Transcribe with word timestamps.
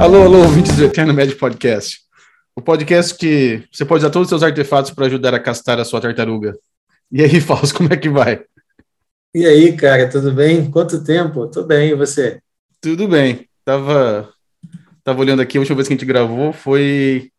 Alô, 0.00 0.22
alô, 0.22 0.38
ouvintes 0.38 0.74
do 0.76 0.84
Eterno 0.86 1.12
Médio 1.12 1.36
Podcast. 1.36 2.00
O 2.56 2.62
podcast 2.62 3.14
que 3.14 3.62
você 3.70 3.84
pode 3.84 4.02
usar 4.02 4.10
todos 4.10 4.26
os 4.26 4.30
seus 4.30 4.42
artefatos 4.42 4.90
para 4.90 5.04
ajudar 5.04 5.34
a 5.34 5.38
castar 5.38 5.78
a 5.78 5.84
sua 5.84 6.00
tartaruga. 6.00 6.58
E 7.12 7.22
aí, 7.22 7.38
Fausto, 7.42 7.76
como 7.76 7.92
é 7.92 7.96
que 7.98 8.08
vai? 8.08 8.42
E 9.34 9.44
aí, 9.46 9.76
cara, 9.76 10.08
tudo 10.08 10.32
bem? 10.32 10.70
Quanto 10.70 11.04
tempo? 11.04 11.46
Tudo 11.48 11.66
bem, 11.66 11.90
e 11.90 11.94
você? 11.94 12.40
Tudo 12.80 13.06
bem. 13.06 13.46
Tava, 13.62 14.32
tava 15.02 15.20
olhando 15.20 15.42
aqui, 15.42 15.56
a 15.56 15.60
última 15.60 15.76
vez 15.76 15.88
que 15.88 15.94
a 15.94 15.96
gente 15.96 16.06
gravou 16.06 16.52
foi 16.52 17.30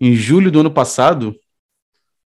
em 0.00 0.14
julho 0.14 0.50
do 0.50 0.60
ano 0.60 0.70
passado. 0.70 1.34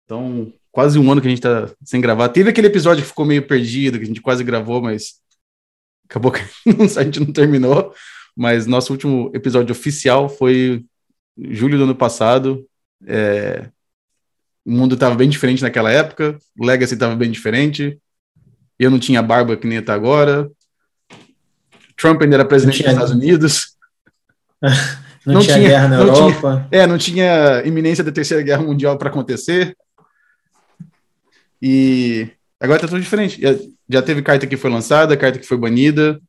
Então, 0.05 0.53
quase 0.71 0.99
um 0.99 1.11
ano 1.11 1.21
que 1.21 1.27
a 1.27 1.31
gente 1.31 1.43
tá 1.43 1.71
sem 1.85 2.01
gravar. 2.01 2.29
Teve 2.29 2.51
aquele 2.51 2.69
episódio 2.69 3.03
que 3.03 3.09
ficou 3.09 3.25
meio 3.25 3.47
perdido, 3.47 3.99
que 3.99 4.05
a 4.05 4.09
gente 4.09 4.23
quase 4.23 4.45
gravou, 4.45 4.81
mas 4.81 5.21
acabou 6.09 6.33
que 6.33 6.41
a 6.97 7.03
gente 7.05 7.21
não 7.21 7.33
terminou 7.33 7.95
mas 8.39 8.69
nosso 8.69 8.93
último 8.93 9.33
episódio 9.35 9.73
oficial 9.73 10.29
foi 10.29 10.85
julho 11.37 11.77
do 11.77 11.83
ano 11.83 11.95
passado. 11.97 12.65
É, 13.05 13.69
o 14.65 14.71
mundo 14.71 14.95
estava 14.95 15.17
bem 15.17 15.29
diferente 15.29 15.61
naquela 15.61 15.91
época, 15.91 16.39
o 16.57 16.65
Legacy 16.65 16.95
estava 16.95 17.17
bem 17.17 17.33
diferente, 17.33 17.99
eu 18.79 18.93
não 18.93 19.01
tinha 19.01 19.21
barba 19.21 19.57
que 19.57 19.67
nem 19.67 19.79
está 19.79 19.93
agora, 19.93 20.49
Trump 21.97 22.23
ainda 22.23 22.37
era 22.37 22.45
presidente 22.45 22.81
dos 22.81 22.93
Estados 22.93 23.11
Unidos. 23.11 23.77
não, 25.25 25.35
não, 25.35 25.41
tinha, 25.41 25.55
tinha 25.55 25.69
guerra 25.69 25.89
na 25.89 25.97
Europa. 25.97 26.67
Tinha, 26.71 26.83
é, 26.83 26.87
não 26.87 26.99
tinha 26.99 27.63
iminência 27.65 28.05
da 28.05 28.13
Terceira 28.13 28.43
Guerra 28.43 28.63
Mundial 28.63 28.97
para 28.97 29.09
acontecer. 29.09 29.77
E 31.61 32.29
agora 32.61 32.79
está 32.79 32.89
tudo 32.89 33.01
diferente. 33.01 33.41
Já, 33.41 33.55
já 33.89 34.03
teve 34.03 34.23
carta 34.23 34.47
que 34.47 34.57
foi 34.57 34.71
lançada, 34.71 35.17
carta 35.17 35.39
que 35.39 35.47
foi 35.47 35.57
banida, 35.57 36.21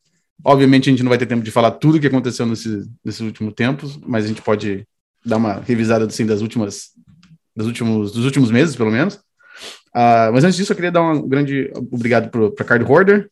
Obviamente 0.43 0.89
a 0.89 0.91
gente 0.91 1.03
não 1.03 1.09
vai 1.09 1.17
ter 1.17 1.25
tempo 1.25 1.43
de 1.43 1.51
falar 1.51 1.71
tudo 1.71 1.97
o 1.97 1.99
que 1.99 2.07
aconteceu 2.07 2.45
nesse, 2.45 2.89
nesses 3.03 3.21
últimos 3.21 3.53
tempos, 3.53 3.99
mas 4.05 4.23
a 4.23 4.27
gente 4.27 4.41
pode 4.41 4.87
dar 5.25 5.37
uma 5.37 5.55
revisada 5.55 6.05
assim, 6.05 6.25
das 6.25 6.41
últimas, 6.41 6.91
das 7.55 7.67
últimos, 7.67 8.13
dos 8.13 8.23
últimos 8.23 8.49
meses, 8.49 8.75
pelo 8.75 8.91
menos. 8.91 9.15
Uh, 9.89 10.31
mas 10.31 10.43
antes 10.43 10.55
disso, 10.55 10.71
eu 10.71 10.75
queria 10.75 10.91
dar 10.91 11.01
um 11.01 11.27
grande 11.27 11.69
obrigado 11.91 12.29
para 12.29 12.65
Card 12.65 12.85
Hoarder 12.85 13.29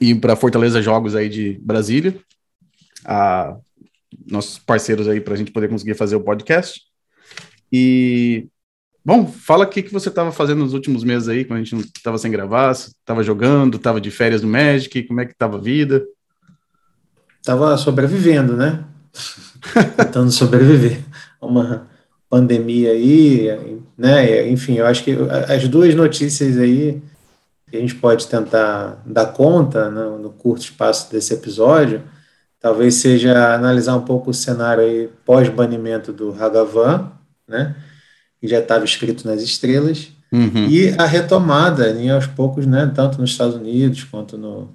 e 0.00 0.14
para 0.14 0.34
Fortaleza 0.34 0.82
Jogos 0.82 1.14
aí 1.14 1.28
de 1.28 1.60
Brasília, 1.62 2.16
uh, 3.04 3.62
nossos 4.26 4.58
parceiros 4.58 5.08
aí 5.08 5.20
para 5.20 5.34
a 5.34 5.36
gente 5.36 5.52
poder 5.52 5.68
conseguir 5.68 5.94
fazer 5.94 6.16
o 6.16 6.20
podcast. 6.20 6.80
E 7.72 8.46
Bom, 9.04 9.26
fala 9.26 9.64
o 9.64 9.68
que, 9.68 9.82
que 9.82 9.92
você 9.92 10.08
estava 10.08 10.30
fazendo 10.30 10.60
nos 10.60 10.74
últimos 10.74 11.02
meses 11.02 11.28
aí, 11.28 11.44
quando 11.44 11.58
a 11.58 11.64
gente 11.64 11.74
estava 11.96 12.16
sem 12.18 12.30
gravar, 12.30 12.70
estava 12.70 13.20
jogando, 13.24 13.76
estava 13.76 14.00
de 14.00 14.12
férias 14.12 14.42
no 14.42 14.48
Magic, 14.48 15.02
como 15.02 15.20
é 15.20 15.26
que 15.26 15.32
estava 15.32 15.56
a 15.56 15.60
vida? 15.60 16.04
estava 17.42 17.76
sobrevivendo, 17.76 18.56
né? 18.56 18.84
Tentando 19.96 20.30
sobreviver 20.30 21.00
a 21.40 21.46
uma 21.46 21.88
pandemia 22.30 22.92
aí, 22.92 23.80
né? 23.98 24.48
Enfim, 24.48 24.74
eu 24.74 24.86
acho 24.86 25.02
que 25.04 25.14
as 25.48 25.68
duas 25.68 25.94
notícias 25.94 26.56
aí 26.56 27.02
que 27.68 27.76
a 27.76 27.80
gente 27.80 27.96
pode 27.96 28.28
tentar 28.28 29.02
dar 29.04 29.26
conta 29.32 29.90
né, 29.90 30.04
no 30.22 30.30
curto 30.30 30.62
espaço 30.62 31.10
desse 31.10 31.34
episódio, 31.34 32.02
talvez 32.62 32.94
seja 32.94 33.54
analisar 33.54 33.96
um 33.96 34.04
pouco 34.04 34.30
o 34.30 34.34
cenário 34.34 34.84
aí 34.84 35.08
pós-banimento 35.26 36.12
do 36.12 36.32
Hagavan, 36.32 37.10
né? 37.46 37.74
Que 38.40 38.46
já 38.46 38.60
estava 38.60 38.84
escrito 38.84 39.26
nas 39.26 39.42
estrelas, 39.42 40.12
uhum. 40.32 40.68
e 40.68 40.90
a 40.96 41.04
retomada, 41.04 41.90
em 41.90 42.08
aos 42.08 42.26
poucos, 42.26 42.64
né? 42.64 42.90
Tanto 42.94 43.20
nos 43.20 43.30
Estados 43.30 43.56
Unidos 43.56 44.04
quanto 44.04 44.38
no, 44.38 44.72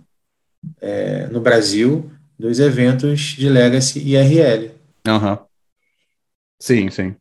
é, 0.82 1.28
no 1.28 1.40
Brasil, 1.40 2.12
dos 2.38 2.60
eventos 2.60 3.20
de 3.20 3.48
Legacy 3.50 4.00
e 4.00 4.18
RL. 4.18 4.72
Uhum. 5.08 5.38
Sim, 6.60 6.90
sim. 6.90 7.16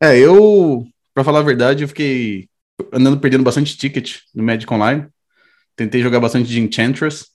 É, 0.00 0.18
eu, 0.18 0.86
para 1.14 1.24
falar 1.24 1.40
a 1.40 1.42
verdade, 1.42 1.82
eu 1.82 1.88
fiquei 1.88 2.48
andando 2.92 3.18
perdendo 3.18 3.42
bastante 3.42 3.76
ticket 3.76 4.18
no 4.34 4.42
Magic 4.42 4.70
Online. 4.72 5.06
Tentei 5.74 6.02
jogar 6.02 6.20
bastante 6.20 6.48
de 6.48 6.60
Enchantress. 6.60 7.26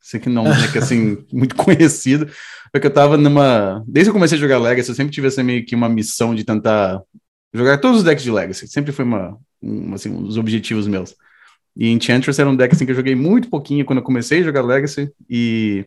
Sei 0.00 0.18
que 0.18 0.28
não 0.28 0.46
é 0.52 0.68
que 0.72 0.78
assim, 0.78 1.24
muito 1.32 1.54
conhecido. 1.54 2.28
Porque 2.72 2.86
eu 2.86 2.92
tava 2.92 3.16
numa. 3.16 3.84
Desde 3.86 4.06
que 4.06 4.10
eu 4.10 4.14
comecei 4.14 4.38
a 4.38 4.40
jogar 4.40 4.58
Legacy, 4.58 4.90
eu 4.90 4.94
sempre 4.94 5.12
tive 5.12 5.26
essa 5.26 5.42
meio 5.42 5.64
que 5.64 5.74
uma 5.74 5.88
missão 5.88 6.34
de 6.34 6.44
tentar 6.44 7.00
jogar 7.52 7.78
todos 7.78 7.98
os 7.98 8.04
decks 8.04 8.22
de 8.22 8.30
Legacy. 8.30 8.68
Sempre 8.68 8.92
foi 8.92 9.04
uma, 9.04 9.36
um, 9.62 9.94
assim, 9.94 10.08
um 10.08 10.22
dos 10.22 10.36
objetivos 10.36 10.86
meus. 10.86 11.14
E 11.76 11.88
Enchantress 11.88 12.40
era 12.40 12.50
um 12.50 12.56
deck 12.56 12.74
assim, 12.74 12.84
que 12.84 12.92
eu 12.92 12.96
joguei 12.96 13.14
muito 13.14 13.48
pouquinho 13.48 13.84
quando 13.84 13.98
eu 13.98 14.04
comecei 14.04 14.40
a 14.40 14.44
jogar 14.44 14.62
Legacy. 14.62 15.12
E 15.28 15.84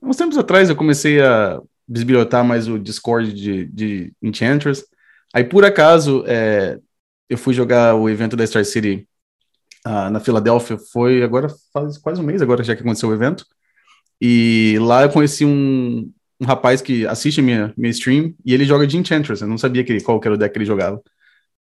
uns 0.00 0.16
tempos 0.16 0.38
atrás 0.38 0.68
eu 0.68 0.76
comecei 0.76 1.20
a 1.20 1.60
bisbilhotar 1.86 2.44
mais 2.44 2.68
o 2.68 2.78
Discord 2.78 3.32
de, 3.32 3.66
de 3.66 4.12
Enchantress. 4.22 4.84
Aí, 5.34 5.44
por 5.44 5.64
acaso, 5.64 6.24
é, 6.26 6.78
eu 7.28 7.38
fui 7.38 7.54
jogar 7.54 7.94
o 7.94 8.08
evento 8.08 8.36
da 8.36 8.46
Star 8.46 8.64
City 8.64 9.06
uh, 9.86 10.10
na 10.10 10.20
Filadélfia. 10.20 10.78
Foi 10.92 11.22
agora, 11.22 11.48
faz 11.72 11.98
quase 11.98 12.20
um 12.20 12.24
mês 12.24 12.42
agora 12.42 12.62
já 12.62 12.74
que 12.74 12.82
aconteceu 12.82 13.08
o 13.08 13.14
evento. 13.14 13.44
E 14.20 14.76
lá 14.80 15.02
eu 15.02 15.10
conheci 15.10 15.44
um, 15.44 16.10
um 16.40 16.46
rapaz 16.46 16.80
que 16.80 17.06
assiste 17.06 17.42
minha, 17.42 17.72
minha 17.76 17.90
stream 17.90 18.34
e 18.44 18.54
ele 18.54 18.64
joga 18.64 18.86
de 18.86 18.96
Enchantress. 18.96 19.42
Eu 19.42 19.48
não 19.48 19.58
sabia 19.58 19.84
que, 19.84 20.00
qual 20.00 20.20
que 20.20 20.28
era 20.28 20.34
o 20.34 20.38
deck 20.38 20.52
que 20.52 20.58
ele 20.58 20.64
jogava. 20.64 21.00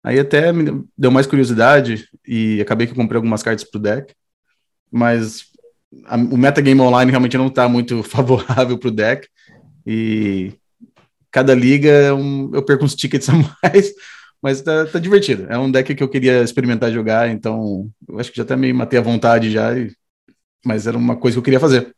Aí 0.02 0.18
até 0.18 0.52
me 0.52 0.84
deu 0.96 1.10
mais 1.10 1.26
curiosidade 1.26 2.08
e 2.26 2.60
acabei 2.60 2.86
que 2.86 2.94
comprei 2.94 3.16
algumas 3.16 3.42
cartas 3.42 3.68
pro 3.68 3.80
deck. 3.80 4.14
Mas 4.90 5.46
a, 6.04 6.16
o 6.16 6.36
metagame 6.36 6.80
online 6.80 7.10
realmente 7.10 7.36
não 7.36 7.48
está 7.48 7.68
muito 7.68 8.02
favorável 8.04 8.78
para 8.78 8.88
o 8.88 8.92
deck. 8.92 9.28
E 9.86 10.52
cada 11.30 11.54
liga 11.54 11.90
eu 11.90 12.62
perco 12.64 12.84
uns 12.84 12.94
tickets 12.94 13.28
a 13.28 13.32
mais, 13.62 13.92
mas 14.42 14.60
tá, 14.62 14.86
tá, 14.86 14.98
divertido. 14.98 15.46
É 15.48 15.58
um 15.58 15.70
deck 15.70 15.94
que 15.94 16.02
eu 16.02 16.08
queria 16.08 16.42
experimentar 16.42 16.92
jogar, 16.92 17.28
então 17.28 17.88
eu 18.08 18.18
acho 18.18 18.30
que 18.30 18.36
já 18.36 18.42
até 18.42 18.56
meio 18.56 18.74
matei 18.74 18.98
a 18.98 19.02
vontade 19.02 19.50
já, 19.50 19.76
e, 19.76 19.92
mas 20.64 20.86
era 20.86 20.96
uma 20.96 21.16
coisa 21.16 21.34
que 21.34 21.38
eu 21.38 21.44
queria 21.44 21.60
fazer. 21.60 21.94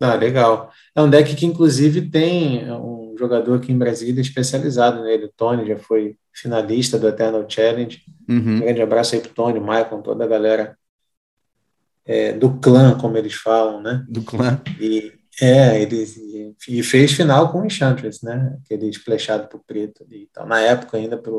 Ah, 0.00 0.16
legal. 0.16 0.72
É 0.96 1.00
um 1.00 1.08
deck 1.08 1.36
que, 1.36 1.46
inclusive, 1.46 2.10
tem 2.10 2.68
um 2.72 3.14
jogador 3.16 3.54
aqui 3.54 3.70
em 3.70 3.78
Brasília 3.78 4.20
especializado 4.20 5.00
nele. 5.04 5.26
O 5.26 5.32
Tony 5.36 5.64
já 5.64 5.78
foi 5.78 6.16
finalista 6.32 6.98
do 6.98 7.06
Eternal 7.06 7.48
Challenge. 7.48 8.02
Uhum. 8.28 8.56
Um 8.56 8.60
grande 8.60 8.82
abraço 8.82 9.14
aí 9.14 9.20
pro 9.20 9.30
Tony, 9.30 9.60
Michael, 9.60 10.02
toda 10.02 10.24
a 10.24 10.26
galera 10.26 10.76
é, 12.04 12.32
do 12.32 12.58
clã, 12.58 12.98
como 12.98 13.16
eles 13.16 13.34
falam, 13.34 13.80
né? 13.80 14.04
Do 14.08 14.22
clã. 14.22 14.60
E, 14.80 15.12
é, 15.40 15.80
ele 15.80 16.06
e 16.68 16.82
fez 16.82 17.12
final 17.12 17.50
com 17.50 17.62
o 17.62 17.66
Enchantress, 17.66 18.24
né? 18.24 18.58
Aquele 18.64 18.88
splashado 18.90 19.48
pro 19.48 19.62
preto 19.66 20.04
ali. 20.04 20.28
Então, 20.30 20.46
na 20.46 20.60
época 20.60 20.96
ainda 20.96 21.16
para 21.16 21.32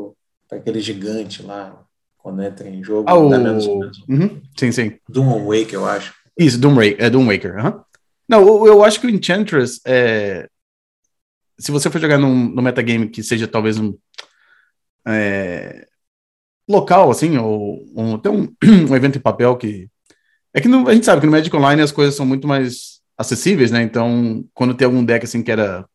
aquele 0.58 0.80
gigante 0.80 1.42
lá, 1.42 1.84
quando 2.18 2.42
entra 2.42 2.68
em 2.68 2.82
jogo. 2.82 3.08
Ah, 3.08 3.14
o... 3.14 3.28
menos, 3.28 3.66
menos. 3.66 3.98
Uhum. 4.08 4.42
Sim, 4.56 4.72
sim. 4.72 4.98
Doom 5.08 5.46
Waker, 5.46 5.74
eu 5.74 5.86
acho. 5.86 6.14
Isso, 6.36 6.58
Doom, 6.58 6.74
Waker, 6.74 6.96
é 6.98 7.10
Doom 7.10 7.26
Waker. 7.26 7.64
Uhum. 7.64 7.80
Não, 8.28 8.40
eu, 8.40 8.66
eu, 8.66 8.84
acho 8.84 9.00
que 9.00 9.06
o 9.06 9.10
Enchantress, 9.10 9.80
é... 9.86 10.48
se 11.58 11.70
você 11.70 11.88
for 11.88 12.00
jogar 12.00 12.18
num, 12.18 12.48
num 12.48 12.62
metagame 12.62 13.08
que 13.08 13.22
seja 13.22 13.46
talvez 13.46 13.78
um 13.78 13.96
é... 15.06 15.86
local, 16.68 17.10
assim, 17.10 17.36
ou, 17.36 17.84
ou 17.94 18.14
até 18.16 18.28
um, 18.28 18.48
um 18.90 18.96
evento 18.96 19.18
em 19.18 19.22
papel 19.22 19.56
que 19.56 19.88
é 20.52 20.60
que 20.60 20.68
no, 20.68 20.88
a 20.88 20.94
gente 20.94 21.04
sabe 21.04 21.20
que 21.20 21.26
no 21.26 21.32
Magic 21.32 21.54
Online 21.54 21.82
as 21.82 21.90
coisas 21.90 22.14
são 22.14 22.24
muito 22.24 22.46
mais 22.46 23.00
acessíveis, 23.16 23.70
né? 23.70 23.82
Então, 23.82 24.44
quando 24.54 24.74
tem 24.74 24.86
algum 24.86 25.04
deck 25.04 25.24
assim 25.24 25.42
que 25.42 25.50
era. 25.50 25.86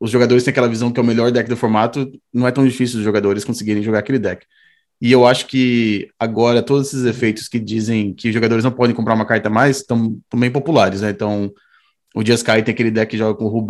Os 0.00 0.10
jogadores 0.10 0.44
têm 0.44 0.50
aquela 0.52 0.68
visão 0.68 0.92
que 0.92 1.00
é 1.00 1.02
o 1.02 1.06
melhor 1.06 1.30
deck 1.30 1.48
do 1.48 1.56
formato, 1.56 2.10
não 2.32 2.46
é 2.46 2.52
tão 2.52 2.64
difícil 2.66 2.98
os 2.98 3.04
jogadores 3.04 3.44
conseguirem 3.44 3.82
jogar 3.82 4.00
aquele 4.00 4.18
deck. 4.18 4.44
E 5.00 5.12
eu 5.12 5.26
acho 5.26 5.46
que 5.46 6.10
agora 6.18 6.62
todos 6.62 6.88
esses 6.88 7.04
efeitos 7.04 7.48
que 7.48 7.58
dizem 7.58 8.14
que 8.14 8.28
os 8.28 8.34
jogadores 8.34 8.64
não 8.64 8.72
podem 8.72 8.94
comprar 8.94 9.14
uma 9.14 9.26
carta 9.26 9.50
mais 9.50 9.78
estão 9.78 10.18
bem 10.34 10.50
populares, 10.50 11.00
né? 11.00 11.10
Então, 11.10 11.52
o 12.14 12.24
Jeskai 12.24 12.62
tem 12.62 12.72
aquele 12.72 12.90
deck 12.90 13.10
que 13.10 13.18
joga 13.18 13.36
com 13.36 13.46
Hull 13.46 13.66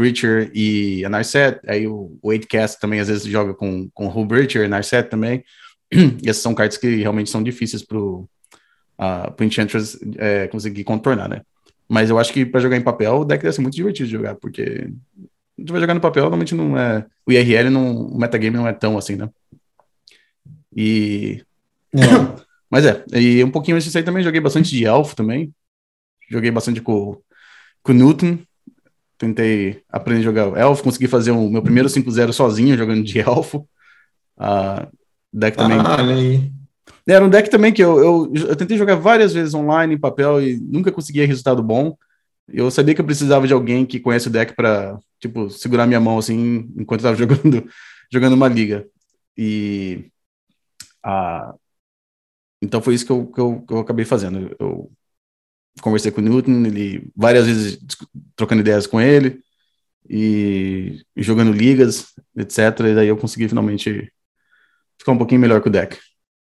e 0.54 1.04
a 1.04 1.08
Narset, 1.08 1.60
aí 1.66 1.86
o, 1.86 2.18
o 2.22 2.28
8cast 2.28 2.78
também 2.78 3.00
às 3.00 3.08
vezes 3.08 3.24
joga 3.24 3.54
com, 3.54 3.88
com 3.94 4.08
Hull 4.08 4.28
e 4.36 4.58
a 4.58 4.68
Narset 4.68 5.08
também. 5.08 5.44
E 6.22 6.28
essas 6.28 6.42
são 6.42 6.54
cartas 6.54 6.76
que 6.76 6.96
realmente 6.96 7.30
são 7.30 7.42
difíceis 7.42 7.82
pro, 7.82 8.28
uh, 8.98 9.44
Enchantress 9.44 9.98
é, 10.16 10.48
conseguir 10.48 10.84
contornar, 10.84 11.28
né? 11.28 11.42
Mas 11.88 12.10
eu 12.10 12.18
acho 12.18 12.32
que 12.32 12.46
para 12.46 12.60
jogar 12.60 12.76
em 12.76 12.82
papel, 12.82 13.20
o 13.20 13.24
deck 13.24 13.42
deve 13.42 13.54
ser 13.54 13.60
muito 13.60 13.74
divertido 13.74 14.06
de 14.06 14.12
jogar, 14.12 14.34
porque 14.36 14.88
a 15.56 15.60
gente 15.60 15.70
vai 15.70 15.80
jogar 15.80 15.94
no 15.94 16.00
papel, 16.00 16.22
normalmente 16.22 16.54
não 16.54 16.78
é. 16.78 17.06
O 17.26 17.32
IRL, 17.32 17.70
não, 17.70 18.06
o 18.06 18.18
metagame 18.18 18.56
não 18.56 18.66
é 18.66 18.72
tão 18.72 18.96
assim, 18.96 19.16
né? 19.16 19.28
E. 20.74 21.44
É. 21.94 22.44
Mas 22.70 22.84
é, 22.84 23.04
e 23.12 23.44
um 23.44 23.50
pouquinho 23.50 23.76
antes 23.76 23.84
disso 23.84 23.98
aí 23.98 24.02
também 24.02 24.24
joguei 24.24 24.40
bastante 24.40 24.70
de 24.70 24.84
Elfo 24.84 25.14
também. 25.14 25.54
Joguei 26.28 26.50
bastante 26.50 26.80
com, 26.80 27.20
com 27.82 27.92
o 27.92 27.94
Newton. 27.94 28.38
tentei 29.18 29.82
aprender 29.88 30.20
a 30.20 30.24
jogar 30.24 30.58
elfo, 30.58 30.82
consegui 30.82 31.06
fazer 31.06 31.30
o 31.30 31.48
meu 31.48 31.62
primeiro 31.62 31.88
5-0 31.88 32.32
sozinho 32.32 32.76
jogando 32.76 33.04
de 33.04 33.20
elfo. 33.20 33.68
Uh, 34.36 34.88
deck 35.32 35.56
também. 35.56 35.78
Ah, 35.78 35.96
olha 35.98 36.14
aí. 36.14 36.52
Era 37.06 37.24
um 37.24 37.28
deck 37.28 37.50
também 37.50 37.72
que 37.72 37.82
eu, 37.82 37.98
eu, 37.98 38.32
eu, 38.48 38.56
tentei 38.56 38.78
jogar 38.78 38.94
várias 38.96 39.34
vezes 39.34 39.54
online 39.54 39.94
em 39.94 40.00
papel 40.00 40.40
e 40.42 40.58
nunca 40.58 40.90
conseguia 40.90 41.26
resultado 41.26 41.62
bom. 41.62 41.96
Eu 42.48 42.70
sabia 42.70 42.94
que 42.94 43.00
eu 43.00 43.04
precisava 43.04 43.46
de 43.46 43.52
alguém 43.52 43.84
que 43.86 44.00
conhece 44.00 44.28
o 44.28 44.30
deck 44.30 44.54
para 44.54 44.98
tipo 45.20 45.50
segurar 45.50 45.86
minha 45.86 46.00
mão 46.00 46.18
assim 46.18 46.70
enquanto 46.76 47.00
eu 47.00 47.04
tava 47.04 47.16
jogando 47.18 47.68
jogando 48.12 48.34
uma 48.34 48.48
liga. 48.48 48.86
E 49.36 50.10
uh, 51.04 51.58
então 52.62 52.80
foi 52.80 52.94
isso 52.94 53.04
que 53.06 53.12
eu, 53.12 53.26
que 53.26 53.40
eu, 53.40 53.62
que 53.66 53.74
eu 53.74 53.78
acabei 53.78 54.04
fazendo. 54.04 54.56
Eu 54.58 54.90
conversei 55.82 56.10
com 56.10 56.20
o 56.20 56.24
Newton, 56.24 56.64
ele 56.66 57.10
várias 57.16 57.46
vezes 57.46 57.78
trocando 58.36 58.60
ideias 58.62 58.86
com 58.86 59.00
ele 59.00 59.42
e 60.08 61.04
jogando 61.16 61.52
ligas, 61.52 62.14
etc. 62.36 62.58
E 62.90 62.94
daí 62.94 63.08
eu 63.08 63.16
consegui 63.16 63.48
finalmente 63.48 64.12
ficar 64.98 65.12
um 65.12 65.18
pouquinho 65.18 65.40
melhor 65.40 65.60
com 65.60 65.68
o 65.68 65.72
deck. 65.72 65.98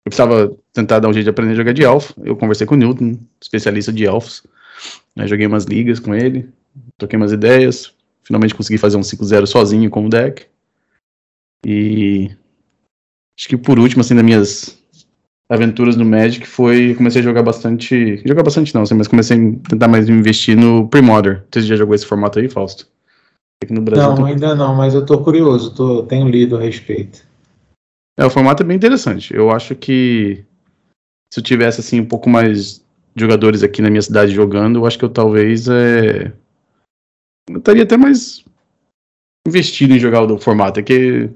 Eu 0.09 0.11
precisava 0.11 0.57
tentar 0.73 1.01
dar 1.01 1.09
um 1.09 1.13
jeito 1.13 1.25
de 1.25 1.31
aprender 1.31 1.53
a 1.53 1.57
jogar 1.57 1.73
de 1.73 1.85
elfo. 1.85 2.15
Eu 2.25 2.35
conversei 2.35 2.67
com 2.67 2.75
o 2.75 2.79
Newton, 2.79 3.19
especialista 3.41 3.93
de 3.93 4.07
elfos. 4.07 4.43
Joguei 5.27 5.47
umas 5.47 5.65
ligas 5.65 6.01
com 6.01 6.15
ele, 6.15 6.49
troquei 6.97 7.19
umas 7.19 7.31
ideias. 7.31 7.93
Finalmente 8.23 8.55
consegui 8.55 8.79
fazer 8.79 8.97
um 8.97 9.03
5-0 9.03 9.45
sozinho 9.47 9.91
com 9.91 10.07
o 10.07 10.09
deck. 10.09 10.47
E 11.67 12.31
acho 13.39 13.49
que 13.49 13.57
por 13.57 13.79
último, 13.79 14.01
assim, 14.01 14.15
das 14.15 14.25
minhas 14.25 14.79
aventuras 15.47 15.95
no 15.95 16.07
Magic 16.07 16.47
foi. 16.47 16.95
Comecei 16.95 17.21
a 17.21 17.25
jogar 17.25 17.43
bastante. 17.43 18.23
Jogar 18.25 18.43
bastante 18.43 18.75
não, 18.75 18.83
assim, 18.83 18.95
mas 18.95 19.09
comecei 19.09 19.37
a 19.37 19.69
tentar 19.69 19.89
mais 19.89 20.09
investir 20.09 20.57
no 20.57 20.89
Pre-Modern. 20.89 21.41
Você 21.53 21.61
já 21.61 21.77
jogou 21.77 21.95
esse 21.95 22.07
formato 22.07 22.39
aí, 22.39 22.49
Fausto? 22.49 22.87
Aqui 23.63 23.75
no 23.75 23.83
Brasil, 23.83 24.09
não, 24.09 24.17
tô... 24.17 24.25
ainda 24.25 24.55
não, 24.55 24.75
mas 24.75 24.95
eu 24.95 25.05
tô 25.05 25.19
curioso, 25.19 25.75
tô, 25.75 26.03
tenho 26.05 26.29
lido 26.29 26.57
a 26.57 26.61
respeito. 26.61 27.28
É, 28.19 28.27
o 28.27 28.31
formato 28.31 28.65
é 28.65 28.67
bem 28.67 28.77
interessante. 28.77 29.33
Eu 29.33 29.51
acho 29.51 29.77
que 29.77 30.45
se 31.33 31.39
eu 31.39 31.45
tivesse 31.45 31.81
assim 31.81 32.01
um 32.01 32.07
pouco 32.07 32.29
mais 32.29 32.85
jogadores 33.15 33.63
aqui 33.63 33.81
na 33.81 33.89
minha 33.91 34.03
cidade 34.03 34.33
jogando, 34.33 34.81
eu 34.81 34.87
acho 34.87 34.99
que 34.99 35.05
eu 35.05 35.09
talvez 35.09 35.69
é... 35.69 36.33
eu 37.49 37.59
estaria 37.59 37.85
até 37.85 37.97
mais 37.97 38.45
investido 39.47 39.95
em 39.95 40.01
jogar 40.01 40.23
o 40.23 40.39
formato. 40.39 40.81
É 40.81 40.83
que 40.83 41.31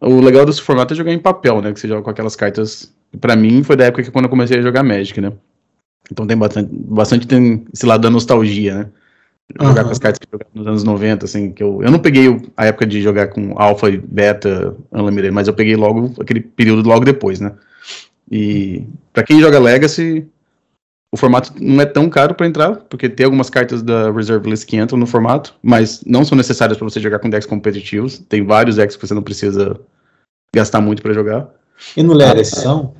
o 0.00 0.20
legal 0.20 0.46
desse 0.46 0.62
formato 0.62 0.94
é 0.94 0.96
jogar 0.96 1.12
em 1.12 1.18
papel, 1.18 1.60
né? 1.60 1.72
Que 1.72 1.78
você 1.78 1.86
joga 1.86 2.02
com 2.02 2.10
aquelas 2.10 2.34
cartas 2.34 2.92
para 3.20 3.36
mim 3.36 3.62
foi 3.62 3.76
da 3.76 3.84
época 3.84 4.02
que 4.02 4.10
quando 4.10 4.24
eu 4.24 4.30
comecei 4.30 4.58
a 4.58 4.62
jogar 4.62 4.82
Magic, 4.82 5.20
né? 5.20 5.32
Então 6.10 6.26
tem 6.26 6.36
bastante, 6.36 6.70
bastante 6.72 7.26
tem 7.26 7.66
esse 7.72 7.84
lado 7.84 8.00
da 8.00 8.10
nostalgia, 8.10 8.78
né? 8.78 8.90
Jogar 9.60 9.82
uhum. 9.82 9.84
com 9.84 9.90
as 9.90 9.98
cartas 9.98 10.18
que 10.18 10.26
eu 10.26 10.38
jogava 10.38 10.50
nos 10.54 10.66
anos 10.66 10.84
90, 10.84 11.24
assim, 11.24 11.52
que 11.52 11.62
eu, 11.62 11.82
eu 11.82 11.90
não 11.90 11.98
peguei 11.98 12.40
a 12.56 12.66
época 12.66 12.86
de 12.86 13.02
jogar 13.02 13.28
com 13.28 13.54
Alpha 13.56 13.90
e 13.90 13.98
Beta 13.98 14.74
Unlimited, 14.90 15.30
mas 15.30 15.46
eu 15.46 15.54
peguei 15.54 15.76
logo 15.76 16.14
aquele 16.20 16.40
período 16.40 16.88
logo 16.88 17.04
depois, 17.04 17.38
né? 17.38 17.52
E 18.30 18.86
para 19.12 19.24
quem 19.24 19.40
joga 19.40 19.58
Legacy, 19.58 20.26
o 21.12 21.18
formato 21.18 21.52
não 21.60 21.82
é 21.82 21.84
tão 21.84 22.08
caro 22.08 22.34
para 22.34 22.46
entrar, 22.46 22.76
porque 22.88 23.08
tem 23.08 23.24
algumas 23.24 23.50
cartas 23.50 23.82
da 23.82 24.10
Reserve 24.10 24.48
List 24.48 24.66
que 24.66 24.78
entram 24.78 24.98
no 24.98 25.06
formato, 25.06 25.54
mas 25.62 26.02
não 26.06 26.24
são 26.24 26.36
necessárias 26.36 26.78
para 26.78 26.88
você 26.88 26.98
jogar 26.98 27.18
com 27.18 27.28
decks 27.28 27.46
competitivos. 27.46 28.18
Tem 28.18 28.44
vários 28.44 28.76
decks 28.76 28.96
que 28.96 29.06
você 29.06 29.12
não 29.12 29.22
precisa 29.22 29.78
gastar 30.54 30.80
muito 30.80 31.02
para 31.02 31.12
jogar. 31.12 31.48
E 31.94 32.02
no 32.02 32.14
Legacy 32.14 32.56
são? 32.56 32.94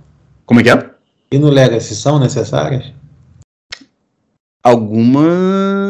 Como 0.44 0.60
é 0.60 0.62
que 0.62 0.70
é? 0.70 0.90
E 1.30 1.38
no 1.38 1.48
Legacy 1.48 1.96
são 1.96 2.18
necessárias? 2.18 2.92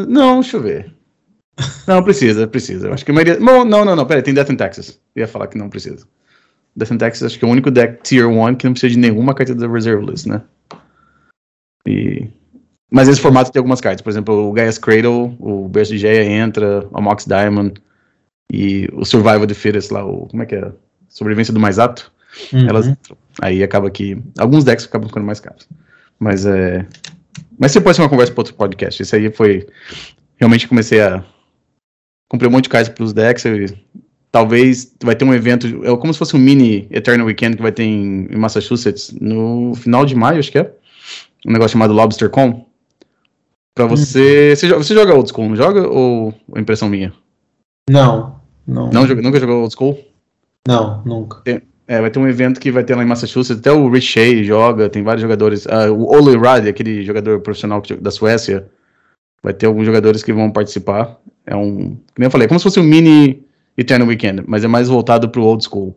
Não, 0.07 0.41
deixa 0.41 0.57
eu 0.57 0.63
ver. 0.63 0.95
Não, 1.87 2.03
precisa, 2.03 2.47
precisa. 2.47 2.89
Eu 2.89 2.95
acho 2.95 3.05
que 3.05 3.11
a 3.11 3.15
maioria. 3.15 3.39
Não, 3.39 3.65
não, 3.65 3.85
não, 3.85 3.97
não 3.97 4.07
peraí, 4.07 4.23
tem 4.23 4.35
Death 4.35 4.51
in 4.51 4.57
Texas. 4.57 5.01
Eu 5.15 5.21
ia 5.21 5.29
falar 5.29 5.47
que 5.47 5.59
não 5.59 5.69
precisa. 5.69 6.07
Death 6.75 6.91
in 6.91 6.99
Texas 6.99 7.27
acho 7.27 7.39
que 7.39 7.45
é 7.45 7.49
o 7.49 7.51
único 7.51 7.71
deck 7.71 8.03
Tier 8.03 8.29
1 8.29 8.55
que 8.55 8.65
não 8.65 8.73
precisa 8.73 8.93
de 8.93 8.99
nenhuma 8.99 9.35
carta 9.35 9.55
da 9.55 9.69
Reserve 9.69 10.07
List, 10.07 10.27
né? 10.27 10.43
E... 11.87 12.29
Mas 12.91 13.09
esse 13.09 13.21
formato 13.21 13.51
tem 13.51 13.61
algumas 13.61 13.81
cartas. 13.81 14.03
Por 14.03 14.11
exemplo, 14.11 14.49
o 14.49 14.53
Gaia's 14.53 14.79
Cradle, 14.79 15.35
o 15.39 15.69
Burst 15.69 15.91
de 15.91 15.99
Geia 15.99 16.25
entra, 16.25 16.87
a 16.93 17.01
Mox 17.01 17.25
Diamond 17.27 17.75
e 18.53 18.89
o 18.93 19.05
Survival 19.05 19.47
the 19.47 19.55
Fittest 19.55 19.91
lá, 19.91 20.05
o. 20.05 20.27
Como 20.27 20.43
é 20.43 20.47
que 20.47 20.55
é? 20.55 20.73
Sobrevivência 21.09 21.55
do 21.55 21.61
mais 21.61 21.79
apto. 21.79 22.13
Uhum. 22.53 22.69
Elas 22.69 22.87
entram. 22.87 23.17
Aí 23.41 23.63
acaba 23.63 23.91
que. 23.91 24.23
Alguns 24.39 24.65
decks 24.65 24.85
acabam 24.85 25.09
ficando 25.09 25.27
mais 25.27 25.41
caros. 25.41 25.67
Mas 26.19 26.45
é. 26.47 26.87
Mas 27.63 27.71
você 27.71 27.81
pode 27.81 27.95
ser 27.95 28.03
uma 28.03 28.09
conversa 28.09 28.33
para 28.33 28.41
outro 28.41 28.55
podcast. 28.55 29.01
Isso 29.01 29.15
aí 29.15 29.31
foi. 29.31 29.65
Realmente 30.37 30.67
comecei 30.67 31.01
a. 31.01 31.25
Comprei 32.29 32.49
um 32.49 32.53
monte 32.53 32.65
de 32.65 32.71
cartas 32.71 32.93
para 32.93 33.05
os 33.05 33.13
decks. 33.13 33.45
Talvez 34.33 34.93
vai 35.01 35.15
ter 35.15 35.25
um 35.25 35.33
evento. 35.33 35.69
É 35.85 35.97
como 35.97 36.13
se 36.13 36.19
fosse 36.19 36.35
um 36.35 36.41
mini 36.41 36.89
Eternal 36.91 37.25
Weekend 37.25 37.55
que 37.55 37.63
vai 37.63 37.71
ter 37.71 37.85
em, 37.85 38.27
em 38.29 38.37
Massachusetts 38.37 39.13
no 39.21 39.75
final 39.77 40.05
de 40.05 40.17
maio, 40.17 40.41
acho 40.41 40.51
que 40.51 40.59
é. 40.59 40.75
Um 41.47 41.53
negócio 41.53 41.75
chamado 41.75 41.93
LobsterCon. 41.93 42.67
Pra 43.77 43.87
você. 43.87 44.49
Uhum. 44.49 44.57
Você, 44.57 44.69
joga, 44.69 44.83
você 44.83 44.95
joga 44.95 45.15
old 45.15 45.31
school, 45.31 45.49
não 45.49 45.55
joga? 45.55 45.89
Ou 45.89 46.35
é 46.57 46.61
impressão 46.61 46.89
minha? 46.89 47.13
Não. 47.89 48.41
Não. 48.67 48.91
não 48.91 49.07
nunca 49.07 49.39
jogou 49.39 49.61
old 49.61 49.73
school? 49.73 50.01
Não, 50.67 51.01
nunca. 51.05 51.43
Tem, 51.43 51.63
é, 51.93 52.01
vai 52.01 52.11
ter 52.11 52.19
um 52.19 52.27
evento 52.27 52.59
que 52.59 52.73
vai 52.73 52.83
ter 52.83 52.95
lá 52.95 53.03
em 53.03 53.07
Massachusetts, 53.07 53.61
até 53.61 53.71
o 53.71 53.87
Rich 53.91 54.45
joga, 54.45 54.89
tem 54.89 55.03
vários 55.03 55.21
jogadores. 55.21 55.67
Uh, 55.67 55.93
o 55.93 56.11
Ole 56.11 56.39
Rad, 56.39 56.67
aquele 56.67 57.03
jogador 57.05 57.41
profissional 57.41 57.83
da 58.01 58.11
Suécia, 58.11 58.67
vai 59.43 59.53
ter 59.53 59.67
alguns 59.67 59.85
jogadores 59.85 60.23
que 60.23 60.33
vão 60.33 60.51
participar. 60.51 61.19
É 61.45 61.55
um, 61.55 61.99
como 62.15 62.25
eu 62.25 62.31
falei, 62.31 62.47
é 62.47 62.49
como 62.49 62.59
se 62.59 62.63
fosse 62.63 62.81
um 62.81 62.83
mini 62.83 63.45
Eternal 63.77 64.09
Weekend, 64.09 64.43
mas 64.47 64.65
é 64.65 64.69
mais 64.69 64.89
voltado 64.89 65.29
para 65.29 65.39
o 65.39 65.45
old 65.45 65.63
school. 65.63 65.95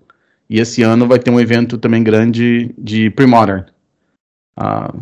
E 0.49 0.59
esse 0.59 0.83
ano 0.83 1.07
vai 1.07 1.17
ter 1.17 1.31
um 1.31 1.39
evento 1.39 1.77
também 1.77 2.03
grande 2.03 2.75
de 2.77 3.09
pre-modern. 3.11 3.63
Uh, 4.59 5.01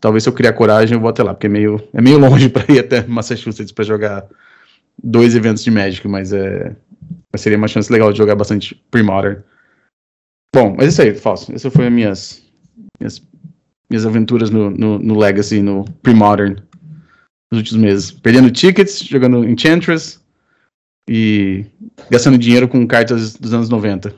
talvez 0.00 0.24
se 0.24 0.28
eu 0.28 0.32
criar 0.32 0.52
coragem 0.54 0.96
eu 0.96 1.00
vou 1.00 1.10
até 1.10 1.22
lá, 1.22 1.32
porque 1.32 1.46
é 1.46 1.50
meio, 1.50 1.80
é 1.92 2.02
meio 2.02 2.18
longe 2.18 2.48
para 2.50 2.74
ir 2.74 2.80
até 2.80 3.06
Massachusetts 3.06 3.70
para 3.70 3.84
jogar 3.84 4.26
dois 5.00 5.36
eventos 5.36 5.62
de 5.62 5.70
Magic, 5.70 6.08
mas 6.08 6.32
é, 6.32 6.74
seria 7.36 7.56
uma 7.56 7.68
chance 7.68 7.92
legal 7.92 8.10
de 8.10 8.18
jogar 8.18 8.34
bastante 8.34 8.74
pre-modern. 8.90 9.36
Bom, 10.54 10.76
mas 10.78 10.90
isso 10.92 11.02
aí, 11.02 11.12
falso. 11.12 11.52
Essas 11.52 11.72
foram 11.72 11.88
as 11.88 11.92
minhas, 11.92 12.42
minhas, 13.00 13.20
minhas 13.90 14.06
aventuras 14.06 14.50
no, 14.50 14.70
no, 14.70 15.00
no 15.00 15.18
Legacy, 15.18 15.60
no 15.60 15.84
Pre-Modern, 16.00 16.58
nos 17.50 17.58
últimos 17.58 17.82
meses. 17.82 18.12
Perdendo 18.12 18.52
tickets, 18.52 19.00
jogando 19.00 19.44
Enchantress 19.44 20.20
e 21.10 21.66
gastando 22.08 22.38
dinheiro 22.38 22.68
com 22.68 22.86
cartas 22.86 23.34
dos 23.34 23.52
anos 23.52 23.68
90. 23.68 24.14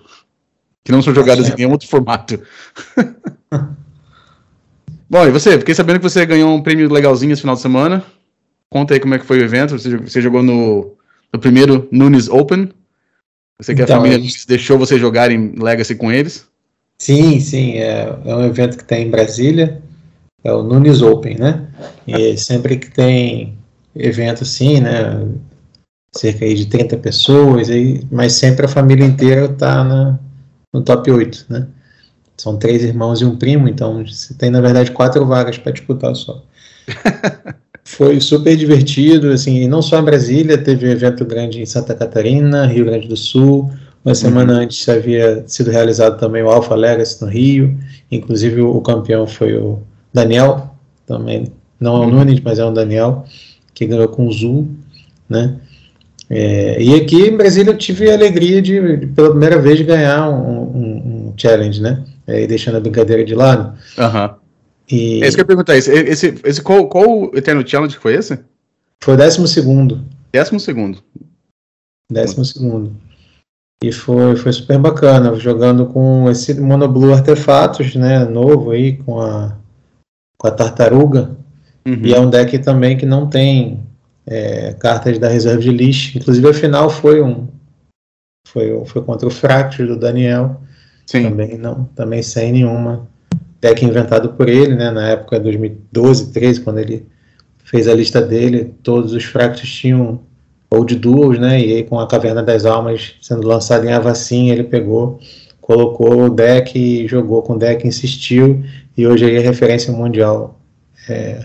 Que 0.84 0.92
não 0.92 1.00
são 1.00 1.14
jogadas 1.14 1.48
em 1.48 1.54
nenhum 1.56 1.72
outro 1.72 1.88
formato. 1.88 2.38
Bom, 5.08 5.24
e 5.26 5.30
você? 5.30 5.58
Fiquei 5.58 5.74
sabendo 5.74 6.00
que 6.00 6.08
você 6.08 6.26
ganhou 6.26 6.54
um 6.54 6.62
prêmio 6.62 6.92
legalzinho 6.92 7.32
esse 7.32 7.40
final 7.40 7.56
de 7.56 7.62
semana. 7.62 8.04
Conta 8.70 8.92
aí 8.92 9.00
como 9.00 9.14
é 9.14 9.18
que 9.18 9.24
foi 9.24 9.38
o 9.38 9.42
evento. 9.42 9.78
Você, 9.78 9.96
você 9.96 10.20
jogou 10.20 10.42
no, 10.42 10.98
no 11.32 11.40
primeiro 11.40 11.88
Nunes 11.90 12.28
Open. 12.28 12.68
Você 13.60 13.74
que 13.74 13.82
então, 13.82 13.96
a 13.96 14.00
família 14.00 14.30
deixou 14.46 14.78
você 14.78 14.98
jogar 14.98 15.30
em 15.30 15.54
Legacy 15.58 15.94
com 15.94 16.12
eles? 16.12 16.46
Sim, 16.98 17.40
sim. 17.40 17.76
É, 17.78 18.18
é 18.24 18.36
um 18.36 18.44
evento 18.44 18.76
que 18.76 18.84
tem 18.84 19.06
em 19.06 19.10
Brasília. 19.10 19.82
É 20.44 20.52
o 20.52 20.62
Nunes 20.62 21.02
Open, 21.02 21.38
né? 21.38 21.66
E 22.06 22.36
sempre 22.36 22.76
que 22.76 22.90
tem 22.90 23.58
evento 23.94 24.44
assim, 24.44 24.80
né? 24.80 25.26
Cerca 26.14 26.44
aí 26.44 26.54
de 26.54 26.66
30 26.66 26.96
pessoas, 26.98 27.68
aí, 27.68 28.02
mas 28.10 28.34
sempre 28.34 28.64
a 28.64 28.68
família 28.68 29.04
inteira 29.04 29.46
está 29.46 30.18
no 30.72 30.82
top 30.82 31.10
8, 31.10 31.46
né? 31.48 31.66
São 32.36 32.58
três 32.58 32.82
irmãos 32.84 33.20
e 33.20 33.24
um 33.24 33.36
primo, 33.36 33.68
então 33.68 34.04
você 34.04 34.34
tem, 34.34 34.50
na 34.50 34.60
verdade, 34.60 34.92
quatro 34.92 35.24
vagas 35.26 35.58
para 35.58 35.72
disputar 35.72 36.14
só. 36.14 36.44
Foi 37.88 38.20
super 38.20 38.56
divertido, 38.56 39.30
assim, 39.30 39.68
não 39.68 39.80
só 39.80 40.00
em 40.00 40.04
Brasília, 40.04 40.58
teve 40.58 40.88
um 40.88 40.90
evento 40.90 41.24
grande 41.24 41.62
em 41.62 41.66
Santa 41.66 41.94
Catarina, 41.94 42.66
Rio 42.66 42.84
Grande 42.84 43.06
do 43.06 43.16
Sul. 43.16 43.70
Uma 44.04 44.12
semana 44.12 44.54
uhum. 44.54 44.58
antes 44.62 44.88
havia 44.88 45.44
sido 45.46 45.70
realizado 45.70 46.18
também 46.18 46.42
o 46.42 46.50
Alpha 46.50 46.74
Legacy 46.74 47.22
no 47.22 47.30
Rio. 47.30 47.78
Inclusive 48.10 48.60
o 48.60 48.80
campeão 48.80 49.24
foi 49.24 49.54
o 49.54 49.78
Daniel, 50.12 50.74
também 51.06 51.52
não 51.78 51.94
é 51.94 51.98
o 51.98 52.02
uhum. 52.02 52.10
Nunes, 52.10 52.40
mas 52.40 52.58
é 52.58 52.64
o 52.64 52.72
Daniel, 52.72 53.24
que 53.72 53.86
ganhou 53.86 54.08
com 54.08 54.26
o 54.26 54.32
Zul, 54.32 54.66
né? 55.28 55.54
É, 56.28 56.82
e 56.82 56.92
aqui 56.96 57.28
em 57.28 57.36
Brasília 57.36 57.70
eu 57.70 57.78
tive 57.78 58.10
a 58.10 58.14
alegria 58.14 58.60
de, 58.60 58.96
de 58.96 59.06
pela 59.06 59.30
primeira 59.30 59.60
vez, 59.60 59.80
ganhar 59.82 60.28
um, 60.28 60.60
um, 60.60 61.28
um 61.28 61.34
challenge, 61.36 61.80
né? 61.80 62.02
É, 62.26 62.48
deixando 62.48 62.78
a 62.78 62.80
brincadeira 62.80 63.24
de 63.24 63.34
lado. 63.36 63.78
Uhum. 63.96 64.45
E... 64.90 65.22
É 65.22 65.28
isso 65.28 65.36
que 65.36 65.40
eu 65.40 65.44
ia 65.44 65.46
perguntar. 65.46 65.76
Esse, 65.76 65.90
esse, 65.92 66.40
esse, 66.44 66.62
qual, 66.62 66.88
qual 66.88 67.34
Eternal 67.34 67.66
Challenge 67.66 67.96
foi 67.96 68.14
esse? 68.14 68.38
Foi 69.02 69.14
o 69.14 69.16
décimo 69.16 69.46
segundo. 69.46 70.04
Décimo 70.32 70.60
segundo. 70.60 71.02
Décimo 72.10 72.44
segundo. 72.44 72.96
E 73.82 73.92
foi, 73.92 74.36
foi 74.36 74.52
super 74.52 74.78
bacana, 74.78 75.34
jogando 75.34 75.86
com 75.86 76.30
esse 76.30 76.54
Monoblue 76.54 77.12
Artefatos, 77.12 77.94
né, 77.94 78.24
novo 78.24 78.70
aí, 78.70 78.96
com 78.96 79.20
a, 79.20 79.56
com 80.38 80.46
a 80.46 80.50
Tartaruga. 80.50 81.36
Uhum. 81.86 82.00
E 82.02 82.14
é 82.14 82.18
um 82.18 82.30
deck 82.30 82.58
também 82.58 82.96
que 82.96 83.04
não 83.04 83.28
tem 83.28 83.84
é, 84.26 84.72
cartas 84.74 85.18
da 85.18 85.28
reserva 85.28 85.60
de 85.60 85.70
list. 85.70 86.16
Inclusive 86.16 86.48
a 86.48 86.54
final 86.54 86.88
foi 86.88 87.22
um 87.22 87.48
foi, 88.48 88.84
foi 88.86 89.02
contra 89.02 89.28
o 89.28 89.30
Fracture 89.30 89.86
do 89.86 89.98
Daniel. 89.98 90.60
Sim. 91.06 91.24
Também 91.24 91.58
não, 91.58 91.84
também 91.94 92.22
sem 92.22 92.52
nenhuma 92.52 93.08
deck 93.66 93.84
inventado 93.84 94.30
por 94.30 94.48
ele, 94.48 94.74
né? 94.74 94.90
Na 94.90 95.08
época 95.08 95.36
de 95.38 95.44
2012, 95.44 96.32
13, 96.32 96.60
quando 96.60 96.78
ele 96.78 97.06
fez 97.64 97.88
a 97.88 97.94
lista 97.94 98.20
dele, 98.20 98.74
todos 98.82 99.12
os 99.12 99.24
Fractures 99.24 99.70
tinham 99.70 100.20
Old 100.70 100.94
Duels, 100.96 101.38
né? 101.38 101.60
E 101.60 101.74
aí 101.74 101.82
com 101.82 101.98
a 101.98 102.06
Caverna 102.06 102.42
das 102.42 102.64
Almas 102.64 103.14
sendo 103.20 103.46
lançada 103.46 103.86
em 103.86 103.92
Avacin, 103.92 104.50
ele 104.50 104.64
pegou, 104.64 105.18
colocou 105.60 106.24
o 106.24 106.30
deck, 106.30 107.06
jogou 107.08 107.42
com 107.42 107.54
o 107.54 107.58
deck, 107.58 107.86
insistiu, 107.86 108.64
e 108.96 109.06
hoje 109.06 109.24
aí 109.24 109.36
é 109.36 109.40
referência 109.40 109.92
mundial 109.92 110.60
é, 111.08 111.40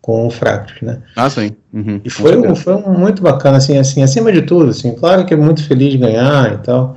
com 0.00 0.26
o 0.26 0.30
Fractus, 0.30 0.82
né? 0.82 1.00
Ah, 1.14 1.30
sim. 1.30 1.52
Uhum, 1.72 2.00
e 2.04 2.10
foi, 2.10 2.36
um, 2.36 2.54
foi 2.56 2.74
um 2.74 2.98
muito 2.98 3.22
bacana, 3.22 3.58
assim, 3.58 3.78
assim, 3.78 4.02
acima 4.02 4.32
de 4.32 4.42
tudo, 4.42 4.70
assim, 4.70 4.94
claro 4.94 5.24
que 5.24 5.32
é 5.32 5.36
muito 5.36 5.64
feliz 5.64 5.92
de 5.92 5.98
ganhar 5.98 6.54
e 6.54 6.58
tal, 6.58 6.96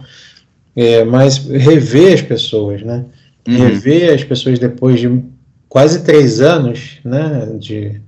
é, 0.75 1.03
mas 1.03 1.37
rever 1.37 2.15
as 2.15 2.21
pessoas, 2.21 2.81
né? 2.81 3.05
Uhum. 3.47 3.57
Rever 3.57 4.13
as 4.13 4.23
pessoas 4.23 4.59
depois 4.59 4.99
de 4.99 5.23
quase 5.69 6.03
três 6.03 6.41
anos, 6.41 6.99
né, 7.03 7.55
de 7.59 8.01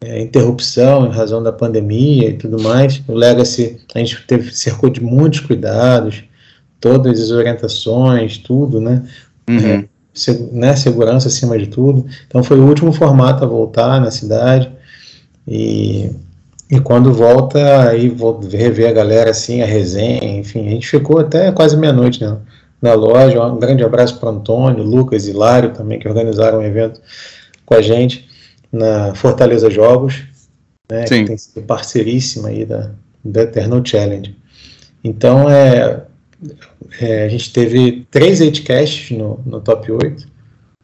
é, 0.00 0.20
interrupção 0.20 1.06
em 1.06 1.10
razão 1.10 1.42
da 1.42 1.52
pandemia 1.52 2.30
e 2.30 2.34
tudo 2.34 2.60
mais. 2.60 3.00
O 3.06 3.14
Legacy, 3.14 3.78
a 3.94 3.98
gente 3.98 4.26
teve, 4.26 4.54
cercou 4.54 4.90
de 4.90 5.02
muitos 5.02 5.40
cuidados, 5.40 6.24
todas 6.80 7.20
as 7.20 7.30
orientações, 7.30 8.38
tudo, 8.38 8.80
né? 8.80 9.02
Uhum. 9.48 9.58
É, 9.58 9.84
né, 10.52 10.76
segurança 10.76 11.28
acima 11.28 11.56
de 11.56 11.68
tudo. 11.68 12.04
Então 12.26 12.42
foi 12.42 12.58
o 12.58 12.66
último 12.66 12.92
formato 12.92 13.44
a 13.44 13.46
voltar 13.46 14.00
na 14.00 14.10
cidade 14.10 14.70
e, 15.46 16.10
e 16.70 16.80
quando 16.80 17.12
volta 17.12 17.88
aí 17.88 18.08
vou 18.08 18.38
rever 18.40 18.88
a 18.88 18.92
galera 18.92 19.30
assim, 19.30 19.62
a 19.62 19.66
resenha, 19.66 20.38
enfim, 20.38 20.66
a 20.66 20.70
gente 20.70 20.88
ficou 20.88 21.18
até 21.18 21.50
quase 21.52 21.76
meia-noite 21.76 22.20
né, 22.20 22.36
na 22.82 22.94
loja. 22.94 23.42
Um 23.46 23.58
grande 23.58 23.84
abraço 23.84 24.18
para 24.18 24.28
Antônio, 24.28 24.82
Lucas 24.82 25.26
e 25.26 25.32
Lário 25.32 25.72
também 25.72 25.98
que 25.98 26.08
organizaram 26.08 26.58
o 26.58 26.62
evento 26.62 27.00
com 27.64 27.74
a 27.74 27.80
gente 27.80 28.28
na 28.70 29.14
Fortaleza 29.14 29.70
Jogos, 29.70 30.24
né, 30.90 31.06
Sim. 31.06 31.20
que 31.20 31.28
tem 31.28 31.38
sido 31.38 31.62
parceiríssima 31.62 32.48
aí 32.48 32.66
da, 32.66 32.90
da 33.24 33.42
Eternal 33.42 33.80
Challenge. 33.84 34.36
Então 35.04 35.48
é 35.48 36.02
é, 37.00 37.24
a 37.24 37.28
gente 37.28 37.52
teve 37.52 38.06
três 38.10 38.40
casts 38.60 39.16
no, 39.16 39.40
no 39.46 39.60
top 39.60 39.90
8. 39.90 40.26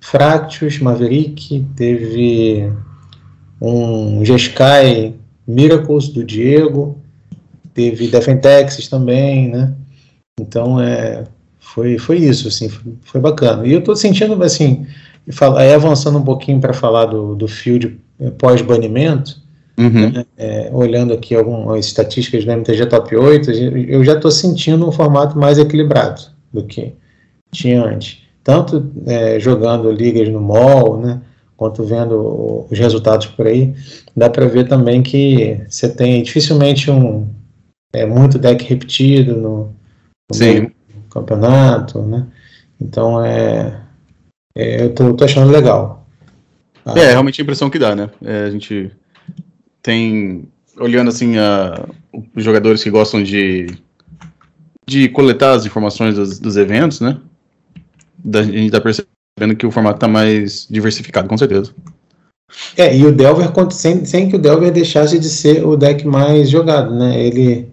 Fractus, 0.00 0.78
Maverick, 0.78 1.67
teve 1.75 2.73
um 3.61 4.25
G-Sky 4.25 5.14
Miracles 5.47 6.09
do 6.09 6.23
Diego, 6.23 6.99
teve 7.75 8.07
Defentex 8.07 8.87
também, 8.88 9.49
né? 9.49 9.75
Então 10.40 10.81
é, 10.81 11.25
foi, 11.78 11.99
foi 11.99 12.16
isso, 12.18 12.49
assim, 12.49 12.68
foi, 12.68 12.92
foi 13.02 13.20
bacana. 13.20 13.66
E 13.66 13.73
eu 13.73 13.78
estou 13.78 13.94
sentindo, 13.94 14.42
assim, 14.42 14.87
aí 15.56 15.73
avançando 15.73 16.18
um 16.18 16.25
pouquinho 16.25 16.61
para 16.61 16.73
falar 16.73 17.06
do, 17.06 17.35
do 17.37 17.47
field 17.47 17.99
pós-banimento, 18.37 19.40
Uhum. 19.78 20.11
Né? 20.11 20.26
É, 20.37 20.70
olhando 20.73 21.14
aqui 21.14 21.37
algumas 21.37 21.87
estatísticas 21.87 22.44
do 22.44 22.50
MTG 22.50 22.87
Top 22.87 23.14
8, 23.14 23.49
eu 23.52 24.02
já 24.02 24.14
estou 24.14 24.28
sentindo 24.28 24.88
um 24.88 24.90
formato 24.90 25.38
mais 25.38 25.56
equilibrado 25.56 26.20
do 26.52 26.64
que 26.64 26.94
tinha 27.52 27.85
antes. 27.85 28.18
Tanto 28.42 28.90
é, 29.06 29.38
jogando 29.38 29.88
ligas 29.92 30.28
no 30.28 30.40
mall, 30.40 30.99
né, 31.00 31.20
quanto 31.56 31.85
vendo 31.85 32.66
os 32.68 32.76
resultados 32.76 33.26
por 33.26 33.47
aí, 33.47 33.73
dá 34.16 34.28
para 34.28 34.47
ver 34.47 34.66
também 34.66 35.00
que 35.00 35.61
você 35.68 35.88
tem 35.88 36.25
dificilmente 36.25 36.90
um 36.90 37.28
é, 37.92 38.04
muito 38.04 38.37
deck 38.37 38.64
repetido 38.64 39.37
no, 39.37 39.73
no 40.28 40.70
campeonato, 41.21 42.03
né? 42.03 42.27
Então 42.81 43.25
é, 43.25 43.81
é 44.55 44.85
eu 44.85 44.95
tô, 44.95 45.15
tô, 45.15 45.25
achando 45.25 45.51
legal. 45.51 46.07
É, 46.97 47.01
é 47.01 47.11
realmente 47.11 47.41
a 47.41 47.43
impressão 47.43 47.71
que 47.71 47.79
dá, 47.79 47.95
né? 47.95 48.11
É, 48.25 48.45
a 48.45 48.51
gente 48.51 48.91
tem 49.83 50.49
olhando 50.79 51.09
assim 51.09 51.39
a, 51.39 51.87
os 52.35 52.45
jogadores 52.45 52.83
que 52.83 52.91
gostam 52.91 53.23
de 53.23 53.67
de 54.87 55.07
coletar 55.11 55.53
as 55.53 55.67
informações 55.67 56.15
dos, 56.15 56.39
dos 56.39 56.57
eventos, 56.57 57.01
né? 57.01 57.19
Da, 58.17 58.41
a 58.41 58.43
gente 58.43 58.71
tá 58.71 58.81
percebendo 58.81 59.55
que 59.57 59.67
o 59.67 59.71
formato 59.71 59.99
tá 59.99 60.09
mais 60.09 60.67
diversificado, 60.69 61.29
com 61.29 61.37
certeza. 61.37 61.75
É, 62.75 62.97
e 62.97 63.05
o 63.05 63.13
Delver, 63.13 63.51
sem, 63.71 64.07
sem 64.07 64.31
que 64.31 64.37
o 64.37 64.39
Delver 64.39 64.73
deixasse 64.73 65.19
de 65.19 65.29
ser 65.29 65.65
o 65.67 65.77
deck 65.77 66.07
mais 66.07 66.49
jogado, 66.49 66.95
né? 66.95 67.23
Ele 67.23 67.69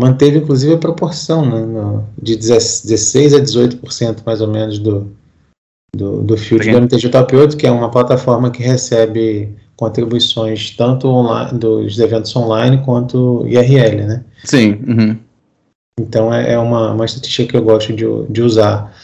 manteve 0.00 0.38
inclusive 0.38 0.74
a 0.74 0.78
proporção, 0.78 1.44
né? 1.44 1.60
No, 1.60 2.04
de 2.20 2.34
16 2.34 3.34
a 3.34 3.40
18% 3.40 4.18
mais 4.24 4.40
ou 4.40 4.48
menos 4.48 4.78
do, 4.78 5.12
do, 5.94 6.22
do 6.22 6.36
field 6.36 6.70
do 6.70 6.76
MTG 6.78 7.10
Top 7.10 7.36
8, 7.36 7.56
que 7.56 7.66
é 7.66 7.70
uma 7.70 7.90
plataforma 7.90 8.50
que 8.50 8.62
recebe 8.62 9.54
contribuições 9.76 10.70
tanto 10.70 11.06
online, 11.08 11.58
dos 11.58 11.98
eventos 11.98 12.34
online 12.34 12.82
quanto 12.84 13.46
IRL, 13.46 14.06
né? 14.06 14.24
Sim. 14.44 14.78
Uhum. 14.86 15.16
Então 16.00 16.32
é, 16.32 16.52
é, 16.52 16.58
uma, 16.58 16.92
uma 16.92 17.04
estatística 17.04 17.50
que 17.50 17.56
eu 17.56 17.62
gosto 17.62 17.92
de, 17.92 18.06
de 18.30 18.42
usar. 18.42 18.94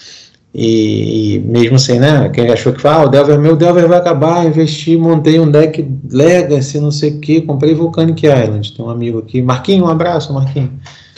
E, 0.59 1.35
e, 1.35 1.39
mesmo 1.41 1.79
sem, 1.79 2.01
né? 2.01 2.31
Quem 2.31 2.49
achou 2.49 2.73
que 2.73 2.87
ah, 2.87 3.05
o 3.05 3.09
Delver, 3.09 3.39
meu 3.39 3.55
Delver 3.55 3.87
vai 3.87 3.99
acabar, 3.99 4.47
investi, 4.47 4.97
montei 4.97 5.39
um 5.39 5.51
deck 5.51 5.87
Legacy, 6.11 6.81
não 6.81 6.91
sei 6.91 7.11
o 7.11 7.21
que, 7.21 7.43
comprei 7.43 7.75
Volcanic 7.75 8.27
Island. 8.27 8.73
Tem 8.73 8.83
um 8.83 8.89
amigo 8.89 9.19
aqui, 9.19 9.43
Marquinho, 9.43 9.85
um 9.85 9.89
abraço, 9.89 10.33
Marquinho. 10.33 10.73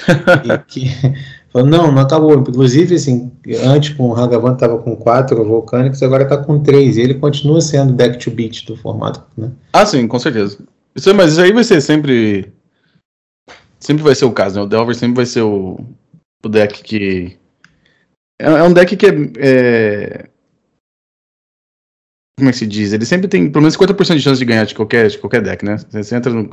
que, 0.67 0.91
Falou, 1.53 1.69
não, 1.69 1.91
não 1.93 2.03
acabou. 2.03 2.35
Inclusive, 2.35 2.97
assim, 2.97 3.31
antes 3.63 3.95
com 3.95 4.09
o 4.09 4.15
Hagavan 4.15 4.55
estava 4.55 4.77
com 4.79 4.95
quatro 4.97 5.43
volcânicos, 5.45 6.03
agora 6.03 6.25
está 6.25 6.37
com 6.37 6.59
três. 6.59 6.97
E 6.97 7.01
ele 7.01 7.15
continua 7.15 7.61
sendo 7.61 7.93
back 7.93 8.19
to 8.19 8.31
beat 8.31 8.67
do 8.67 8.77
formato, 8.77 9.23
né? 9.37 9.51
Ah, 9.73 9.87
sim, 9.87 10.07
com 10.07 10.19
certeza. 10.19 10.59
Isso, 10.95 11.15
mas 11.15 11.33
isso 11.33 11.41
aí 11.41 11.53
vai 11.53 11.65
ser 11.65 11.81
sempre. 11.81 12.53
Sempre 13.81 14.03
vai 14.03 14.15
ser 14.15 14.25
o 14.25 14.33
caso, 14.33 14.57
né? 14.57 14.63
O 14.63 14.69
Delver 14.69 14.95
sempre 14.95 15.17
vai 15.17 15.27
ser 15.27 15.43
o, 15.43 15.81
o 16.45 16.49
deck 16.49 16.83
que. 16.83 17.38
É, 18.41 18.47
é 18.47 18.63
um 18.63 18.73
deck 18.73 18.97
que 18.97 19.07
é, 19.07 19.11
é, 19.39 20.31
Como 22.39 22.49
é 22.49 22.53
que 22.53 22.59
se 22.59 22.67
diz? 22.67 22.93
Ele 22.93 23.05
sempre 23.05 23.27
tem 23.29 23.51
pelo 23.51 23.63
menos 23.63 23.77
50% 23.77 24.15
de 24.15 24.23
chance 24.23 24.39
de 24.39 24.45
ganhar 24.45 24.65
de 24.65 24.75
qualquer, 24.75 25.09
de 25.09 25.19
qualquer 25.19 25.43
deck, 25.43 25.65
né? 25.65 25.77
Você 25.77 26.15
entra 26.15 26.33
no, 26.33 26.45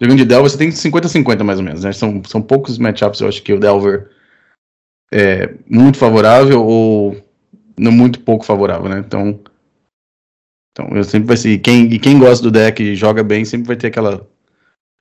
jogando 0.00 0.18
de 0.18 0.24
Delver, 0.24 0.50
você 0.50 0.56
tem 0.56 0.70
50-50 0.70 1.44
mais 1.44 1.58
ou 1.58 1.64
menos, 1.64 1.84
né? 1.84 1.92
São, 1.92 2.22
são 2.24 2.40
poucos 2.40 2.78
matchups, 2.78 3.20
eu 3.20 3.28
acho 3.28 3.42
que 3.42 3.52
o 3.52 3.60
Delver 3.60 4.10
é, 5.12 5.54
muito 5.68 5.98
favorável 5.98 6.64
ou 6.64 7.16
não 7.78 7.92
muito 7.92 8.20
pouco 8.20 8.44
favorável, 8.44 8.88
né? 8.88 8.98
Então, 9.00 9.40
então 10.72 10.96
eu 10.96 11.04
sempre 11.04 11.28
vai 11.28 11.36
ser 11.36 11.58
quem 11.58 11.92
e 11.92 11.98
quem 11.98 12.18
gosta 12.18 12.42
do 12.42 12.50
deck 12.50 12.82
e 12.82 12.96
joga 12.96 13.22
bem 13.22 13.44
sempre 13.44 13.66
vai 13.66 13.76
ter 13.76 13.88
aquela 13.88 14.16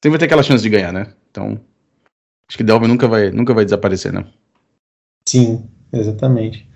sempre 0.04 0.10
vai 0.10 0.20
ter 0.20 0.26
aquela 0.26 0.44
chance 0.44 0.64
de 0.64 0.70
ganhar, 0.70 0.92
né? 0.92 1.14
Então 1.32 1.60
acho 2.50 2.58
que 2.58 2.64
Delver 2.64 2.88
nunca 2.88 3.08
vai 3.08 3.32
nunca 3.32 3.54
vai 3.54 3.64
desaparecer, 3.64 4.12
né? 4.12 4.26
Sim, 5.28 5.68
exatamente. 5.92 6.68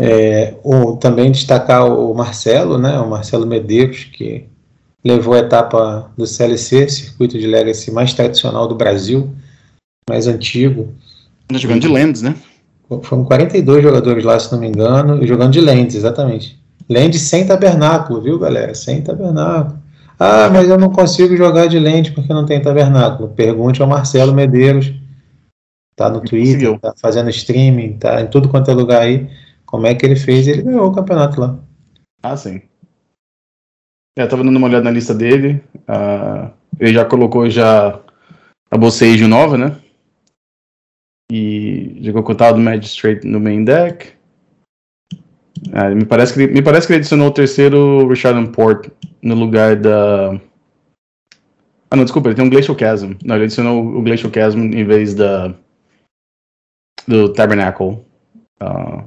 É, 0.00 0.54
o, 0.62 0.96
também 0.96 1.32
destacar 1.32 1.86
o 1.86 2.14
Marcelo, 2.14 2.78
né? 2.78 2.98
O 3.00 3.08
Marcelo 3.08 3.46
Medeiros 3.46 4.04
que 4.04 4.46
levou 5.04 5.34
a 5.34 5.38
etapa 5.38 6.10
do 6.16 6.26
CLC, 6.26 6.88
circuito 6.88 7.38
de 7.38 7.46
Legacy 7.46 7.90
mais 7.90 8.12
tradicional 8.12 8.68
do 8.68 8.74
Brasil, 8.74 9.30
mais 10.08 10.26
antigo. 10.26 10.92
Jogando 11.52 11.80
de 11.80 11.88
Lands, 11.88 12.22
né? 12.22 12.34
Foram 13.02 13.24
42 13.24 13.82
jogadores 13.82 14.24
lá, 14.24 14.38
se 14.38 14.50
não 14.52 14.60
me 14.60 14.68
engano, 14.68 15.26
jogando 15.26 15.52
de 15.52 15.60
Lands, 15.60 15.94
exatamente. 15.94 16.58
Lands 16.88 17.20
sem 17.20 17.46
tabernáculo, 17.46 18.20
viu, 18.20 18.38
galera? 18.38 18.74
Sem 18.74 19.02
tabernáculo. 19.02 19.78
Ah, 20.18 20.48
mas 20.50 20.68
eu 20.68 20.78
não 20.78 20.90
consigo 20.90 21.36
jogar 21.36 21.66
de 21.66 21.78
Lands 21.78 22.10
porque 22.10 22.32
não 22.32 22.44
tem 22.44 22.60
tabernáculo. 22.60 23.28
Pergunte 23.28 23.82
ao 23.82 23.88
Marcelo 23.88 24.34
Medeiros. 24.34 24.92
Tá 25.98 26.08
no 26.08 26.20
Twitter, 26.20 26.70
conseguiu. 26.70 26.78
tá 26.78 26.94
fazendo 26.96 27.28
streaming, 27.28 27.98
tá 27.98 28.20
em 28.20 28.28
tudo 28.28 28.48
quanto 28.48 28.70
é 28.70 28.74
lugar 28.74 29.02
aí. 29.02 29.28
Como 29.66 29.84
é 29.84 29.96
que 29.96 30.06
ele 30.06 30.14
fez? 30.14 30.46
Ele 30.46 30.62
ganhou 30.62 30.86
o 30.86 30.94
campeonato 30.94 31.40
lá. 31.40 31.58
Ah, 32.22 32.36
sim. 32.36 32.62
É, 34.16 34.22
eu 34.22 34.28
tava 34.28 34.44
dando 34.44 34.56
uma 34.56 34.68
olhada 34.68 34.84
na 34.84 34.92
lista 34.92 35.12
dele. 35.12 35.60
Uh, 35.74 36.52
ele 36.78 36.94
já 36.94 37.04
colocou 37.04 37.50
já 37.50 38.00
a 38.70 38.78
Bolsage 38.78 39.26
nova, 39.26 39.58
né? 39.58 39.76
E 41.32 41.98
jogou 42.00 42.22
com 42.22 42.30
o 42.30 42.36
tal 42.36 42.54
do 42.54 42.60
Magistrate 42.60 43.26
no 43.26 43.40
main 43.40 43.64
deck. 43.64 44.12
Ah, 45.72 45.90
me, 45.90 46.04
parece 46.04 46.32
que 46.32 46.42
ele, 46.42 46.52
me 46.52 46.62
parece 46.62 46.86
que 46.86 46.92
ele 46.92 47.00
adicionou 47.00 47.26
o 47.26 47.34
terceiro 47.34 48.06
Richard 48.06 48.50
Port 48.50 48.88
no 49.20 49.34
lugar 49.34 49.74
da. 49.74 50.40
Ah, 51.90 51.96
não, 51.96 52.04
desculpa, 52.04 52.28
ele 52.28 52.36
tem 52.36 52.44
um 52.44 52.50
Glacial 52.50 52.78
Chasm. 52.78 53.14
Não, 53.24 53.34
ele 53.34 53.46
adicionou 53.46 53.84
o 53.84 54.00
Glacial 54.00 54.32
Chasm 54.32 54.60
em 54.60 54.84
vez 54.84 55.12
da. 55.12 55.52
Do 57.08 57.32
Tabernacle. 57.32 57.98
Uh, 58.62 59.02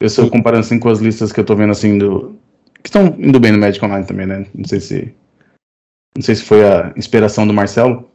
eu 0.00 0.06
estou 0.06 0.28
comparando 0.28 0.64
assim 0.64 0.78
com 0.78 0.88
as 0.88 0.98
listas 0.98 1.32
que 1.32 1.38
eu 1.38 1.44
tô 1.44 1.54
vendo 1.54 1.70
assim 1.70 1.96
do. 1.96 2.36
que 2.82 2.88
estão 2.88 3.06
indo 3.18 3.38
bem 3.38 3.52
no 3.52 3.58
Magic 3.58 3.82
Online 3.84 4.04
também, 4.04 4.26
né? 4.26 4.46
Não 4.52 4.64
sei 4.64 4.80
se. 4.80 5.14
Não 6.14 6.22
sei 6.22 6.34
se 6.34 6.42
foi 6.42 6.66
a 6.66 6.92
inspiração 6.96 7.46
do 7.46 7.54
Marcelo. 7.54 8.10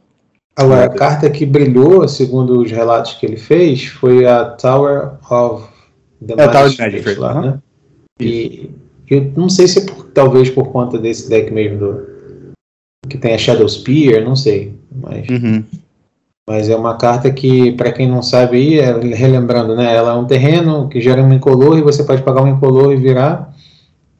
Agora, 0.54 0.84
a 0.84 0.88
carta 0.88 1.30
que 1.30 1.46
brilhou, 1.46 2.06
segundo 2.06 2.60
os 2.60 2.70
relatos 2.70 3.14
que 3.14 3.24
ele 3.24 3.36
fez, 3.36 3.86
foi 3.86 4.26
a 4.26 4.44
Tower 4.44 5.14
of 5.30 5.68
the 6.24 6.34
é, 6.34 6.48
Tower 6.48 6.76
Magic 6.78 7.14
lá, 7.14 7.40
né? 7.40 7.58
E 8.20 8.70
eu 9.08 9.32
não 9.36 9.48
sei 9.48 9.66
se 9.66 9.78
é 9.78 9.86
por, 9.86 10.04
talvez 10.10 10.50
por 10.50 10.70
conta 10.70 10.98
desse 10.98 11.28
deck 11.28 11.50
mesmo 11.52 11.78
do 11.78 12.08
que 13.08 13.16
tem 13.16 13.34
a 13.34 13.38
Shadow 13.38 13.68
Spear, 13.68 14.24
não 14.24 14.36
sei, 14.36 14.74
mas 14.92 15.28
uhum. 15.28 15.64
Mas 16.48 16.70
é 16.70 16.74
uma 16.74 16.96
carta 16.96 17.30
que 17.30 17.72
para 17.72 17.92
quem 17.92 18.08
não 18.08 18.22
sabe 18.22 18.56
aí, 18.56 18.80
é, 18.80 18.98
relembrando, 19.14 19.76
né? 19.76 19.94
Ela 19.94 20.12
é 20.12 20.14
um 20.14 20.24
terreno 20.24 20.88
que 20.88 20.98
gera 20.98 21.22
um 21.22 21.30
incolor 21.30 21.76
e 21.76 21.82
você 21.82 22.02
pode 22.02 22.22
pagar 22.22 22.42
um 22.42 22.48
incolor 22.48 22.90
e 22.90 22.96
virar 22.96 23.54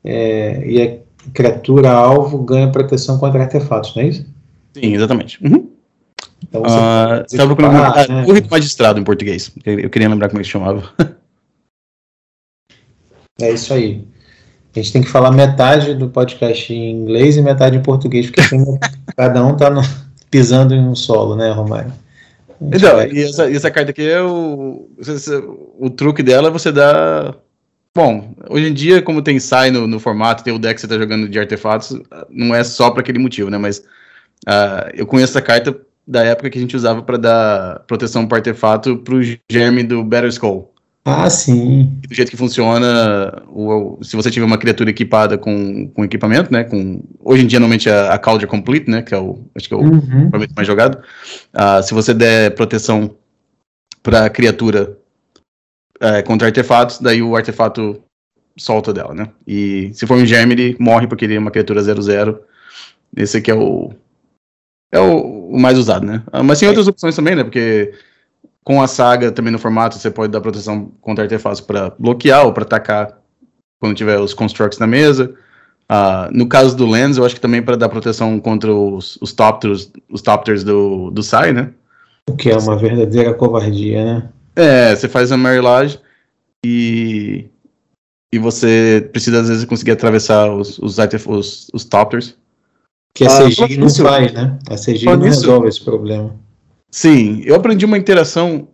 é, 0.04 0.62
e 0.66 0.82
a 0.82 1.30
criatura 1.32 1.90
alvo 1.90 2.37
ganha 2.38 2.70
proteção 2.70 3.16
contra 3.18 3.42
artefatos, 3.42 3.97
não 3.97 4.02
é 4.02 4.08
isso? 4.08 4.26
Sim, 4.75 4.94
exatamente. 4.94 5.42
Uhum. 5.42 5.70
Então 6.47 6.62
você 6.62 6.76
uh, 6.76 7.25
estava 7.26 7.56
procurando 7.56 8.12
né? 8.12 8.25
Currito 8.26 8.50
Magistrado 8.50 9.00
em 9.00 9.04
português. 9.04 9.50
Eu 9.64 9.88
queria 9.88 10.08
lembrar 10.11 10.28
como 10.28 10.40
é 10.40 10.44
que 10.44 10.50
chamava. 10.50 10.82
É 13.40 13.52
isso 13.52 13.73
aí. 13.73 14.04
A 14.75 14.80
gente 14.80 14.92
tem 14.92 15.00
que 15.00 15.08
falar 15.08 15.30
metade 15.30 15.94
do 15.94 16.08
podcast 16.08 16.75
em 16.75 16.90
inglês 16.90 17.37
e 17.37 17.40
metade 17.40 17.76
em 17.76 17.82
português, 17.82 18.26
porque 18.26 18.42
tem, 18.49 18.64
cada 19.16 19.47
um 19.47 19.56
tá 19.56 19.70
no, 19.70 19.80
pisando 20.28 20.75
em 20.75 20.80
um 20.80 20.97
solo, 20.97 21.37
né, 21.37 21.52
Romário? 21.52 21.92
Então, 22.61 22.97
vai... 22.97 23.11
e 23.11 23.23
essa, 23.23 23.50
essa, 23.50 23.71
carta 23.71 23.91
aqui 23.91 24.09
é 24.09 24.21
o. 24.21 24.88
O 25.79 25.91
truque 25.91 26.23
dela 26.23 26.49
é 26.49 26.50
você 26.50 26.73
dar. 26.73 27.37
Bom, 27.95 28.35
hoje 28.49 28.69
em 28.69 28.75
dia, 28.75 29.03
como 29.03 29.23
tem 29.23 29.41
sai 29.41 29.71
no, 29.71 29.87
no 29.87 29.99
formato, 29.99 30.45
tem 30.45 30.55
o 30.55 30.59
deck 30.59 30.75
que 30.75 30.81
você 30.81 30.87
está 30.87 30.99
jogando 30.99 31.29
de 31.29 31.38
artefatos, 31.38 32.00
não 32.31 32.55
é 32.55 32.62
só 32.62 32.91
para 32.91 33.00
aquele 33.00 33.19
motivo, 33.19 33.50
né? 33.50 33.59
Mas 33.59 33.79
uh, 34.47 34.91
eu 34.95 35.07
conheço 35.07 35.33
essa 35.33 35.43
carta 35.43 35.81
da 36.07 36.23
época 36.25 36.50
que 36.50 36.59
a 36.59 36.61
gente 36.61 36.77
usava 36.77 37.03
para 37.03 37.19
dar 37.19 37.81
proteção 37.87 38.27
para 38.27 38.38
artefato 38.38 38.99
para 38.99 39.15
o 39.15 39.23
germe 39.50 39.83
do 39.83 40.05
Better 40.05 40.29
Skull. 40.29 40.73
Ah, 41.11 41.31
sim. 41.31 41.99
Do 42.07 42.15
jeito 42.15 42.31
que 42.31 42.37
funciona, 42.37 43.43
o, 43.49 43.99
se 44.03 44.15
você 44.15 44.31
tiver 44.31 44.45
uma 44.45 44.59
criatura 44.59 44.91
equipada 44.91 45.38
com, 45.38 45.88
com 45.88 46.05
equipamento, 46.05 46.53
né? 46.53 46.65
Com, 46.65 47.03
hoje 47.21 47.45
em 47.45 47.47
dia, 47.47 47.59
normalmente, 47.59 47.88
a, 47.88 48.12
a 48.12 48.19
Cauldron 48.19 48.47
Complete, 48.47 48.91
né? 48.91 49.00
Que 49.00 49.15
é 49.15 49.19
o, 49.19 49.43
acho 49.55 49.69
que 49.69 49.75
é 49.75 49.77
o 49.77 49.81
uhum. 49.81 50.31
mais 50.55 50.67
jogado. 50.67 50.99
Uh, 51.55 51.83
se 51.83 51.95
você 51.95 52.12
der 52.12 52.55
proteção 52.55 53.17
para 54.03 54.29
criatura 54.29 54.99
é, 55.99 56.23
contra 56.23 56.49
artefatos, 56.49 56.99
daí 57.00 57.23
o 57.23 57.35
artefato 57.35 58.03
solta 58.59 58.93
dela, 58.93 59.15
né? 59.15 59.29
E 59.47 59.91
se 59.95 60.07
for 60.07 60.17
um 60.17 60.27
germe, 60.27 60.55
ele 60.55 60.77
morre 60.79 61.07
porque 61.07 61.25
ele 61.25 61.37
é 61.37 61.38
uma 61.38 61.50
criatura 61.50 61.81
0-0. 61.81 62.38
Esse 63.17 63.38
aqui 63.38 63.50
é 63.50 63.55
o, 63.55 63.93
é 64.93 65.00
o, 65.00 65.49
o, 65.50 65.59
mais 65.59 65.79
usado, 65.79 66.07
né? 66.07 66.23
Ah, 66.31 66.43
mas 66.43 66.59
tem 66.59 66.69
outras 66.69 66.87
opções 66.87 67.17
também, 67.17 67.35
né? 67.35 67.45
Porque 67.45 67.95
com 68.69 68.83
a 68.83 68.87
saga 68.87 69.33
também 69.33 69.51
no 69.51 69.59
formato 69.59 69.97
você 69.97 70.11
pode 70.11 70.31
dar 70.31 70.43
proteção 70.43 70.93
contra 71.01 71.25
artefatos 71.25 71.59
para 71.59 71.91
bloquear 71.99 72.45
ou 72.45 72.53
para 72.53 72.65
atacar 72.65 73.19
quando 73.81 73.97
tiver 73.97 74.21
os 74.21 74.35
constructs 74.35 74.79
na 74.79 74.87
mesa. 74.87 75.35
Uh, 75.91 76.29
no 76.31 76.47
caso 76.47 76.77
do 76.77 76.87
Lens, 76.87 77.17
eu 77.17 77.25
acho 77.25 77.35
que 77.35 77.41
também 77.41 77.63
para 77.63 77.77
dar 77.77 77.89
proteção 77.89 78.39
contra 78.39 78.71
os, 78.71 79.17
os 79.23 79.33
Topters, 79.33 79.91
os 80.11 80.21
Topters 80.21 80.63
do, 80.65 81.11
do 81.11 81.23
Sai, 81.23 81.51
né? 81.51 81.71
O 82.29 82.37
que 82.37 82.51
é 82.51 82.59
uma 82.59 82.77
verdadeira 82.77 83.33
covardia, 83.33 84.05
né? 84.05 84.29
É, 84.55 84.95
você 84.95 85.09
faz 85.09 85.33
a 85.33 85.39
Marilage 85.39 85.99
e, 86.63 87.47
e 88.31 88.39
você 88.39 89.09
precisa 89.11 89.41
às 89.41 89.49
vezes 89.49 89.65
conseguir 89.65 89.93
atravessar 89.93 90.53
os, 90.53 90.79
os, 90.79 90.99
os, 91.27 91.71
os 91.73 91.85
Topters. 91.87 92.37
Que 93.15 93.25
a 93.25 93.31
CG 93.31 93.63
ah, 93.63 93.79
não 93.79 93.89
faz, 93.89 94.33
né? 94.35 94.59
A 94.69 94.75
CG 94.75 95.07
não 95.07 95.21
resolve 95.21 95.69
esse 95.69 95.83
problema. 95.83 96.37
Sim, 96.90 97.42
eu 97.45 97.54
aprendi 97.54 97.85
uma 97.85 97.99
interação 97.99 98.68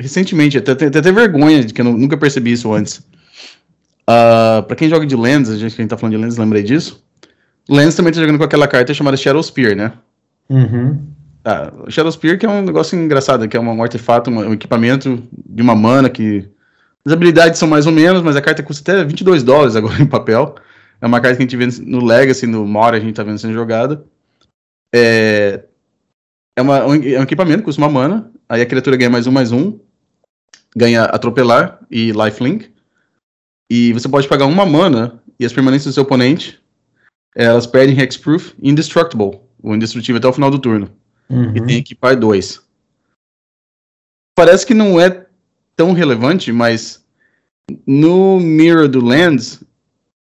recentemente, 0.00 0.58
até, 0.58 0.72
até, 0.72 0.86
até 0.86 1.12
vergonha 1.12 1.64
de 1.64 1.72
que 1.72 1.80
eu 1.80 1.84
nunca 1.84 2.16
percebi 2.16 2.52
isso 2.52 2.72
antes. 2.72 2.98
Uh, 2.98 4.58
ah, 4.58 4.64
para 4.66 4.76
quem 4.76 4.88
joga 4.88 5.06
de 5.06 5.14
Lens, 5.14 5.48
a 5.48 5.56
gente, 5.56 5.74
a 5.74 5.76
gente 5.76 5.88
tá 5.88 5.96
falando 5.96 6.16
de 6.16 6.22
Lens, 6.22 6.36
lembrei 6.36 6.62
disso. 6.62 7.02
Lens 7.70 7.94
também 7.94 8.12
tá 8.12 8.20
jogando 8.20 8.38
com 8.38 8.44
aquela 8.44 8.66
carta 8.66 8.92
chamada 8.92 9.16
Shadow 9.16 9.42
Spear, 9.42 9.76
né? 9.76 9.92
Uhum. 10.50 11.06
Ah, 11.44 11.72
Shadow 11.88 12.10
Spear 12.10 12.36
que 12.36 12.44
é 12.44 12.48
um 12.48 12.62
negócio 12.62 12.98
engraçado, 12.98 13.48
que 13.48 13.56
é 13.56 13.60
um 13.60 13.82
artefato, 13.82 14.28
um, 14.28 14.48
um 14.48 14.52
equipamento 14.52 15.22
de 15.32 15.62
uma 15.62 15.74
mana 15.74 16.10
que... 16.10 16.48
As 17.04 17.12
habilidades 17.12 17.58
são 17.58 17.66
mais 17.66 17.86
ou 17.86 17.92
menos, 17.92 18.22
mas 18.22 18.36
a 18.36 18.40
carta 18.40 18.62
custa 18.62 18.92
até 18.92 19.04
22 19.04 19.42
dólares 19.42 19.74
agora 19.74 20.00
em 20.00 20.06
papel. 20.06 20.54
É 21.00 21.06
uma 21.06 21.20
carta 21.20 21.36
que 21.36 21.42
a 21.42 21.46
gente 21.46 21.56
vê 21.56 21.84
no 21.84 22.04
Legacy, 22.04 22.46
no 22.46 22.64
Mora, 22.64 22.96
a 22.96 23.00
gente 23.00 23.14
tá 23.14 23.24
vendo 23.24 23.38
sendo 23.38 23.54
jogada. 23.54 24.04
É, 24.94 25.64
é, 26.56 26.62
uma, 26.62 26.86
um, 26.86 26.94
é 26.94 27.18
um 27.18 27.22
equipamento 27.22 27.58
que 27.58 27.64
custa 27.64 27.80
uma 27.80 27.90
mana, 27.90 28.30
aí 28.48 28.60
a 28.60 28.66
criatura 28.66 28.96
ganha 28.96 29.10
mais 29.10 29.26
um, 29.26 29.32
mais 29.32 29.52
um, 29.52 29.78
ganha 30.76 31.04
atropelar 31.04 31.80
e 31.90 32.12
lifelink, 32.12 32.72
e 33.70 33.92
você 33.92 34.08
pode 34.08 34.28
pagar 34.28 34.46
uma 34.46 34.66
mana, 34.66 35.22
e 35.38 35.44
as 35.44 35.52
permanências 35.52 35.92
do 35.92 35.94
seu 35.94 36.02
oponente, 36.02 36.60
elas 37.34 37.66
perdem 37.66 37.98
hexproof 37.98 38.54
indestructible, 38.62 39.40
o 39.62 39.74
indestrutível 39.74 40.18
até 40.18 40.28
o 40.28 40.32
final 40.32 40.50
do 40.50 40.58
turno. 40.58 40.90
Uhum. 41.30 41.56
E 41.56 41.60
tem 41.64 41.78
equipar 41.78 42.18
dois. 42.18 42.60
Parece 44.34 44.66
que 44.66 44.74
não 44.74 45.00
é 45.00 45.26
tão 45.74 45.92
relevante, 45.92 46.52
mas 46.52 47.02
no 47.86 48.38
Mirror 48.38 48.88
do 48.88 49.02
Lands, 49.02 49.62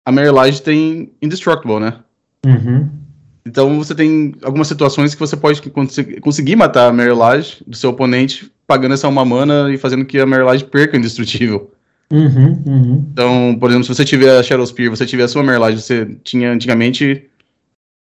a 0.06 0.12
Mary 0.12 0.60
tem 0.60 1.12
Indestructible, 1.20 1.80
né? 1.80 2.02
Uhum. 2.46 3.01
Então 3.44 3.76
você 3.78 3.94
tem 3.94 4.34
algumas 4.42 4.68
situações 4.68 5.14
que 5.14 5.20
você 5.20 5.36
pode 5.36 5.62
conseguir 6.20 6.56
matar 6.56 6.88
a 6.88 6.92
Mary 6.92 7.10
do 7.66 7.76
seu 7.76 7.90
oponente 7.90 8.50
pagando 8.66 8.94
essa 8.94 9.08
uma 9.08 9.24
mana 9.24 9.72
e 9.72 9.76
fazendo 9.76 10.04
que 10.04 10.18
a 10.18 10.26
Mary 10.26 10.64
perca 10.64 10.96
o 10.96 10.98
Indestrutível. 10.98 11.70
Uhum, 12.10 12.62
uhum. 12.66 13.06
Então, 13.12 13.56
por 13.58 13.70
exemplo, 13.70 13.84
se 13.84 13.94
você 13.94 14.04
tiver 14.04 14.38
a 14.38 14.42
Shadow 14.42 14.66
Spear, 14.66 14.90
você 14.90 15.06
tiver 15.06 15.24
a 15.24 15.28
sua 15.28 15.42
Mary 15.42 15.74
você 15.74 16.06
tinha 16.22 16.52
antigamente 16.52 17.28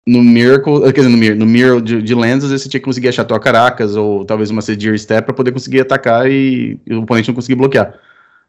no 0.08 0.24
Miracle, 0.24 0.82
quer 0.92 1.02
dizer, 1.02 1.10
no 1.10 1.18
Mirror, 1.18 1.38
no 1.38 1.46
Mirror 1.46 1.82
de, 1.82 2.02
de 2.02 2.16
vezes 2.16 2.62
você 2.64 2.70
tinha 2.70 2.80
que 2.80 2.86
conseguir 2.86 3.10
achar 3.10 3.26
tua 3.26 3.40
Caracas 3.40 3.96
ou 3.96 4.26
talvez 4.26 4.50
uma 4.50 4.62
Sedir 4.62 4.98
Step 4.98 5.26
para 5.26 5.36
poder 5.36 5.52
conseguir 5.52 5.82
atacar 5.82 6.30
e, 6.30 6.80
e, 6.86 6.94
o 6.96 7.04
oponente 7.04 7.28
não 7.28 7.36
conseguir 7.36 7.56
bloquear. 7.56 7.94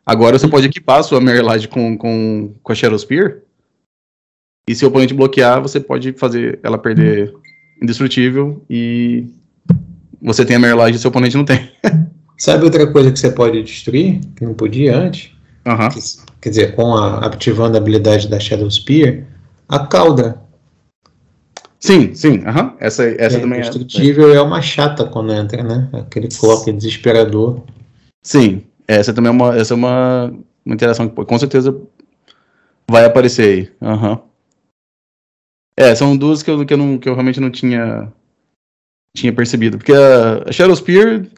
Agora 0.06 0.38
você 0.38 0.48
pode 0.48 0.66
equipar 0.66 1.00
a 1.00 1.02
sua 1.02 1.20
Mary 1.20 1.68
com, 1.68 1.98
com, 1.98 2.54
com 2.62 2.72
a 2.72 2.74
Shadow 2.74 2.98
Spear. 2.98 3.38
E 4.70 4.74
se 4.76 4.84
o 4.84 4.88
oponente 4.88 5.12
bloquear, 5.12 5.60
você 5.60 5.80
pode 5.80 6.12
fazer 6.12 6.60
ela 6.62 6.78
perder 6.78 7.34
indestrutível 7.82 8.64
e 8.70 9.26
você 10.22 10.44
tem 10.44 10.54
a 10.54 10.60
Mary 10.60 10.94
e 10.94 10.98
seu 10.98 11.08
oponente 11.08 11.36
não 11.36 11.44
tem. 11.44 11.72
Sabe 12.38 12.62
outra 12.62 12.86
coisa 12.86 13.10
que 13.10 13.18
você 13.18 13.32
pode 13.32 13.60
destruir, 13.64 14.20
que 14.36 14.44
não 14.44 14.54
podia 14.54 14.96
antes? 14.96 15.32
Uhum. 15.66 15.88
Que, 15.88 16.00
quer 16.40 16.50
dizer, 16.50 16.76
com 16.76 16.94
a, 16.94 17.26
ativando 17.26 17.76
a 17.76 17.80
habilidade 17.80 18.28
da 18.28 18.38
Shadow 18.38 18.70
Spear, 18.70 19.24
a 19.68 19.80
cauda. 19.80 20.40
Sim, 21.80 22.14
sim, 22.14 22.34
uhum. 22.34 22.72
essa, 22.78 23.04
essa 23.04 23.38
é, 23.38 23.40
também 23.40 23.58
é. 23.58 23.62
Destrutível 23.62 24.32
é 24.32 24.40
uma 24.40 24.62
chata 24.62 25.04
quando 25.04 25.32
entra, 25.32 25.64
né? 25.64 25.88
Aquele 25.94 26.28
clock 26.28 26.70
desesperador. 26.70 27.64
Sim, 28.22 28.62
essa 28.86 29.12
também 29.12 29.30
é 29.30 29.32
uma, 29.32 29.56
essa 29.56 29.74
é 29.74 29.76
uma, 29.76 30.32
uma 30.64 30.74
interação 30.76 31.08
que 31.08 31.24
com 31.24 31.38
certeza 31.40 31.76
vai 32.88 33.04
aparecer 33.04 33.42
aí. 33.42 33.68
Uhum. 33.80 34.29
É, 35.80 35.94
são 35.94 36.14
duas 36.14 36.42
que 36.42 36.50
eu, 36.50 36.66
que 36.66 36.74
eu, 36.74 36.76
não, 36.76 36.98
que 36.98 37.08
eu 37.08 37.14
realmente 37.14 37.40
não 37.40 37.50
tinha, 37.50 38.12
tinha 39.16 39.32
percebido. 39.32 39.78
Porque 39.78 39.94
a, 39.94 40.44
a 40.46 40.52
Shadow 40.52 40.76
Spear, 40.76 41.20
de 41.20 41.30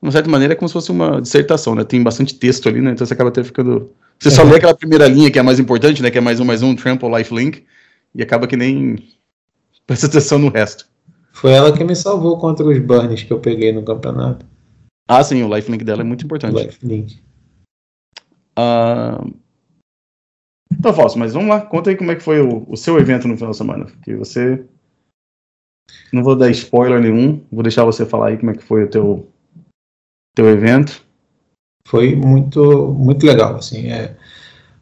uma 0.00 0.12
certa 0.12 0.30
maneira, 0.30 0.54
é 0.54 0.56
como 0.56 0.68
se 0.68 0.72
fosse 0.72 0.92
uma 0.92 1.20
dissertação, 1.20 1.74
né? 1.74 1.82
Tem 1.82 2.00
bastante 2.00 2.36
texto 2.36 2.68
ali, 2.68 2.80
né? 2.80 2.92
Então 2.92 3.04
você 3.04 3.14
acaba 3.14 3.30
até 3.30 3.42
ficando. 3.42 3.90
Você 4.16 4.28
uhum. 4.28 4.34
só 4.36 4.42
lê 4.44 4.58
aquela 4.58 4.76
primeira 4.76 5.08
linha 5.08 5.28
que 5.28 5.38
é 5.38 5.40
a 5.40 5.44
mais 5.44 5.58
importante, 5.58 6.02
né? 6.02 6.10
Que 6.10 6.18
é 6.18 6.20
mais 6.20 6.38
um, 6.38 6.44
mais 6.44 6.62
um, 6.62 6.76
Trample, 6.76 7.10
Lifelink, 7.10 7.64
e 8.14 8.22
acaba 8.22 8.46
que 8.46 8.56
nem 8.56 8.96
presta 9.88 10.06
atenção 10.06 10.38
no 10.38 10.50
resto. 10.50 10.86
Foi 11.32 11.50
ela 11.50 11.76
que 11.76 11.82
me 11.82 11.96
salvou 11.96 12.38
contra 12.38 12.64
os 12.64 12.78
burns 12.78 13.24
que 13.24 13.32
eu 13.32 13.40
peguei 13.40 13.72
no 13.72 13.82
campeonato. 13.82 14.46
Ah, 15.08 15.24
sim, 15.24 15.42
o 15.42 15.52
lifelink 15.52 15.82
dela 15.82 16.02
é 16.02 16.04
muito 16.04 16.24
importante. 16.24 16.64
Lifelink. 16.64 17.20
Uh... 18.56 19.34
Então, 20.80 20.94
Fausto, 20.94 21.18
mas 21.18 21.34
vamos 21.34 21.50
lá, 21.50 21.60
conta 21.60 21.90
aí 21.90 21.96
como 21.96 22.10
é 22.10 22.16
que 22.16 22.22
foi 22.22 22.40
o, 22.40 22.64
o, 22.66 22.74
seu 22.74 22.98
evento 22.98 23.28
no 23.28 23.36
final 23.36 23.50
de 23.50 23.56
semana. 23.58 23.86
Que 24.02 24.14
você. 24.14 24.64
Não 26.10 26.22
vou 26.22 26.34
dar 26.34 26.48
spoiler 26.48 26.98
nenhum, 26.98 27.44
vou 27.52 27.62
deixar 27.62 27.84
você 27.84 28.06
falar 28.06 28.28
aí 28.28 28.38
como 28.38 28.50
é 28.50 28.54
que 28.54 28.64
foi 28.64 28.84
o 28.84 28.88
teu, 28.88 29.28
teu 30.34 30.48
evento. 30.48 31.04
Foi 31.86 32.16
muito, 32.16 32.94
muito 32.94 33.26
legal, 33.26 33.56
assim. 33.56 33.90
É, 33.90 34.16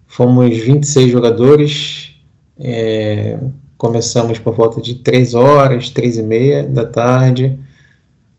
fomos 0.06 0.56
26 0.56 1.10
jogadores. 1.10 2.14
É, 2.56 3.36
começamos 3.76 4.38
por 4.38 4.54
volta 4.54 4.80
de 4.80 5.00
3 5.00 5.34
horas, 5.34 5.90
3 5.90 6.18
e 6.18 6.22
meia 6.22 6.62
da 6.62 6.86
tarde. 6.86 7.58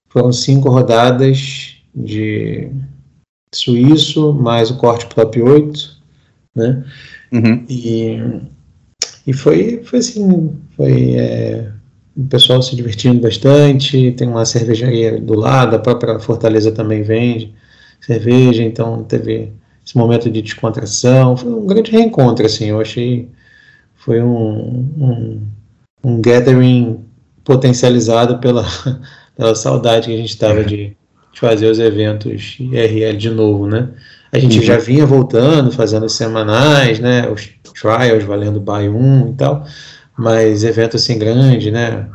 Foram 0.07 0.31
cinco 0.31 0.69
rodadas 0.69 1.75
de 1.93 2.71
suíço, 3.53 4.31
mais 4.33 4.71
o 4.71 4.77
corte 4.77 5.05
pro 5.07 5.25
top 5.25 5.41
8, 5.41 5.98
né? 6.55 6.83
Uhum. 7.31 7.65
E, 7.69 8.41
E 9.25 9.33
foi, 9.33 9.81
foi 9.83 9.99
assim, 9.99 10.55
foi 10.75 11.13
é, 11.15 11.71
o 12.15 12.25
pessoal 12.25 12.61
se 12.61 12.75
divertindo 12.75 13.21
bastante, 13.21 14.11
tem 14.13 14.27
uma 14.27 14.45
cervejaria 14.45 15.19
do 15.21 15.35
lado, 15.35 15.75
a 15.75 15.79
própria 15.79 16.19
Fortaleza 16.19 16.71
também 16.71 17.01
vende 17.01 17.53
cerveja, 18.01 18.63
então 18.63 19.03
teve 19.03 19.53
esse 19.85 19.97
momento 19.97 20.29
de 20.29 20.41
descontração, 20.41 21.37
foi 21.37 21.51
um 21.51 21.65
grande 21.65 21.91
reencontro, 21.91 22.45
assim, 22.45 22.65
eu 22.65 22.79
achei, 22.79 23.29
foi 23.95 24.21
um, 24.21 24.85
um, 24.97 25.41
um 26.03 26.21
gathering 26.21 26.99
potencializado 27.43 28.39
pela, 28.39 28.65
pela 29.35 29.55
saudade 29.55 30.07
que 30.07 30.13
a 30.13 30.17
gente 30.17 30.29
estava 30.29 30.63
de, 30.63 30.95
de, 31.33 31.39
fazer 31.39 31.69
os 31.69 31.79
eventos 31.79 32.57
IRL 32.59 33.17
de 33.17 33.29
novo, 33.29 33.65
né? 33.65 33.89
A 34.31 34.37
gente 34.37 34.59
uhum. 34.59 34.63
já 34.63 34.77
vinha 34.77 35.05
voltando, 35.05 35.71
fazendo 35.71 36.07
semanais, 36.07 36.99
né? 36.99 37.27
Os 37.29 37.49
trials 37.79 38.23
valendo 38.23 38.59
buy 38.59 38.87
1 38.87 39.29
e 39.29 39.33
tal, 39.33 39.65
mas 40.17 40.63
evento 40.63 40.97
assim 40.97 41.17
grande, 41.17 41.71
né? 41.71 42.07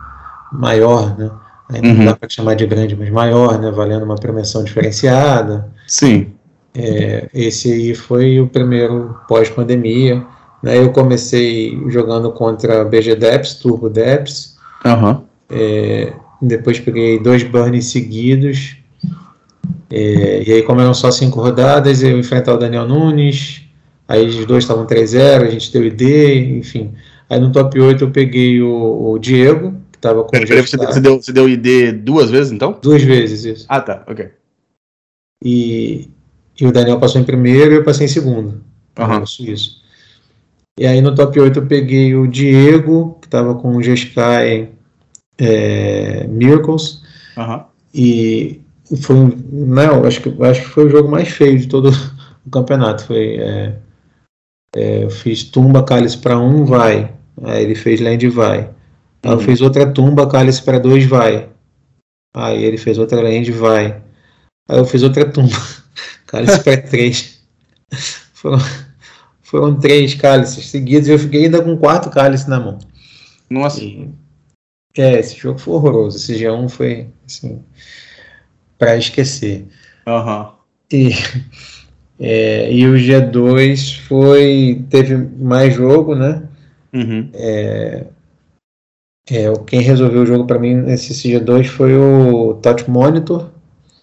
Maior, 0.52 1.18
né? 1.18 1.30
Ainda 1.72 1.88
uhum. 1.88 1.94
não 1.94 2.04
dá 2.04 2.16
para 2.16 2.28
chamar 2.28 2.54
de 2.54 2.66
grande, 2.66 2.94
mas 2.94 3.10
maior, 3.10 3.58
né? 3.58 3.70
Valendo 3.70 4.04
uma 4.04 4.16
premiação 4.16 4.62
diferenciada. 4.62 5.68
Sim. 5.86 6.28
É, 6.76 7.28
esse 7.32 7.72
aí 7.72 7.94
foi 7.94 8.40
o 8.40 8.48
primeiro 8.48 9.16
pós-pandemia. 9.28 10.24
Né? 10.62 10.78
Eu 10.78 10.92
comecei 10.92 11.78
jogando 11.88 12.30
contra 12.32 12.84
BG 12.84 13.16
Deps, 13.16 13.54
Turbo 13.54 13.88
Deps. 13.88 14.56
Uhum. 14.84 15.22
É, 15.50 16.12
depois 16.42 16.80
peguei 16.80 17.18
dois 17.18 17.42
burns 17.42 17.86
seguidos. 17.86 18.76
É, 19.96 20.42
e 20.42 20.52
aí, 20.52 20.62
como 20.64 20.80
eram 20.80 20.92
só 20.92 21.08
cinco 21.12 21.40
rodadas, 21.40 22.02
eu 22.02 22.18
enfrentar 22.18 22.54
o 22.54 22.58
Daniel 22.58 22.84
Nunes. 22.84 23.62
Aí 24.08 24.26
os 24.26 24.44
dois 24.44 24.64
estavam 24.64 24.84
3-0, 24.86 25.46
a 25.46 25.50
gente 25.50 25.72
deu 25.72 25.84
ID, 25.84 26.02
enfim. 26.58 26.92
Aí 27.30 27.38
no 27.38 27.52
top 27.52 27.80
8 27.80 28.02
eu 28.02 28.10
peguei 28.10 28.60
o, 28.60 29.12
o 29.12 29.18
Diego, 29.20 29.72
que 29.92 29.98
estava 29.98 30.24
com 30.24 30.30
Pera, 30.30 30.44
o 30.44 30.66
você, 30.66 30.76
você, 30.76 31.00
deu, 31.00 31.22
você 31.22 31.32
deu 31.32 31.48
ID 31.48 31.94
duas 32.02 32.28
vezes 32.28 32.50
então? 32.50 32.76
Duas 32.82 33.02
vezes, 33.04 33.44
isso. 33.44 33.66
Ah, 33.68 33.80
tá, 33.80 34.04
ok. 34.08 34.30
E, 35.44 36.10
e 36.60 36.66
o 36.66 36.72
Daniel 36.72 36.98
passou 36.98 37.20
em 37.20 37.24
primeiro 37.24 37.72
e 37.72 37.76
eu 37.76 37.84
passei 37.84 38.06
em 38.06 38.10
segundo. 38.10 38.64
Uhum. 38.98 39.22
Isso. 39.22 39.80
E 40.78 40.88
aí 40.88 41.00
no 41.00 41.14
top 41.14 41.38
8 41.38 41.60
eu 41.60 41.66
peguei 41.66 42.16
o 42.16 42.26
Diego, 42.26 43.16
que 43.20 43.28
estava 43.28 43.54
com 43.54 43.76
o 43.76 43.82
Jeskai 43.82 44.70
é, 45.38 46.26
Miracles. 46.26 47.00
Uhum. 47.36 47.62
E 47.94 48.63
foi 48.96 49.16
não, 49.50 50.04
acho 50.04 50.20
que 50.20 50.42
acho 50.42 50.62
que 50.62 50.68
foi 50.68 50.86
o 50.86 50.90
jogo 50.90 51.10
mais 51.10 51.28
feio 51.28 51.58
de 51.58 51.68
todo 51.68 51.90
o 52.46 52.50
campeonato. 52.50 53.04
Foi 53.04 53.36
é, 53.38 53.78
é, 54.76 55.04
eu 55.04 55.10
fiz 55.10 55.44
tumba 55.44 55.84
cálice 55.84 56.18
para 56.18 56.38
um 56.38 56.64
vai, 56.64 57.14
aí 57.42 57.64
ele 57.64 57.74
fez 57.74 58.00
land 58.00 58.28
vai. 58.28 58.70
Aí 59.22 59.30
eu 59.30 59.38
uhum. 59.38 59.40
fiz 59.40 59.60
outra 59.60 59.90
tumba 59.90 60.28
cálice 60.28 60.62
para 60.62 60.78
dois 60.78 61.06
vai. 61.06 61.48
Aí 62.34 62.62
ele 62.64 62.76
fez 62.76 62.98
outra 62.98 63.22
land 63.22 63.50
vai. 63.52 64.02
Aí 64.68 64.78
eu 64.78 64.84
fiz 64.84 65.02
outra 65.02 65.30
tumba 65.30 65.56
cálice 66.26 66.62
para 66.62 66.82
três. 66.82 67.42
Foram, 68.34 68.58
foram 69.40 69.80
três 69.80 70.14
cálices 70.14 70.66
seguidos 70.66 71.08
e 71.08 71.12
eu 71.12 71.18
fiquei 71.18 71.44
ainda 71.44 71.62
com 71.62 71.70
um 71.70 71.78
quarto 71.78 72.10
cálice 72.10 72.50
na 72.50 72.60
mão. 72.60 72.78
Nossa. 73.48 73.82
E, 73.82 74.10
é, 74.98 75.18
esse 75.18 75.34
jogo 75.36 75.58
foi 75.58 75.72
horroroso. 75.72 76.18
Esse 76.18 76.34
G1 76.34 76.68
foi 76.68 77.08
assim 77.24 77.64
para 78.78 78.96
esquecer. 78.96 79.66
Uhum. 80.06 80.48
E, 80.92 81.10
é, 82.20 82.72
e 82.72 82.86
o 82.86 82.94
G2 82.94 84.00
foi. 84.00 84.84
teve 84.90 85.16
mais 85.16 85.74
jogo, 85.74 86.14
né? 86.14 86.42
Uhum. 86.92 87.30
É, 87.34 88.06
é, 89.30 89.52
quem 89.66 89.80
resolveu 89.80 90.22
o 90.22 90.26
jogo 90.26 90.46
para 90.46 90.58
mim 90.58 90.74
nesse 90.74 91.12
G2 91.12 91.66
foi 91.66 91.96
o 91.96 92.54
Touch 92.54 92.88
Monitor. 92.88 93.50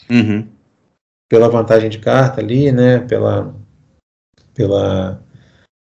Uhum. 0.10 0.48
Pela 1.30 1.50
vantagem 1.50 1.90
de 1.90 2.00
carta 2.00 2.42
ali, 2.42 2.72
né? 2.72 3.00
Pela. 3.00 3.56
pela 4.54 5.22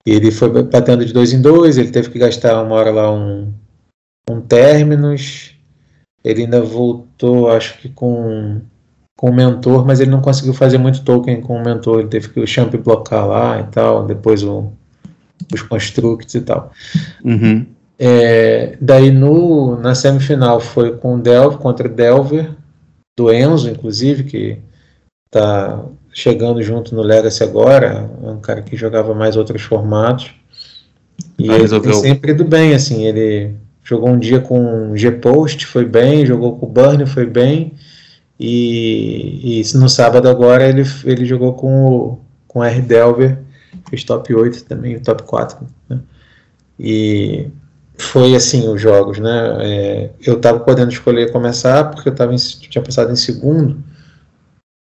ele 0.06 0.30
foi 0.30 0.62
batendo 0.62 1.04
de 1.04 1.12
dois 1.12 1.32
em 1.32 1.40
dois, 1.40 1.76
ele 1.76 1.90
teve 1.90 2.10
que 2.10 2.18
gastar 2.18 2.62
uma 2.62 2.74
hora 2.74 2.90
lá 2.90 3.12
um, 3.12 3.52
um 4.28 4.40
Terminus. 4.40 5.54
Ele 6.24 6.42
ainda 6.42 6.60
voltou, 6.60 7.50
acho 7.50 7.78
que 7.78 7.88
com 7.88 8.60
com 9.20 9.28
o 9.28 9.34
mentor, 9.34 9.86
mas 9.86 10.00
ele 10.00 10.10
não 10.10 10.22
conseguiu 10.22 10.54
fazer 10.54 10.78
muito 10.78 11.04
token 11.04 11.42
com 11.42 11.54
o 11.54 11.62
mentor, 11.62 12.00
ele 12.00 12.08
teve 12.08 12.30
que 12.30 12.40
o 12.40 12.46
champ 12.46 12.74
blocar 12.76 13.28
lá 13.28 13.60
e 13.60 13.64
tal, 13.64 14.06
depois 14.06 14.42
o, 14.42 14.72
os 15.52 15.60
constructs 15.60 16.34
e 16.36 16.40
tal. 16.40 16.72
Uhum. 17.22 17.66
É, 17.98 18.78
daí 18.80 19.10
no, 19.10 19.76
na 19.76 19.94
semifinal 19.94 20.58
foi 20.58 20.96
com 20.96 21.16
o 21.16 21.20
Delver, 21.20 21.58
contra 21.58 21.86
o 21.86 21.92
Delver, 21.92 22.50
do 23.14 23.30
Enzo, 23.30 23.68
inclusive, 23.68 24.24
que 24.24 24.58
tá 25.30 25.84
chegando 26.10 26.62
junto 26.62 26.94
no 26.94 27.02
Legacy 27.02 27.44
agora, 27.44 28.10
é 28.22 28.30
um 28.30 28.40
cara 28.40 28.62
que 28.62 28.74
jogava 28.74 29.14
mais 29.14 29.36
outros 29.36 29.60
formatos. 29.60 30.34
E 31.38 31.50
ah, 31.50 31.56
ele 31.58 31.92
sempre 31.92 32.32
ido 32.32 32.42
bem, 32.42 32.72
assim, 32.72 33.04
ele 33.04 33.54
jogou 33.90 34.10
um 34.10 34.18
dia 34.18 34.40
com 34.40 34.96
G-Post, 34.96 35.66
foi 35.66 35.84
bem, 35.84 36.24
jogou 36.24 36.56
com 36.56 36.64
o 36.64 36.68
Burn, 36.68 37.04
foi 37.06 37.26
bem, 37.26 37.74
e, 38.38 39.60
e 39.60 39.76
no 39.76 39.88
sábado 39.88 40.28
agora 40.28 40.68
ele, 40.68 40.84
ele 41.04 41.24
jogou 41.24 41.54
com 41.54 41.86
o, 41.86 42.18
com 42.46 42.60
o 42.60 42.64
R. 42.64 42.80
Delver, 42.80 43.38
fez 43.88 44.04
top 44.04 44.32
8 44.32 44.64
também, 44.64 45.00
top 45.00 45.24
4. 45.24 45.66
Né? 45.88 45.98
E 46.78 47.48
foi 47.98 48.36
assim 48.36 48.68
os 48.68 48.80
jogos, 48.80 49.18
né? 49.18 49.56
É, 49.60 50.10
eu 50.24 50.36
estava 50.36 50.60
podendo 50.60 50.92
escolher 50.92 51.32
começar 51.32 51.90
porque 51.90 52.08
eu 52.08 52.14
tava 52.14 52.32
em, 52.32 52.36
tinha 52.36 52.82
passado 52.82 53.10
em 53.10 53.16
segundo. 53.16 53.82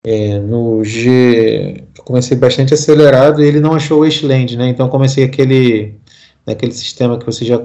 É, 0.05 0.39
no 0.39 0.85
G 0.85 1.85
eu 1.97 2.05
comecei 2.05 2.37
bastante 2.37 2.75
acelerado 2.75 3.43
e 3.43 3.47
ele 3.47 3.61
não 3.61 3.73
achou 3.73 4.01
o 4.01 4.05
Wasteland, 4.05 4.57
né? 4.59 4.69
Então 4.69 4.89
comecei 4.89 5.25
aquele 5.25 5.95
naquele 6.47 6.73
sistema 6.73 7.19
que 7.19 7.27
você 7.27 7.45
já 7.45 7.61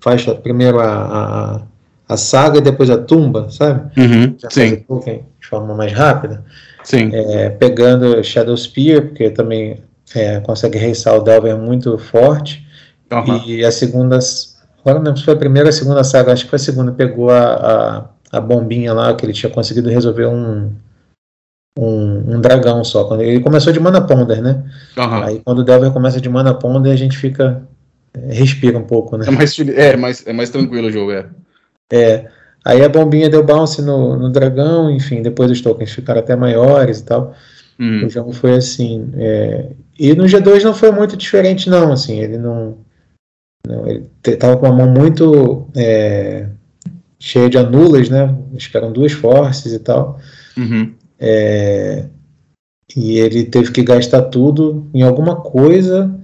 faz 0.00 0.24
primeiro 0.42 0.80
a, 0.80 0.86
a 0.86 1.62
a 2.12 2.16
saga 2.16 2.58
e 2.58 2.60
depois 2.60 2.90
a 2.90 2.98
tumba, 2.98 3.48
sabe? 3.50 3.90
Uhum, 3.98 4.36
sim. 4.50 4.76
Tolkien 4.76 5.24
de 5.40 5.46
forma 5.46 5.74
mais 5.74 5.92
rápida. 5.92 6.44
Sim. 6.84 7.10
É, 7.12 7.48
pegando 7.50 8.22
Shadow 8.22 8.56
Spear, 8.56 9.02
porque 9.02 9.30
também 9.30 9.82
é, 10.14 10.40
consegue 10.40 10.78
reissar 10.78 11.16
o 11.16 11.22
Delver 11.22 11.56
muito 11.56 11.96
forte. 11.98 12.66
Uhum. 13.10 13.42
E 13.46 13.64
a 13.64 13.72
segunda. 13.72 14.18
Agora 14.84 15.00
não 15.00 15.16
se 15.16 15.24
foi 15.24 15.34
a 15.34 15.38
primeira 15.38 15.68
a 15.68 15.72
segunda 15.72 16.02
saga, 16.02 16.32
acho 16.32 16.44
que 16.44 16.50
foi 16.50 16.56
a 16.56 16.60
segunda, 16.60 16.92
pegou 16.92 17.30
a, 17.30 18.08
a, 18.32 18.38
a 18.38 18.40
bombinha 18.40 18.92
lá, 18.92 19.14
que 19.14 19.24
ele 19.24 19.32
tinha 19.32 19.50
conseguido 19.50 19.88
resolver 19.88 20.26
um, 20.26 20.72
um, 21.78 22.34
um, 22.34 22.40
dragão 22.40 22.82
só. 22.82 23.04
Quando 23.04 23.22
ele 23.22 23.40
começou 23.40 23.72
de 23.72 23.78
Mana 23.78 24.00
Ponder, 24.00 24.42
né? 24.42 24.64
Uhum. 24.96 25.22
Aí 25.22 25.40
quando 25.44 25.60
o 25.60 25.64
Delver 25.64 25.92
começa 25.92 26.20
de 26.20 26.28
Mana 26.28 26.52
Ponder, 26.52 26.90
a 26.90 26.96
gente 26.96 27.16
fica. 27.16 27.62
Respira 28.28 28.78
um 28.78 28.84
pouco, 28.84 29.16
né? 29.16 29.24
É 29.26 29.30
mais, 29.30 29.58
é, 29.58 29.96
mais, 29.96 30.26
é 30.26 30.32
mais 30.32 30.50
tranquilo 30.50 30.88
o 30.88 30.92
jogo, 30.92 31.12
é. 31.12 31.26
É, 31.90 32.28
aí 32.64 32.82
a 32.82 32.88
bombinha 32.88 33.28
deu 33.28 33.44
bounce 33.44 33.80
no, 33.82 34.16
no 34.18 34.30
dragão, 34.30 34.90
enfim, 34.90 35.22
depois 35.22 35.50
os 35.50 35.60
tokens 35.60 35.92
ficaram 35.92 36.20
até 36.20 36.36
maiores 36.36 37.00
e 37.00 37.04
tal. 37.04 37.34
Hum. 37.78 38.06
O 38.06 38.08
jogo 38.10 38.32
foi 38.32 38.54
assim. 38.54 39.10
É, 39.16 39.70
e 39.98 40.14
no 40.14 40.24
G2 40.24 40.62
não 40.62 40.74
foi 40.74 40.90
muito 40.90 41.16
diferente, 41.16 41.70
não. 41.70 41.92
Assim, 41.92 42.18
ele 42.20 42.38
não. 42.38 42.78
não 43.66 43.86
ele 43.86 44.36
tava 44.38 44.56
com 44.56 44.66
uma 44.66 44.84
mão 44.84 44.92
muito 44.92 45.66
é, 45.74 46.46
cheia 47.18 47.48
de 47.48 47.58
anulas, 47.58 48.08
né? 48.08 48.36
Acho 48.54 48.70
que 48.70 48.76
eram 48.76 48.92
duas 48.92 49.12
forces 49.12 49.72
e 49.72 49.78
tal. 49.78 50.20
Uhum. 50.56 50.92
É, 51.18 52.04
e 52.96 53.18
ele 53.18 53.44
teve 53.44 53.70
que 53.70 53.82
gastar 53.82 54.22
tudo 54.22 54.88
em 54.92 55.02
alguma 55.02 55.36
coisa. 55.36 56.14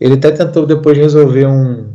Ele 0.00 0.14
até 0.14 0.30
tentou 0.30 0.64
depois 0.64 0.96
resolver 0.96 1.46
um, 1.46 1.92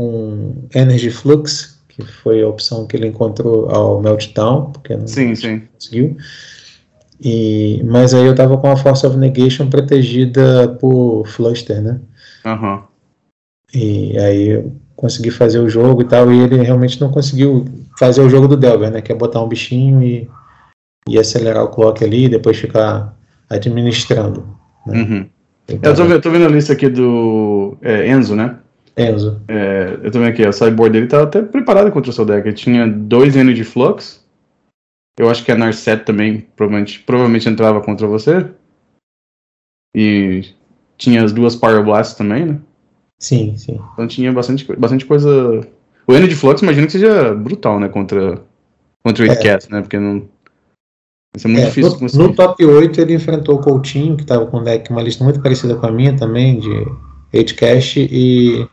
um 0.00 0.68
Energy 0.74 1.10
Flux, 1.10 1.80
que 1.88 2.02
foi 2.02 2.42
a 2.42 2.48
opção 2.48 2.86
que 2.86 2.96
ele 2.96 3.06
encontrou 3.06 3.70
ao 3.70 4.02
Meltdown, 4.02 4.72
porque 4.72 4.96
não 4.96 5.06
sim, 5.06 5.34
sim. 5.34 5.62
conseguiu. 5.72 6.16
E, 7.22 7.82
mas 7.84 8.14
aí 8.14 8.24
eu 8.24 8.34
tava 8.34 8.56
com 8.56 8.70
a 8.70 8.76
Force 8.76 9.06
of 9.06 9.16
Negation 9.16 9.68
protegida 9.68 10.68
por 10.80 11.26
Fluster, 11.26 11.80
né? 11.82 12.00
Uhum. 12.46 12.82
E 13.74 14.18
aí 14.18 14.48
eu 14.48 14.72
consegui 14.96 15.30
fazer 15.30 15.58
o 15.58 15.68
jogo 15.68 16.02
e 16.02 16.04
tal, 16.06 16.32
e 16.32 16.40
ele 16.40 16.56
realmente 16.56 17.00
não 17.00 17.10
conseguiu 17.10 17.64
fazer 17.98 18.22
o 18.22 18.28
jogo 18.28 18.48
do 18.48 18.56
Delver, 18.56 18.90
né? 18.90 19.00
Que 19.00 19.12
é 19.12 19.14
botar 19.14 19.42
um 19.42 19.48
bichinho 19.48 20.02
e, 20.02 20.28
e 21.08 21.18
acelerar 21.18 21.64
o 21.64 21.68
clock 21.68 22.02
ali 22.02 22.24
e 22.24 22.28
depois 22.28 22.56
ficar 22.56 23.14
administrando. 23.48 24.58
Né? 24.86 25.02
Uhum. 25.02 25.28
Então, 25.74 25.92
eu 25.92 25.96
tô, 25.96 26.04
eu 26.04 26.20
tô, 26.20 26.30
vendo 26.30 26.46
a 26.46 26.48
lista 26.48 26.72
aqui 26.72 26.88
do 26.88 27.76
é, 27.82 28.08
Enzo, 28.08 28.34
né? 28.34 28.58
Enzo. 28.96 29.40
É, 29.48 29.98
eu 30.02 30.10
também 30.10 30.28
aqui, 30.28 30.44
a 30.44 30.52
sideboard 30.52 30.92
dele 30.92 31.06
tá 31.06 31.22
até 31.22 31.42
preparada 31.42 31.90
contra 31.90 32.10
o 32.10 32.14
seu 32.14 32.24
deck. 32.24 32.46
Ele 32.46 32.56
tinha 32.56 32.86
dois 32.86 33.36
N 33.36 33.54
de 33.54 33.64
Flux. 33.64 34.24
Eu 35.18 35.30
acho 35.30 35.44
que 35.44 35.52
a 35.52 35.56
Narset 35.56 36.04
também 36.04 36.46
provavelmente, 36.56 37.00
provavelmente 37.00 37.48
entrava 37.48 37.80
contra 37.80 38.06
você. 38.06 38.46
E 39.94 40.44
tinha 40.96 41.24
as 41.24 41.32
duas 41.32 41.56
Power 41.56 41.84
Blasts 41.84 42.16
também, 42.16 42.46
né? 42.46 42.60
Sim, 43.18 43.56
sim. 43.56 43.80
Então 43.92 44.06
tinha 44.06 44.32
bastante, 44.32 44.64
bastante 44.76 45.04
coisa. 45.04 45.60
O 46.06 46.14
Energy 46.14 46.34
Flux, 46.34 46.62
imagino 46.62 46.86
que 46.86 46.92
seja 46.92 47.34
brutal, 47.34 47.78
né? 47.78 47.88
Contra, 47.88 48.42
contra 49.02 49.24
o 49.24 49.28
8cast, 49.28 49.68
é. 49.68 49.74
né? 49.74 49.80
Porque 49.82 49.98
não. 49.98 50.28
Isso 51.36 51.46
é 51.46 51.50
muito 51.50 51.62
é, 51.62 51.66
difícil. 51.66 51.98
No, 52.14 52.28
no, 52.28 52.34
top 52.34 52.64
8 52.64 53.00
ele 53.00 53.14
enfrentou 53.14 53.56
o 53.56 53.60
Coutinho, 53.60 54.16
que 54.16 54.22
estava 54.22 54.46
com 54.46 54.58
um 54.58 54.64
deck, 54.64 54.90
uma 54.90 55.02
lista 55.02 55.22
muito 55.22 55.40
parecida 55.40 55.76
com 55.76 55.86
a 55.86 55.92
minha 55.92 56.16
também, 56.16 56.58
de 56.58 56.86
8cast, 57.32 58.08
e 58.10 58.66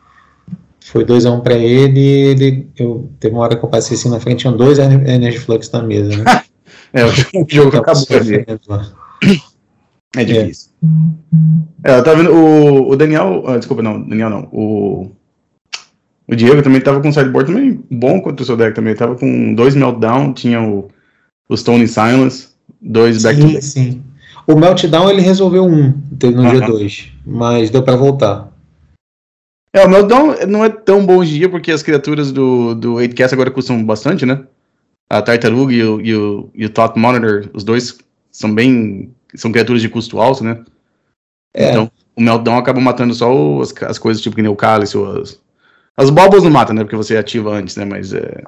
foi 0.81 1.05
2x1 1.05 1.37
um 1.37 1.41
para 1.41 1.55
ele, 1.55 1.99
ele. 1.99 2.69
Eu, 2.77 3.11
teve 3.19 3.35
uma 3.35 3.43
hora 3.43 3.55
que 3.55 3.63
eu 3.63 3.69
passei 3.69 3.95
assim 3.95 4.09
na 4.09 4.19
frente, 4.19 4.39
tinham 4.39 4.57
dois 4.57 4.79
Energy 4.79 5.37
Flux 5.37 5.69
na 5.71 5.83
mesa, 5.83 6.17
né? 6.17 6.43
é, 6.93 7.05
o 7.05 7.45
jogo 7.47 7.75
acabou 7.77 8.05
ali. 8.09 8.45
É 10.15 10.23
difícil. 10.23 10.71
É, 11.83 11.97
eu 11.97 12.03
tava 12.03 12.17
vendo 12.17 12.33
o, 12.33 12.89
o 12.89 12.95
Daniel. 12.95 13.43
Ah, 13.45 13.57
desculpa, 13.57 13.83
não, 13.83 14.01
Daniel 14.01 14.29
não. 14.29 14.49
O, 14.51 15.11
o 16.27 16.35
Diego 16.35 16.61
também 16.63 16.81
tava 16.81 17.01
com 17.01 17.09
um 17.09 17.13
sideboard 17.13 17.51
também 17.51 17.83
bom 17.91 18.19
contra 18.21 18.41
o 18.41 18.45
seu 18.45 18.57
deck 18.57 18.73
também. 18.73 18.91
Ele 18.91 18.99
tava 18.99 19.15
com 19.15 19.53
dois 19.53 19.75
Meltdown, 19.75 20.33
tinha 20.33 20.61
o, 20.61 20.87
o 21.47 21.55
Stone 21.55 21.87
Silence, 21.87 22.49
dois 22.81 23.23
back 23.23 23.41
Sim, 23.41 23.61
sim. 23.61 24.03
O 24.45 24.55
Meltdown 24.55 25.09
ele 25.09 25.21
resolveu 25.21 25.65
um, 25.65 25.87
no 25.91 25.91
uh 25.91 26.45
-huh. 26.45 26.51
dia 26.51 26.61
2, 26.61 27.11
mas 27.25 27.69
deu 27.69 27.83
para 27.83 27.97
voltar. 27.97 28.49
É, 29.73 29.85
o 29.85 29.89
Meltdown 29.89 30.47
não 30.47 30.63
é 30.63 30.69
tão 30.69 31.05
bom 31.05 31.17
hoje 31.17 31.35
em 31.35 31.39
dia 31.39 31.49
porque 31.49 31.71
as 31.71 31.83
criaturas 31.83 32.31
do, 32.31 32.73
do 32.73 32.93
8cast 32.93 33.33
agora 33.33 33.51
custam 33.51 33.83
bastante, 33.83 34.25
né? 34.25 34.43
A 35.09 35.21
Tartaruga 35.21 35.73
e 35.73 35.83
o, 35.83 36.01
e 36.01 36.15
o, 36.15 36.49
e 36.55 36.65
o 36.65 36.69
Thought 36.69 36.97
Monitor, 36.97 37.49
os 37.53 37.63
dois 37.63 37.97
são 38.31 38.53
bem 38.53 39.11
são 39.35 39.51
criaturas 39.51 39.81
de 39.81 39.89
custo 39.89 40.19
alto, 40.19 40.43
né? 40.43 40.63
É. 41.53 41.69
Então, 41.69 41.91
o 42.15 42.21
Meltdown 42.21 42.57
acaba 42.57 42.79
matando 42.79 43.13
só 43.13 43.61
as, 43.61 43.73
as 43.83 43.99
coisas 43.99 44.23
tipo 44.23 44.35
que 44.35 44.41
nem 44.41 44.51
o 44.51 44.55
Cálice, 44.55 44.97
as, 45.21 45.39
as 45.95 46.09
bobas 46.09 46.43
não 46.43 46.51
matam, 46.51 46.75
né? 46.75 46.83
Porque 46.83 46.95
você 46.95 47.17
ativa 47.17 47.51
antes, 47.53 47.75
né? 47.75 47.85
Mas 47.85 48.13
é. 48.13 48.43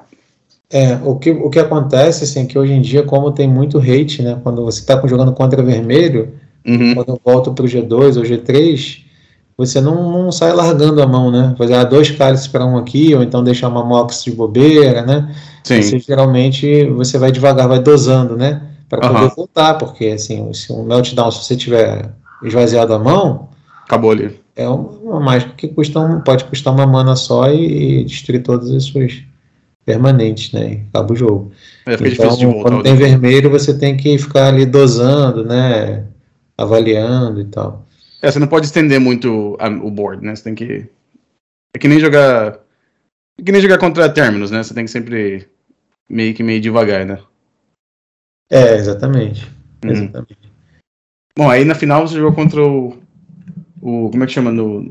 É, 0.72 0.98
o 1.04 1.16
que, 1.16 1.30
o 1.30 1.50
que 1.50 1.58
acontece, 1.58 2.24
assim, 2.24 2.40
é 2.40 2.44
que 2.44 2.58
hoje 2.58 2.72
em 2.72 2.80
dia, 2.80 3.02
como 3.02 3.32
tem 3.32 3.48
muito 3.48 3.78
hate, 3.78 4.22
né? 4.22 4.38
Quando 4.42 4.64
você 4.64 4.80
está 4.80 5.00
jogando 5.06 5.32
contra 5.32 5.62
vermelho, 5.62 6.34
uhum. 6.66 6.94
quando 6.94 7.20
volta 7.24 7.50
para 7.50 7.64
o 7.64 7.68
G2 7.68 8.16
ou 8.16 8.22
G3, 8.22 9.00
você 9.56 9.80
não, 9.80 10.12
não 10.12 10.30
sai 10.30 10.52
largando 10.52 11.02
a 11.02 11.06
mão, 11.06 11.30
né? 11.30 11.54
Fazer 11.58 11.74
ah, 11.74 11.84
dois 11.84 12.10
cálices 12.10 12.46
para 12.46 12.64
um 12.64 12.78
aqui, 12.78 13.14
ou 13.14 13.22
então 13.22 13.42
deixar 13.42 13.68
uma 13.68 13.84
mox 13.84 14.22
de 14.22 14.30
bobeira, 14.30 15.02
né? 15.02 15.34
Sim. 15.64 15.82
Você, 15.82 15.98
geralmente 15.98 16.86
você 16.90 17.18
vai 17.18 17.32
devagar, 17.32 17.68
vai 17.68 17.80
dosando, 17.80 18.36
né? 18.36 18.62
para 18.90 19.08
poder 19.08 19.22
uhum. 19.22 19.34
voltar, 19.36 19.74
porque 19.74 20.06
assim, 20.06 20.52
se 20.52 20.72
um 20.72 20.82
meltdown, 20.82 21.30
se 21.30 21.44
você 21.44 21.56
tiver 21.56 22.10
esvaziado 22.42 22.92
a 22.92 22.98
mão, 22.98 23.48
acabou 23.84 24.10
ali. 24.10 24.40
É 24.56 24.68
uma 24.68 25.20
mágica 25.20 25.52
que 25.56 25.68
custa 25.68 26.00
um, 26.00 26.20
pode 26.20 26.44
custar 26.44 26.74
uma 26.74 26.86
mana 26.86 27.14
só 27.14 27.48
e, 27.48 28.00
e 28.00 28.04
destruir 28.04 28.42
todas 28.42 28.70
as 28.72 28.84
suas 28.84 29.22
permanentes, 29.84 30.52
né? 30.52 30.72
E 30.72 30.86
acaba 30.88 31.12
o 31.12 31.16
jogo. 31.16 31.52
É, 31.86 31.94
então, 31.94 32.62
quando 32.62 32.82
tem 32.82 32.94
vermelho, 32.94 33.50
você 33.50 33.76
tem 33.76 33.96
que 33.96 34.18
ficar 34.18 34.48
ali 34.48 34.66
dosando, 34.66 35.44
né? 35.44 36.06
Avaliando 36.56 37.40
e 37.40 37.44
tal. 37.46 37.86
É, 38.22 38.30
você 38.30 38.38
não 38.38 38.46
pode 38.46 38.66
estender 38.66 39.00
muito 39.00 39.56
a, 39.58 39.68
o 39.68 39.90
board, 39.90 40.24
né? 40.24 40.34
Você 40.34 40.44
tem 40.44 40.54
que. 40.54 40.86
É 41.74 41.78
que 41.78 41.88
nem 41.88 41.98
jogar. 41.98 42.58
É 43.38 43.42
que 43.42 43.52
nem 43.52 43.60
jogar 43.60 43.78
contra 43.78 44.08
términos, 44.12 44.50
né? 44.50 44.62
Você 44.62 44.74
tem 44.74 44.84
que 44.84 44.90
sempre 44.90 45.48
meio 46.08 46.34
que 46.34 46.42
meio 46.42 46.60
devagar, 46.60 47.06
né? 47.06 47.18
É, 48.50 48.74
exatamente. 48.74 49.50
Uhum. 49.84 49.90
exatamente. 49.90 50.50
Bom, 51.36 51.48
aí 51.48 51.64
na 51.64 51.74
final 51.74 52.06
você 52.06 52.16
jogou 52.16 52.34
contra 52.34 52.62
o. 52.62 52.98
o 53.80 54.10
como 54.10 54.24
é 54.24 54.26
que 54.26 54.32
chama? 54.32 54.50
No, 54.50 54.82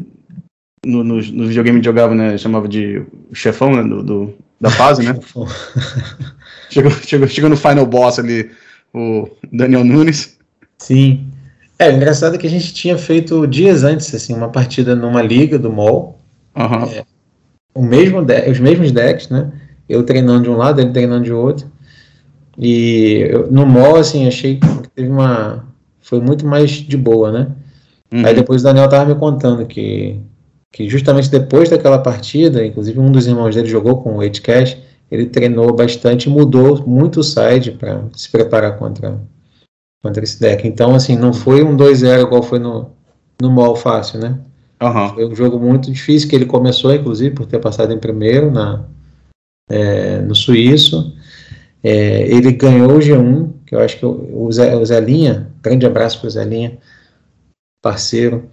no, 0.84 1.04
no, 1.04 1.16
no 1.16 1.48
videogame 1.48 1.80
que 1.80 1.86
jogava, 1.86 2.16
né? 2.16 2.38
Chamava 2.38 2.68
de 2.68 3.06
chefão, 3.34 3.76
né? 3.76 3.84
Do, 3.84 4.02
do 4.02 4.34
da 4.60 4.70
fase, 4.70 5.04
né? 5.04 5.14
chegou, 6.70 6.92
chegou, 6.92 7.28
chegou 7.28 7.50
no 7.50 7.58
final 7.58 7.86
boss 7.86 8.20
ali, 8.20 8.52
o 8.94 9.28
Daniel 9.52 9.84
Nunes. 9.84 10.38
Sim. 10.78 11.28
É, 11.78 11.90
o 11.90 11.94
engraçado 11.94 12.36
é 12.36 12.38
que 12.38 12.48
a 12.48 12.50
gente 12.50 12.74
tinha 12.74 12.98
feito 12.98 13.48
dias 13.48 13.84
antes, 13.84 14.14
assim, 14.14 14.34
uma 14.34 14.50
partida 14.50 14.96
numa 14.96 15.22
liga 15.22 15.58
do 15.58 15.72
MOL. 15.72 16.20
Uhum. 16.56 16.84
É, 16.92 17.06
o 17.74 17.82
mesmo 17.82 18.20
os 18.20 18.60
mesmos 18.60 18.92
decks, 18.92 19.30
né? 19.30 19.52
Eu 19.88 20.04
treinando 20.04 20.44
de 20.44 20.50
um 20.50 20.58
lado, 20.58 20.82
ele 20.82 20.92
treinando 20.92 21.24
de 21.24 21.32
outro. 21.34 21.72
E 22.58 23.26
eu, 23.30 23.50
no 23.50 23.66
mall, 23.66 23.96
assim, 23.96 24.28
achei 24.28 24.58
que 24.58 24.90
teve 24.94 25.10
uma. 25.10 25.66
Foi 26.02 26.20
muito 26.20 26.46
mais 26.46 26.72
de 26.72 26.98
boa, 26.98 27.32
né? 27.32 27.48
Uhum. 28.12 28.26
Aí 28.26 28.36
depois 28.36 28.62
o 28.62 28.66
Daniel 28.66 28.90
tava 28.90 29.14
me 29.14 29.18
contando 29.18 29.66
que, 29.66 30.20
que 30.72 30.88
justamente 30.90 31.30
depois 31.30 31.70
daquela 31.70 32.00
partida, 32.00 32.66
inclusive 32.66 33.00
um 33.00 33.12
dos 33.12 33.28
irmãos 33.28 33.56
dele 33.56 33.68
jogou 33.68 34.02
com 34.02 34.14
o 34.14 34.18
8 34.18 34.42
Cash, 34.42 34.78
ele 35.12 35.26
treinou 35.26 35.74
bastante 35.74 36.26
e 36.26 36.30
mudou 36.30 36.86
muito 36.88 37.22
o 37.22 37.24
side 37.24 37.72
para 37.72 38.04
se 38.14 38.30
preparar 38.30 38.78
contra, 38.78 39.20
contra 40.04 40.24
esse 40.24 40.40
deck. 40.40 40.68
Então, 40.68 40.94
assim, 40.94 41.16
não 41.16 41.34
foi 41.34 41.64
um 41.64 41.76
2-0 41.76 42.22
igual 42.22 42.44
foi 42.44 42.60
no, 42.60 42.92
no 43.42 43.50
mall 43.50 43.76
fácil, 43.76 44.20
né? 44.20 44.40
Uhum. 44.82 45.10
Foi 45.10 45.26
um 45.28 45.36
jogo 45.36 45.60
muito 45.60 45.92
difícil, 45.92 46.30
que 46.30 46.36
ele 46.36 46.46
começou, 46.46 46.94
inclusive, 46.94 47.36
por 47.36 47.46
ter 47.46 47.60
passado 47.60 47.92
em 47.92 48.00
primeiro 48.00 48.52
na, 48.52 48.86
é, 49.70 50.20
no 50.20 50.36
Suíço. 50.36 51.16
É, 51.84 52.22
ele 52.28 52.52
ganhou 52.52 52.92
o 52.92 53.00
G1, 53.00 53.52
que 53.66 53.74
eu 53.74 53.80
acho 53.80 53.98
que 53.98 54.06
o 54.06 54.52
Zé, 54.52 54.76
o 54.76 54.86
Zé 54.86 55.00
Linha, 55.00 55.50
grande 55.62 55.86
abraço 55.86 56.20
para 56.20 56.28
o 56.28 56.32
Zé 56.32 56.46
Linha, 56.46 56.78
parceiro, 57.82 58.50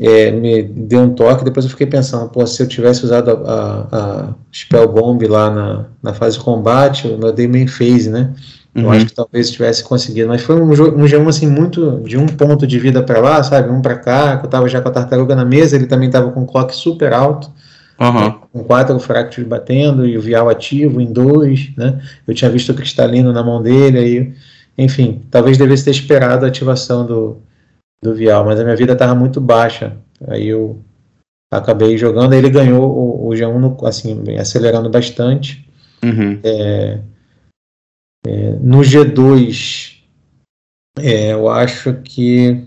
é, 0.00 0.30
me 0.30 0.62
deu 0.62 1.00
um 1.00 1.14
toque. 1.14 1.44
Depois 1.44 1.64
eu 1.64 1.70
fiquei 1.70 1.86
pensando, 1.86 2.28
pô, 2.28 2.46
se 2.46 2.62
eu 2.62 2.66
tivesse 2.66 3.04
usado 3.04 3.30
a, 3.30 3.34
a, 3.34 3.98
a 3.98 4.34
Spell 4.52 4.88
Bomb 4.88 5.22
lá 5.26 5.50
na, 5.50 5.84
na 6.02 6.14
fase 6.14 6.38
de 6.38 6.44
combate, 6.44 7.08
eu 7.08 7.32
dei 7.32 7.46
main 7.46 7.66
phase, 7.66 8.10
né? 8.10 8.32
Eu 8.74 8.84
uhum. 8.84 8.92
acho 8.92 9.06
que 9.06 9.14
talvez 9.14 9.50
tivesse 9.50 9.84
conseguido, 9.84 10.28
mas 10.28 10.40
foi 10.40 10.58
um, 10.58 10.64
um 10.64 11.04
G1 11.04 11.28
assim, 11.28 11.46
muito 11.46 12.00
de 12.06 12.16
um 12.16 12.26
ponto 12.26 12.66
de 12.66 12.78
vida 12.78 13.02
para 13.02 13.20
lá, 13.20 13.42
sabe? 13.42 13.70
Um 13.70 13.82
para 13.82 13.96
cá, 13.96 14.40
eu 14.42 14.48
tava 14.48 14.66
já 14.66 14.80
com 14.80 14.88
a 14.88 14.92
tartaruga 14.92 15.36
na 15.36 15.44
mesa, 15.44 15.76
ele 15.76 15.86
também 15.86 16.08
tava 16.08 16.30
com 16.30 16.40
um 16.40 16.46
clock 16.46 16.74
super 16.74 17.12
alto. 17.12 17.50
Uhum. 18.00 18.30
Com 18.50 18.64
quatro 18.64 18.98
fractos 18.98 19.44
batendo 19.44 20.06
e 20.06 20.16
o 20.16 20.20
vial 20.22 20.48
ativo 20.48 21.00
em 21.00 21.12
dois, 21.12 21.70
né? 21.76 22.00
Eu 22.26 22.34
tinha 22.34 22.50
visto 22.50 22.70
o 22.70 22.74
cristalino 22.74 23.30
na 23.32 23.42
mão 23.42 23.62
dele, 23.62 23.98
aí, 23.98 24.32
enfim, 24.76 25.20
talvez 25.30 25.58
devesse 25.58 25.84
ter 25.84 25.90
esperado 25.90 26.46
a 26.46 26.48
ativação 26.48 27.04
do 27.06 27.36
vial, 28.02 28.44
mas 28.44 28.58
a 28.58 28.64
minha 28.64 28.76
vida 28.76 28.94
estava 28.94 29.14
muito 29.14 29.40
baixa. 29.40 29.96
Aí 30.26 30.48
eu 30.48 30.82
acabei 31.50 31.96
jogando, 31.96 32.32
aí 32.32 32.38
ele 32.38 32.50
ganhou 32.50 32.90
o, 32.90 33.28
o 33.28 33.30
G1 33.30 33.58
no, 33.58 33.86
assim, 33.86 34.22
acelerando 34.38 34.90
bastante. 34.90 35.68
Uhum. 36.02 36.40
É, 36.42 37.00
é, 38.26 38.50
no 38.60 38.78
G2, 38.80 39.98
é, 40.98 41.32
eu 41.32 41.48
acho 41.48 41.94
que 42.02 42.66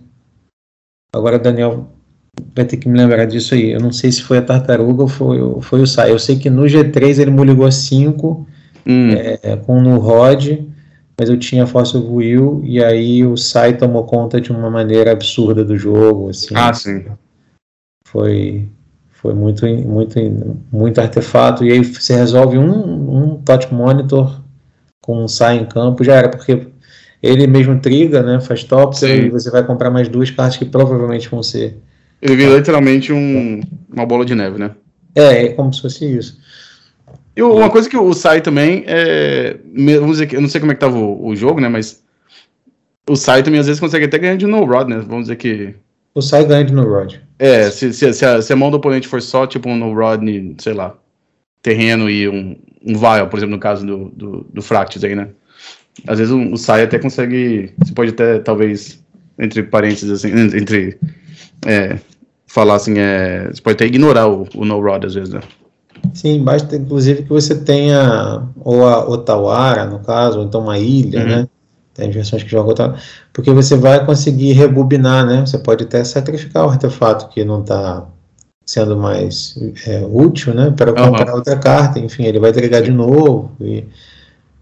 agora 1.13 1.39
Daniel 1.39 1.91
vai 2.55 2.65
ter 2.65 2.77
que 2.77 2.87
me 2.87 2.97
lembrar 2.97 3.25
disso 3.25 3.53
aí. 3.53 3.71
Eu 3.71 3.79
não 3.79 3.91
sei 3.91 4.11
se 4.11 4.21
foi 4.21 4.37
a 4.37 4.41
tartaruga 4.41 5.03
ou 5.03 5.07
foi, 5.07 5.39
foi 5.61 5.81
o 5.81 5.87
Sai. 5.87 6.11
Eu 6.11 6.19
sei 6.19 6.37
que 6.37 6.49
no 6.49 6.63
G3 6.63 7.19
ele 7.19 7.31
me 7.31 7.43
ligou 7.43 7.71
5 7.71 8.47
hum. 8.85 9.09
é, 9.11 9.57
com 9.57 9.81
no 9.81 9.97
Rod, 9.97 10.59
mas 11.17 11.29
eu 11.29 11.37
tinha 11.37 11.67
Force 11.67 11.95
of 11.95 12.07
Will 12.07 12.61
e 12.63 12.83
aí 12.83 13.25
o 13.25 13.37
Sai 13.37 13.77
tomou 13.77 14.05
conta 14.05 14.39
de 14.39 14.51
uma 14.51 14.69
maneira 14.69 15.11
absurda 15.11 15.63
do 15.63 15.77
jogo. 15.77 16.29
Assim. 16.29 16.53
Ah, 16.55 16.73
sim. 16.73 17.05
Foi, 18.07 18.67
foi 19.11 19.33
muito, 19.33 19.65
muito, 19.65 20.19
muito 20.71 20.99
artefato. 20.99 21.63
E 21.63 21.71
aí 21.71 21.83
você 21.83 22.15
resolve 22.15 22.57
um, 22.57 23.33
um 23.33 23.41
touch 23.41 23.73
monitor 23.73 24.41
com 25.01 25.23
um 25.23 25.27
Sai 25.27 25.57
em 25.57 25.65
campo, 25.65 26.03
já 26.03 26.15
era, 26.15 26.29
porque 26.29 26.67
ele 27.21 27.47
mesmo 27.47 27.79
triga, 27.79 28.21
né? 28.21 28.39
Faz 28.41 28.63
top, 28.63 28.95
e 29.05 29.29
você 29.29 29.49
vai 29.49 29.65
comprar 29.65 29.89
mais 29.89 30.07
duas 30.07 30.29
cartas 30.29 30.57
que 30.57 30.65
provavelmente 30.65 31.29
vão 31.29 31.41
ser 31.41 31.77
ele 32.21 32.35
vira 32.35 32.55
literalmente 32.55 33.13
um, 33.13 33.61
uma 33.91 34.05
bola 34.05 34.25
de 34.25 34.33
neve, 34.33 34.57
né? 34.57 34.71
É, 35.13 35.45
é 35.45 35.49
como 35.49 35.71
se 35.71 35.81
fosse 35.81 36.05
isso. 36.05 36.39
E 37.35 37.41
uma 37.43 37.69
coisa 37.69 37.89
que 37.89 37.97
o 37.97 38.13
Sai 38.13 38.41
também 38.41 38.83
é. 38.87 39.57
Vamos 39.99 40.13
dizer 40.13 40.27
que. 40.27 40.37
Eu 40.37 40.41
não 40.41 40.47
sei 40.47 40.61
como 40.61 40.71
é 40.71 40.75
que 40.75 40.81
tava 40.81 40.97
o, 40.97 41.27
o 41.27 41.35
jogo, 41.35 41.59
né? 41.59 41.67
Mas. 41.67 42.03
O 43.07 43.15
Sai 43.15 43.43
também 43.43 43.59
às 43.59 43.67
vezes 43.67 43.79
consegue 43.79 44.05
até 44.05 44.17
ganhar 44.17 44.37
de 44.37 44.47
no 44.47 44.63
rod, 44.63 44.87
né? 44.87 44.97
Vamos 44.99 45.25
dizer 45.25 45.35
que. 45.35 45.75
O 46.13 46.21
Sai 46.21 46.45
ganha 46.45 46.63
de 46.63 46.73
no 46.73 46.83
rod. 46.83 47.15
É, 47.37 47.69
se, 47.69 47.93
se, 47.93 48.13
se, 48.13 48.25
a, 48.25 48.41
se 48.41 48.53
a 48.53 48.55
mão 48.55 48.71
do 48.71 48.77
oponente 48.77 49.07
for 49.07 49.21
só 49.21 49.45
tipo 49.45 49.67
um 49.69 49.75
no 49.75 49.93
rod, 49.93 50.21
sei 50.59 50.73
lá, 50.73 50.95
terreno 51.61 52.09
e 52.09 52.29
um, 52.29 52.55
um 52.85 52.97
vial, 52.97 53.27
por 53.27 53.37
exemplo, 53.37 53.55
no 53.55 53.59
caso 53.59 53.85
do, 53.85 54.09
do, 54.15 54.47
do 54.53 54.61
Fractus 54.61 55.03
aí, 55.03 55.13
né? 55.13 55.27
Às 56.07 56.19
vezes 56.19 56.33
o, 56.33 56.53
o 56.53 56.57
Sai 56.57 56.83
até 56.83 56.97
consegue. 56.97 57.73
Você 57.79 57.93
pode 57.93 58.11
até, 58.11 58.39
talvez, 58.39 59.03
entre 59.37 59.61
parênteses, 59.63 60.09
assim, 60.09 60.31
entre. 60.31 60.97
É, 61.65 61.97
falar 62.47 62.75
assim, 62.75 62.97
é, 62.97 63.49
você 63.51 63.61
pode 63.61 63.75
até 63.75 63.85
ignorar 63.85 64.29
o, 64.29 64.47
o 64.55 64.63
no 64.63 64.79
rod 64.79 65.03
às 65.03 65.15
vezes, 65.15 65.33
né? 65.33 65.41
Sim, 66.13 66.43
basta 66.43 66.75
inclusive 66.75 67.23
que 67.23 67.29
você 67.29 67.55
tenha 67.55 68.43
ou 68.63 68.87
a 68.87 69.07
Otawara, 69.07 69.85
no 69.85 69.99
caso, 69.99 70.39
ou 70.39 70.45
então 70.45 70.61
uma 70.61 70.77
ilha, 70.77 71.21
uhum. 71.21 71.27
né? 71.27 71.47
Tem 71.93 72.11
versões 72.11 72.43
que 72.43 72.49
jogam 72.49 72.71
Otawara, 72.71 72.99
porque 73.33 73.51
você 73.51 73.75
vai 73.75 74.05
conseguir 74.05 74.53
rebobinar, 74.53 75.25
né? 75.25 75.45
Você 75.45 75.57
pode 75.57 75.83
até 75.83 76.03
sacrificar 76.03 76.65
o 76.65 76.69
artefato 76.69 77.29
que 77.29 77.43
não 77.43 77.61
está 77.61 78.05
sendo 78.65 78.97
mais 78.97 79.55
é, 79.85 80.03
útil, 80.09 80.53
né, 80.53 80.73
para 80.75 80.91
comprar 80.91 81.29
uhum. 81.29 81.35
outra 81.35 81.55
carta, 81.55 81.99
enfim, 81.99 82.23
ele 82.23 82.39
vai 82.39 82.49
entregar 82.49 82.81
de 82.81 82.91
novo 82.91 83.51
e, 83.61 83.85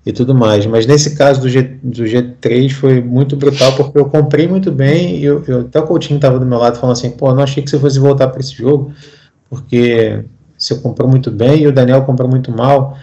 e 0.05 0.11
tudo 0.11 0.35
mais. 0.35 0.65
Mas 0.65 0.85
nesse 0.85 1.15
caso 1.15 1.39
do, 1.39 1.47
G, 1.47 1.61
do 1.81 2.03
G3 2.03 2.69
foi 2.69 3.01
muito 3.01 3.37
brutal, 3.37 3.73
porque 3.77 3.97
eu 3.97 4.05
comprei 4.05 4.45
muito 4.45 4.71
bem 4.71 5.15
e 5.17 5.23
eu, 5.23 5.41
eu, 5.47 5.61
até 5.61 5.79
o 5.79 5.87
Coutinho 5.87 6.17
estava 6.17 6.37
do 6.37 6.45
meu 6.45 6.59
lado 6.59 6.77
falando 6.77 6.97
assim, 6.97 7.11
pô, 7.11 7.33
não 7.33 7.43
achei 7.43 7.63
que 7.63 7.69
você 7.69 7.79
fosse 7.79 7.97
voltar 7.97 8.27
para 8.27 8.41
esse 8.41 8.53
jogo, 8.53 8.91
porque 9.49 10.25
você 10.63 10.75
comprou 10.75 11.09
muito 11.09 11.29
bem 11.29 11.61
e 11.61 11.67
o 11.67 11.71
Daniel 11.71 12.03
comprou 12.03 12.29
muito 12.29 12.51
mal. 12.51 12.97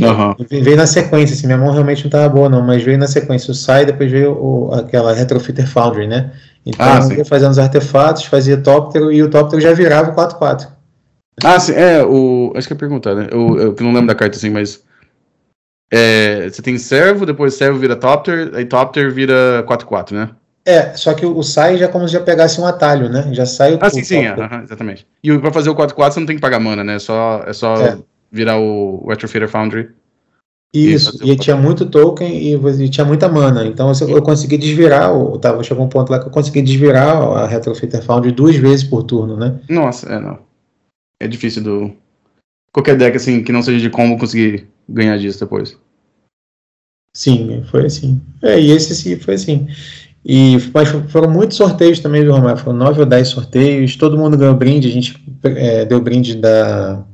Uhum. 0.00 0.62
Veio 0.62 0.76
na 0.76 0.86
sequência, 0.86 1.34
assim, 1.34 1.46
minha 1.46 1.58
mão 1.58 1.72
realmente 1.72 2.00
não 2.00 2.08
estava 2.08 2.28
boa, 2.28 2.48
não, 2.48 2.60
mas 2.60 2.82
veio 2.82 2.98
na 2.98 3.06
sequência 3.06 3.52
o 3.52 3.54
SAI, 3.54 3.86
depois 3.86 4.10
veio 4.10 4.32
o, 4.32 4.74
aquela 4.74 5.12
Retrofitter 5.12 5.66
Foundry, 5.68 6.08
né? 6.08 6.32
Então 6.64 6.84
ah, 6.84 7.08
eu 7.10 7.18
ia 7.18 7.24
fazendo 7.24 7.52
os 7.52 7.58
artefatos, 7.58 8.24
fazia 8.24 8.56
tóptero 8.56 9.12
e 9.12 9.22
o 9.22 9.30
tóptero 9.30 9.62
já 9.62 9.72
virava 9.72 10.12
4-4. 10.12 10.68
Ah, 11.44 11.60
sim, 11.60 11.72
é, 11.72 12.02
o. 12.02 12.52
Acho 12.56 12.66
que 12.66 12.74
é 12.74 12.76
perguntar, 12.76 13.14
né? 13.14 13.28
Eu, 13.30 13.58
eu 13.58 13.76
não 13.80 13.92
lembro 13.92 14.08
da 14.08 14.14
carta 14.14 14.36
assim, 14.36 14.50
mas. 14.50 14.82
É, 15.92 16.48
você 16.48 16.60
tem 16.62 16.76
servo, 16.78 17.24
depois 17.24 17.54
servo 17.54 17.78
vira 17.78 17.94
tópter, 17.94 18.50
aí 18.54 18.64
tópter 18.64 19.12
vira 19.12 19.64
4-4, 19.68 20.12
né? 20.12 20.30
É, 20.66 20.96
só 20.96 21.14
que 21.14 21.24
o, 21.24 21.42
sai 21.44 21.78
já 21.78 21.86
como 21.86 22.08
se 22.08 22.14
já 22.14 22.20
pegasse 22.20 22.60
um 22.60 22.66
atalho, 22.66 23.08
né? 23.08 23.32
Já 23.32 23.46
sai 23.46 23.76
o. 23.76 23.78
Ah, 23.80 23.88
sim, 23.88 24.02
sim, 24.02 24.22
exatamente. 24.64 25.06
E 25.22 25.38
pra 25.38 25.52
fazer 25.52 25.70
o 25.70 25.76
4-4 25.76 26.12
você 26.12 26.18
não 26.18 26.26
tem 26.26 26.34
que 26.34 26.42
pagar 26.42 26.58
mana, 26.58 26.82
né? 26.82 26.96
É 26.96 26.98
só, 26.98 27.44
é 27.46 27.52
só 27.52 27.76
é. 27.76 27.96
virar 28.32 28.58
o 28.58 29.06
Retrofitter 29.08 29.48
Foundry. 29.48 29.90
Isso, 30.74 31.24
e, 31.24 31.30
e 31.30 31.36
tinha 31.36 31.56
muito 31.56 31.86
token 31.86 32.28
e, 32.28 32.54
e, 32.54 32.88
tinha 32.88 33.06
muita 33.06 33.28
mana. 33.28 33.64
Então 33.64 33.92
eu, 34.00 34.10
eu 34.10 34.22
consegui 34.22 34.58
desvirar, 34.58 35.10
eu 35.10 35.38
tava, 35.38 35.62
chegou 35.62 35.84
um 35.84 35.88
ponto 35.88 36.10
lá 36.10 36.18
que 36.18 36.26
eu 36.26 36.32
consegui 36.32 36.60
desvirar 36.60 37.16
a 37.16 37.46
Retrofitter 37.46 38.02
Foundry 38.02 38.32
duas 38.32 38.56
vezes 38.56 38.82
por 38.82 39.04
turno, 39.04 39.36
né? 39.36 39.60
Nossa, 39.70 40.12
é 40.12 40.18
não. 40.18 40.40
É 41.20 41.28
difícil 41.28 41.62
do. 41.62 41.92
Qualquer 42.72 42.96
deck 42.96 43.16
assim 43.16 43.42
que 43.44 43.52
não 43.52 43.62
seja 43.62 43.80
de 43.80 43.88
combo 43.88 44.18
conseguir 44.18 44.66
ganhar 44.88 45.16
disso 45.16 45.38
depois. 45.38 45.78
Sim, 47.14 47.64
foi 47.70 47.86
assim. 47.86 48.20
É, 48.42 48.60
e 48.60 48.70
esse 48.72 48.94
sim 48.94 49.16
foi 49.16 49.34
assim. 49.34 49.68
E 50.28 50.58
mas 50.74 50.88
foram 51.08 51.30
muitos 51.30 51.56
sorteios 51.56 52.00
também, 52.00 52.22
viu, 52.22 52.32
Romário? 52.32 52.60
Foram 52.60 52.76
nove 52.76 52.98
ou 52.98 53.06
dez 53.06 53.28
sorteios, 53.28 53.94
todo 53.94 54.18
mundo 54.18 54.36
ganhou 54.36 54.56
brinde, 54.56 54.88
a 54.88 54.90
gente 54.90 55.24
é, 55.44 55.84
deu 55.84 56.00
brinde 56.00 56.34
da. 56.34 57.04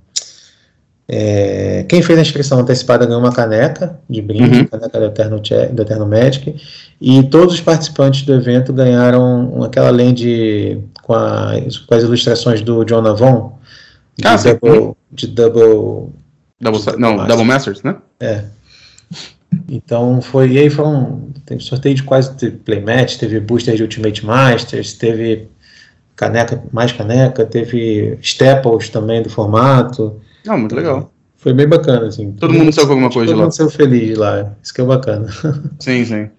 É, 1.06 1.84
quem 1.90 2.00
fez 2.00 2.18
a 2.18 2.22
inscrição 2.22 2.60
antecipada 2.60 3.04
ganhou 3.04 3.20
uma 3.20 3.32
caneca 3.32 4.00
de 4.08 4.22
brinde, 4.22 4.60
uhum. 4.60 4.64
caneca 4.64 4.98
do 4.98 5.04
Eterno, 5.04 5.42
do 5.72 5.82
Eterno 5.82 6.06
Magic, 6.06 6.56
e 6.98 7.22
todos 7.24 7.52
os 7.56 7.60
participantes 7.60 8.22
do 8.22 8.32
evento 8.32 8.72
ganharam 8.72 9.62
aquela 9.62 9.90
lente 9.90 10.80
com, 11.02 11.12
a, 11.12 11.52
com 11.86 11.94
as 11.94 12.02
ilustrações 12.04 12.62
do 12.62 12.82
John 12.84 13.06
Avon, 13.06 13.58
de, 14.16 14.26
ah, 14.26 14.36
double, 14.36 14.94
de 15.12 15.26
double. 15.26 16.12
Double, 16.58 16.80
de 16.80 16.98
não, 16.98 17.26
Double 17.26 17.44
Masters, 17.44 17.82
Masters 17.82 17.82
né? 17.82 17.96
É. 18.20 18.44
Então 19.74 20.20
foi, 20.20 20.50
e 20.50 20.58
aí 20.58 20.68
foram, 20.68 21.30
teve 21.46 21.62
sorteio 21.62 21.94
de 21.94 22.02
quase 22.02 22.36
teve 22.36 22.58
playmatch, 22.58 23.16
teve 23.16 23.40
booster 23.40 23.74
de 23.74 23.82
Ultimate 23.82 24.26
Masters, 24.26 24.92
teve 24.92 25.48
caneca, 26.14 26.62
mais 26.70 26.92
caneca, 26.92 27.46
teve 27.46 28.18
staples 28.20 28.90
também 28.90 29.22
do 29.22 29.30
formato. 29.30 30.20
Ah, 30.46 30.58
muito 30.58 30.74
legal. 30.74 31.10
Foi 31.38 31.54
bem 31.54 31.66
bacana, 31.66 32.08
assim. 32.08 32.32
Todo 32.32 32.52
mundo 32.52 32.70
saiu 32.70 32.86
com 32.86 32.92
alguma 32.92 33.10
coisa 33.10 33.32
todo 33.32 33.38
lá. 33.38 33.44
Todo 33.44 33.44
mundo 33.44 33.56
saiu 33.56 33.70
feliz 33.70 34.18
lá, 34.18 34.54
isso 34.62 34.74
que 34.74 34.82
é 34.82 34.84
bacana. 34.84 35.28
Sim, 35.80 36.04
sim. 36.04 36.30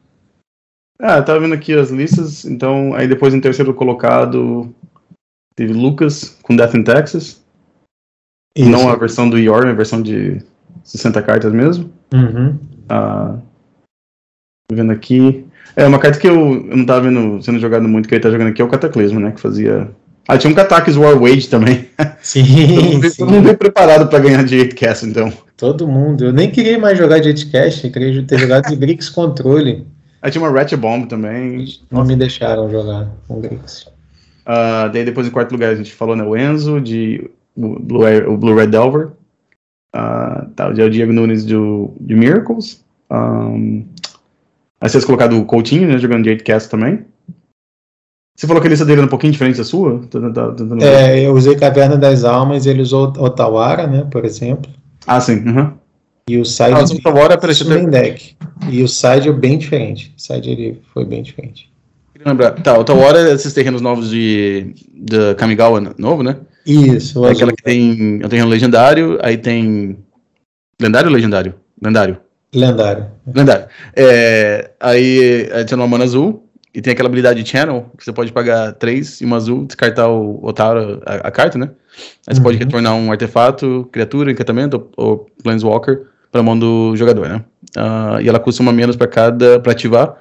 Ah, 1.01 1.17
eu 1.17 1.25
tava 1.25 1.39
vendo 1.39 1.55
aqui 1.55 1.73
as 1.73 1.89
listas, 1.89 2.45
então 2.45 2.93
aí 2.93 3.07
depois 3.07 3.33
em 3.33 3.41
terceiro 3.41 3.73
colocado 3.73 4.71
teve 5.55 5.73
Lucas 5.73 6.37
com 6.43 6.55
Death 6.55 6.75
in 6.75 6.83
Texas. 6.83 7.41
Isso. 8.55 8.69
Não 8.69 8.89
a 8.89 8.95
versão 8.95 9.27
do 9.27 9.39
Yorm, 9.39 9.69
a 9.69 9.73
versão 9.73 10.03
de 10.03 10.39
60 10.83 11.19
cartas 11.23 11.51
mesmo. 11.51 11.91
Uhum. 12.13 12.72
Ah, 12.89 13.35
vendo 14.71 14.91
aqui. 14.91 15.45
É, 15.75 15.85
uma 15.85 15.99
carta 15.99 16.19
que 16.19 16.27
eu, 16.27 16.67
eu 16.69 16.77
não 16.77 16.85
tava 16.85 17.01
vendo 17.01 17.41
sendo 17.41 17.59
jogado 17.59 17.87
muito, 17.87 18.07
que 18.07 18.15
ele 18.15 18.21
tá 18.21 18.29
jogando 18.29 18.49
aqui 18.49 18.61
é 18.61 18.65
o 18.65 18.69
Cataclismo, 18.69 19.19
né? 19.19 19.31
Que 19.31 19.41
fazia. 19.41 19.89
Ah, 20.27 20.37
tinha 20.37 20.51
um 20.51 20.55
Katakis 20.55 20.95
War 20.95 21.17
Wage 21.19 21.49
também. 21.49 21.89
Sim. 22.21 23.01
todo 23.17 23.31
mundo 23.31 23.43
veio 23.43 23.57
preparado 23.57 24.07
pra 24.07 24.19
ganhar 24.19 24.43
de 24.43 24.57
8 24.57 24.75
então. 25.05 25.33
Todo 25.57 25.87
mundo. 25.87 26.25
Eu 26.25 26.33
nem 26.33 26.49
queria 26.49 26.79
mais 26.79 26.97
jogar 26.97 27.19
de 27.19 27.27
8 27.29 27.49
eu 27.83 27.91
queria 27.91 28.23
ter 28.23 28.39
jogado 28.39 28.69
de 28.69 28.75
Grix 28.75 29.09
Controle. 29.09 29.85
Aí 30.21 30.31
tinha 30.31 30.41
uma 30.41 30.49
Ratchet 30.49 30.79
Bomb 30.79 31.05
também. 31.07 31.65
Não 31.91 32.05
me 32.05 32.15
deixaram 32.15 32.69
jogar 32.69 33.09
com 33.27 33.41
Grix. 33.41 33.87
Uh, 34.45 34.89
daí 34.91 35.03
depois 35.03 35.27
em 35.27 35.31
quarto 35.31 35.51
lugar 35.51 35.71
a 35.71 35.75
gente 35.75 35.93
falou, 35.93 36.15
né? 36.15 36.23
O 36.23 36.35
Enzo, 36.35 36.79
de 36.79 37.29
o 37.55 37.79
Blue, 37.79 38.05
o 38.29 38.37
Blue 38.37 38.55
Red 38.55 38.67
Delver. 38.67 39.09
Uh, 39.95 40.49
tá, 40.55 40.69
o 40.69 40.73
Diego 40.73 41.13
Nunes 41.13 41.45
do, 41.45 41.93
de 41.99 42.15
Miracles. 42.15 42.83
Um, 43.11 43.85
aí 44.81 44.89
vocês 44.89 45.05
colocaram 45.05 45.39
o 45.39 45.45
Coutinho, 45.45 45.87
né, 45.87 45.97
jogando 45.97 46.23
de 46.23 46.29
8 46.29 46.69
também. 46.69 47.05
Você 48.35 48.47
falou 48.47 48.59
que 48.59 48.67
a 48.67 48.71
lista 48.71 48.85
dele 48.85 48.99
era 48.99 49.05
um 49.05 49.09
pouquinho 49.09 49.31
diferente 49.31 49.57
da 49.57 49.63
sua? 49.63 49.99
Tô, 50.09 50.19
tô, 50.19 50.53
tô, 50.53 50.83
é, 50.83 51.21
eu 51.21 51.33
usei 51.33 51.55
Caverna 51.55 51.95
das 51.95 52.23
Almas, 52.23 52.65
ele 52.65 52.81
usou 52.81 53.13
Otawara, 53.19 53.85
né, 53.85 54.07
por 54.09 54.25
exemplo. 54.25 54.71
Ah, 55.05 55.21
sim. 55.21 55.47
Uhum. 55.47 55.71
E 56.27 56.37
o 56.37 56.45
side 56.45 56.73
ah, 56.73 56.83
Otawara 56.83 57.35
apareceu 57.35 57.67
bem 57.67 57.87
deck. 57.87 58.35
E 58.69 58.81
o 58.81 58.87
side 58.87 59.29
é 59.29 59.31
bem 59.31 59.57
diferente. 59.57 60.13
O 60.17 60.21
side 60.21 60.49
ele 60.49 60.81
foi 60.93 61.05
bem 61.05 61.21
diferente. 61.21 61.71
Queria 62.13 62.29
lembrar. 62.29 62.51
Tá, 62.53 62.77
Otawara 62.77 63.29
é 63.29 63.33
esses 63.33 63.53
terrenos 63.53 63.81
novos 63.81 64.09
de, 64.09 64.73
de 64.93 65.35
Kamigawa 65.35 65.93
novo, 65.97 66.23
né? 66.23 66.37
Isso. 66.65 67.25
É 67.25 67.31
aquela 67.31 67.51
que 67.51 67.63
tem 67.63 68.19
é 68.21 68.25
um 68.25 68.29
terreno 68.29 68.49
legendário, 68.49 69.19
aí 69.21 69.37
tem. 69.37 69.97
Lendário 70.81 71.09
ou 71.09 71.13
legendário? 71.13 71.55
Lendário. 71.81 72.17
Lendário. 72.53 73.07
Lendário. 73.33 73.65
É, 73.95 74.71
aí 74.79 75.49
adiciona 75.53 75.83
uma 75.83 75.89
mana 75.89 76.03
azul 76.03 76.47
e 76.73 76.81
tem 76.81 76.93
aquela 76.93 77.07
habilidade 77.07 77.43
de 77.43 77.49
Channel, 77.49 77.91
que 77.97 78.03
você 78.03 78.11
pode 78.11 78.31
pagar 78.31 78.73
3 78.73 79.21
e 79.21 79.25
uma 79.25 79.37
azul, 79.37 79.65
descartar 79.65 80.09
o 80.09 80.43
Otaro, 80.43 81.01
a, 81.05 81.27
a 81.27 81.31
carta, 81.31 81.57
né? 81.57 81.69
Aí 82.27 82.33
você 82.33 82.39
uhum. 82.39 82.43
pode 82.43 82.57
retornar 82.57 82.95
um 82.95 83.11
artefato, 83.11 83.87
criatura, 83.91 84.31
encantamento 84.31 84.89
ou, 84.97 85.05
ou 85.05 85.27
Planeswalker 85.43 86.07
para 86.31 86.41
mão 86.41 86.57
do 86.57 86.95
jogador, 86.95 87.29
né? 87.29 87.45
Uh, 87.77 88.21
e 88.21 88.27
ela 88.27 88.39
custa 88.39 88.63
uma 88.63 88.73
menos 88.73 88.95
para 88.95 89.07
cada. 89.07 89.59
para 89.59 89.71
ativar. 89.71 90.17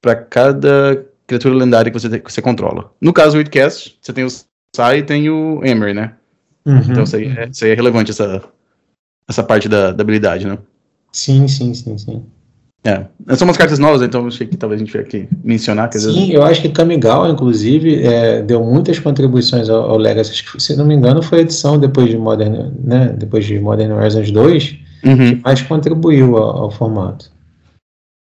para 0.00 0.14
cada 0.14 1.06
criatura 1.26 1.54
lendária 1.54 1.90
que 1.90 1.98
você, 1.98 2.18
que 2.18 2.30
você 2.30 2.42
controla. 2.42 2.92
No 3.00 3.12
caso 3.12 3.32
do 3.32 3.38
Witcast, 3.38 3.96
você 4.00 4.12
tem 4.12 4.24
os 4.24 4.46
sai 4.74 4.98
e 4.98 5.02
tem 5.02 5.28
o 5.30 5.60
Emery, 5.64 5.94
né? 5.94 6.14
Uhum, 6.64 6.78
então 6.78 7.02
isso 7.04 7.16
aí, 7.16 7.26
é, 7.26 7.48
isso 7.48 7.64
aí, 7.64 7.70
é, 7.70 7.74
relevante, 7.74 8.10
essa, 8.10 8.42
essa 9.28 9.42
parte 9.42 9.68
da, 9.68 9.92
da 9.92 10.02
habilidade, 10.02 10.46
né? 10.46 10.58
Sim, 11.12 11.48
sim, 11.48 11.74
sim, 11.74 11.98
sim. 11.98 12.22
É, 12.82 13.04
são 13.36 13.46
umas 13.46 13.58
cartas 13.58 13.78
novas, 13.78 14.00
então 14.00 14.26
achei 14.26 14.46
que 14.46 14.56
talvez 14.56 14.80
a 14.80 14.84
gente 14.84 14.92
viesse 14.92 15.06
aqui 15.06 15.28
mencionar. 15.44 15.92
Sim, 15.92 16.12
vezes... 16.12 16.30
eu 16.30 16.42
acho 16.42 16.62
que 16.62 16.70
Kamigawa, 16.70 17.28
inclusive, 17.28 18.02
é, 18.02 18.40
deu 18.42 18.64
muitas 18.64 18.98
contribuições 18.98 19.68
ao, 19.68 19.90
ao 19.90 19.98
Legacy. 19.98 20.42
Que, 20.42 20.62
se 20.62 20.74
não 20.76 20.86
me 20.86 20.94
engano, 20.94 21.22
foi 21.22 21.38
a 21.38 21.42
edição 21.42 21.78
depois 21.78 22.08
de 22.08 22.16
Modern, 22.16 22.72
né, 22.82 23.14
depois 23.18 23.44
de 23.44 23.58
Modern 23.60 23.92
Horizons 23.92 24.30
2 24.30 24.78
uhum. 25.04 25.16
que 25.16 25.42
mais 25.42 25.60
contribuiu 25.60 26.38
ao, 26.38 26.64
ao 26.64 26.70
formato. 26.70 27.30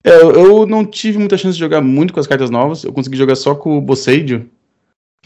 É, 0.04 0.22
eu 0.22 0.66
não 0.66 0.84
tive 0.84 1.16
muita 1.16 1.38
chance 1.38 1.54
de 1.54 1.60
jogar 1.60 1.80
muito 1.80 2.12
com 2.12 2.20
as 2.20 2.26
cartas 2.26 2.50
novas. 2.50 2.84
Eu 2.84 2.92
consegui 2.92 3.16
jogar 3.16 3.36
só 3.36 3.54
com 3.54 3.78
o 3.78 3.80
Bosseidio, 3.80 4.46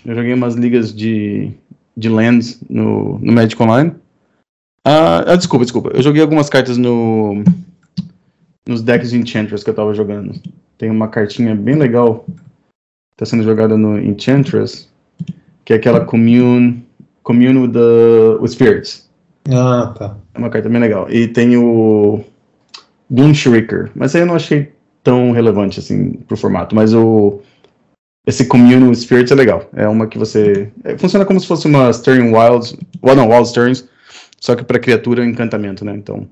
eu 0.05 0.15
joguei 0.15 0.35
umas 0.35 0.55
ligas 0.55 0.95
de, 0.95 1.51
de 1.97 2.09
lands 2.09 2.61
no, 2.69 3.19
no 3.19 3.33
Magic 3.33 3.61
Online. 3.63 3.93
Ah, 4.85 5.25
ah, 5.27 5.37
desculpa, 5.37 5.65
desculpa. 5.65 5.91
Eu 5.95 6.03
joguei 6.03 6.23
algumas 6.23 6.49
cartas 6.49 6.77
no 6.77 7.43
nos 8.67 8.83
decks 8.83 9.11
de 9.11 9.19
Enchantress 9.19 9.65
que 9.65 9.71
eu 9.71 9.75
tava 9.75 9.95
jogando. 9.95 10.39
Tem 10.77 10.91
uma 10.91 11.09
cartinha 11.09 11.55
bem 11.55 11.75
legal 11.75 12.27
tá 13.19 13.27
sendo 13.27 13.43
jogada 13.43 13.77
no 13.77 13.99
Enchantress, 13.99 14.89
que 15.65 15.73
é 15.73 15.77
aquela 15.77 16.05
Commune, 16.05 16.87
commune 17.25 17.59
with, 17.59 17.73
the, 17.73 18.41
with 18.41 18.49
Spirits. 18.49 19.11
Ah, 19.51 19.93
tá. 19.99 20.17
É 20.33 20.39
uma 20.39 20.49
carta 20.49 20.69
bem 20.69 20.81
legal. 20.81 21.11
E 21.11 21.27
tem 21.27 21.57
o 21.57 22.25
Doom 23.11 23.35
Shrieker, 23.35 23.91
mas 23.95 24.15
aí 24.15 24.23
eu 24.23 24.27
não 24.27 24.37
achei 24.37 24.73
tão 25.03 25.33
relevante 25.33 25.81
assim 25.81 26.13
pro 26.13 26.37
formato, 26.37 26.77
mas 26.77 26.95
o 26.95 27.41
esse 28.29 28.45
Communal 28.45 28.95
Spirits 28.95 29.33
é 29.33 29.35
legal. 29.35 29.67
É 29.75 29.89
uma 29.89 30.07
que 30.07 30.19
você. 30.19 30.71
É, 30.85 30.99
funciona 30.99 31.25
como 31.25 31.41
se 31.41 31.47
fosse 31.47 31.67
uma 31.67 31.91
Stirring 31.91 32.31
Wilds. 32.35 32.77
Well, 33.03 33.17
não, 33.17 33.31
Wild 33.31 33.49
Stirrings. 33.49 33.89
Só 34.39 34.55
que 34.55 34.63
para 34.63 34.79
criatura 34.79 35.25
encantamento, 35.25 35.83
né? 35.83 35.95
Então. 35.97 36.29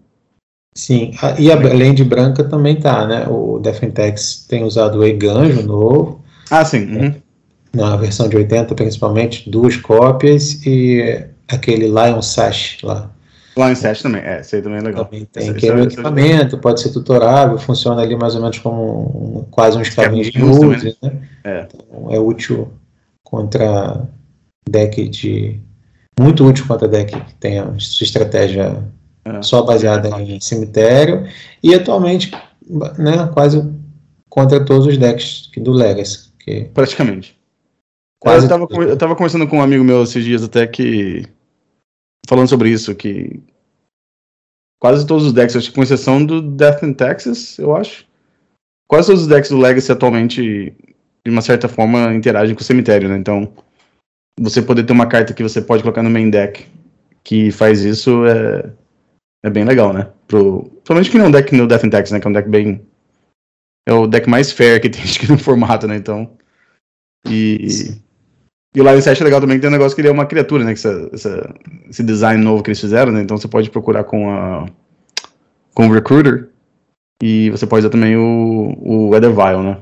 Sim, 0.74 1.12
e 1.38 1.51
a 1.51 1.55
Land 1.55 2.05
Branca 2.05 2.44
também 2.44 2.76
tá, 2.76 3.07
né? 3.07 3.26
O 3.30 3.59
Defentex 3.59 4.44
tem 4.47 4.62
usado 4.62 4.99
o 4.99 5.05
Eganjo 5.05 5.62
novo. 5.62 6.20
Ah, 6.51 6.66
sim. 6.66 6.84
Uhum. 6.84 7.14
Na 7.74 7.97
versão 7.97 8.28
de 8.28 8.36
80, 8.36 8.74
principalmente, 8.74 9.49
duas 9.49 9.78
cópias 9.78 10.66
e 10.66 11.24
aquele 11.49 11.86
Lion 11.86 12.20
Sash 12.20 12.76
lá. 12.82 13.11
Sash 13.74 14.02
também, 14.02 14.20
é, 14.22 14.40
esse 14.40 14.57
aí 14.57 14.62
também 14.62 14.78
é 14.78 14.82
legal. 14.82 15.04
Também 15.07 15.24
tem, 15.24 15.54
que 15.54 15.70
é 15.70 15.80
equipamento, 15.80 16.59
pode 16.59 16.80
ser 16.80 16.90
tutorável, 16.90 17.59
funciona 17.59 18.02
ali 18.02 18.14
mais 18.14 18.34
ou 18.34 18.42
menos 18.42 18.59
como 18.59 19.38
um, 19.38 19.44
quase 19.50 19.78
um 19.78 19.80
escavinho 19.80 20.30
de 20.30 20.38
luz, 20.38 20.84
né? 21.02 21.22
É. 21.42 21.66
Então, 21.66 22.12
é 22.12 22.18
útil 22.18 22.72
contra 23.24 24.07
deck 24.68 25.09
de 25.09 25.59
muito 26.18 26.44
útil 26.44 26.66
contra 26.66 26.86
deck 26.86 27.18
que 27.18 27.34
tem 27.36 27.59
a 27.59 27.66
sua 27.78 28.04
estratégia 28.04 28.84
é. 29.24 29.42
só 29.42 29.62
baseada 29.62 30.09
em 30.20 30.38
cemitério 30.40 31.26
e 31.62 31.74
atualmente 31.74 32.30
né, 32.98 33.28
quase 33.32 33.66
contra 34.28 34.64
todos 34.64 34.86
os 34.86 34.98
decks 34.98 35.50
do 35.57 35.72
Legacy. 35.72 36.30
Que 36.38 36.64
Praticamente. 36.74 37.36
Quase 38.20 38.46
eu, 38.46 38.48
tava, 38.48 38.66
eu 38.82 38.96
tava 38.96 39.16
conversando 39.16 39.46
com 39.46 39.59
um 39.59 39.62
amigo 39.62 39.84
meu 39.84 40.02
esses 40.02 40.24
dias 40.24 40.42
até 40.42 40.66
que 40.66 41.26
falando 42.27 42.49
sobre 42.49 42.70
isso, 42.70 42.95
que 42.95 43.41
quase 44.81 45.07
todos 45.07 45.27
os 45.27 45.33
decks, 45.33 45.57
acho 45.57 45.70
que 45.70 45.74
com 45.74 45.83
exceção 45.83 46.24
do 46.24 46.43
Death 46.43 46.83
in 46.83 46.93
Texas, 46.93 47.59
eu 47.59 47.74
acho, 47.74 48.07
quase 48.89 49.09
todos 49.09 49.22
os 49.22 49.29
decks 49.29 49.51
do 49.51 49.59
Legacy 49.59 49.93
atualmente, 49.93 50.74
de 51.24 51.31
uma 51.31 51.43
certa 51.43 51.68
forma, 51.68 52.14
interagem 52.14 52.55
com 52.55 52.61
o 52.61 52.64
cemitério, 52.64 53.09
né? 53.09 53.16
Então, 53.16 53.53
você 54.39 54.61
poder 54.61 54.85
ter 54.85 54.93
uma 54.93 55.07
carta 55.07 55.33
que 55.33 55.43
você 55.43 55.62
pode 55.62 55.83
colocar 55.83 56.03
no 56.03 56.11
main 56.11 56.31
deck 56.31 56.66
que 57.27 57.51
faz 57.51 57.85
isso 57.85 58.24
é, 58.24 58.72
é 59.45 59.51
bem 59.51 59.64
legal, 59.64 59.93
né? 59.93 60.09
Pro, 60.29 60.62
principalmente 60.62 61.11
que 61.11 61.18
não 61.18 61.24
é 61.24 61.29
um 61.29 61.33
deck 61.33 61.55
no 61.57 61.66
Death 61.66 61.85
and 61.85 61.91
Tax, 61.91 62.11
né? 62.12 62.20
Que 62.20 62.27
é 62.29 62.31
um 62.31 62.33
deck 62.33 62.49
bem. 62.49 62.87
É 63.85 63.93
o 63.93 64.07
deck 64.07 64.29
mais 64.29 64.53
fair 64.53 64.81
que 64.81 64.89
tem 64.89 65.03
aqui 65.16 65.29
no 65.29 65.37
formato, 65.37 65.89
né? 65.89 65.97
Então. 65.97 66.37
E. 67.29 68.01
E 68.77 68.81
o 68.81 68.85
Lion 68.85 69.01
7 69.01 69.22
é 69.22 69.24
legal 69.24 69.41
também 69.41 69.57
que 69.57 69.62
tem 69.62 69.70
um 69.70 69.72
negócio 69.72 69.95
que 69.95 70.03
ele 70.03 70.09
é 70.09 70.12
uma 70.12 70.27
criatura, 70.27 70.62
né? 70.62 70.74
Que 70.74 70.79
essa, 70.79 71.09
essa, 71.11 71.55
esse 71.89 72.03
design 72.03 72.45
novo 72.45 72.62
que 72.62 72.68
eles 72.68 72.79
fizeram, 72.79 73.11
né? 73.11 73.22
Então 73.22 73.39
você 73.39 73.49
pode 73.49 73.70
procurar 73.70 74.05
com 74.05 74.29
a. 74.29 74.66
com 75.72 75.89
o 75.89 75.93
Recruiter. 75.93 76.51
E 77.22 77.49
você 77.49 77.66
pode 77.66 77.81
usar 77.81 77.89
também 77.89 78.18
o, 78.18 78.77
o 78.79 79.09
Weathervile, 79.09 79.62
né? 79.62 79.79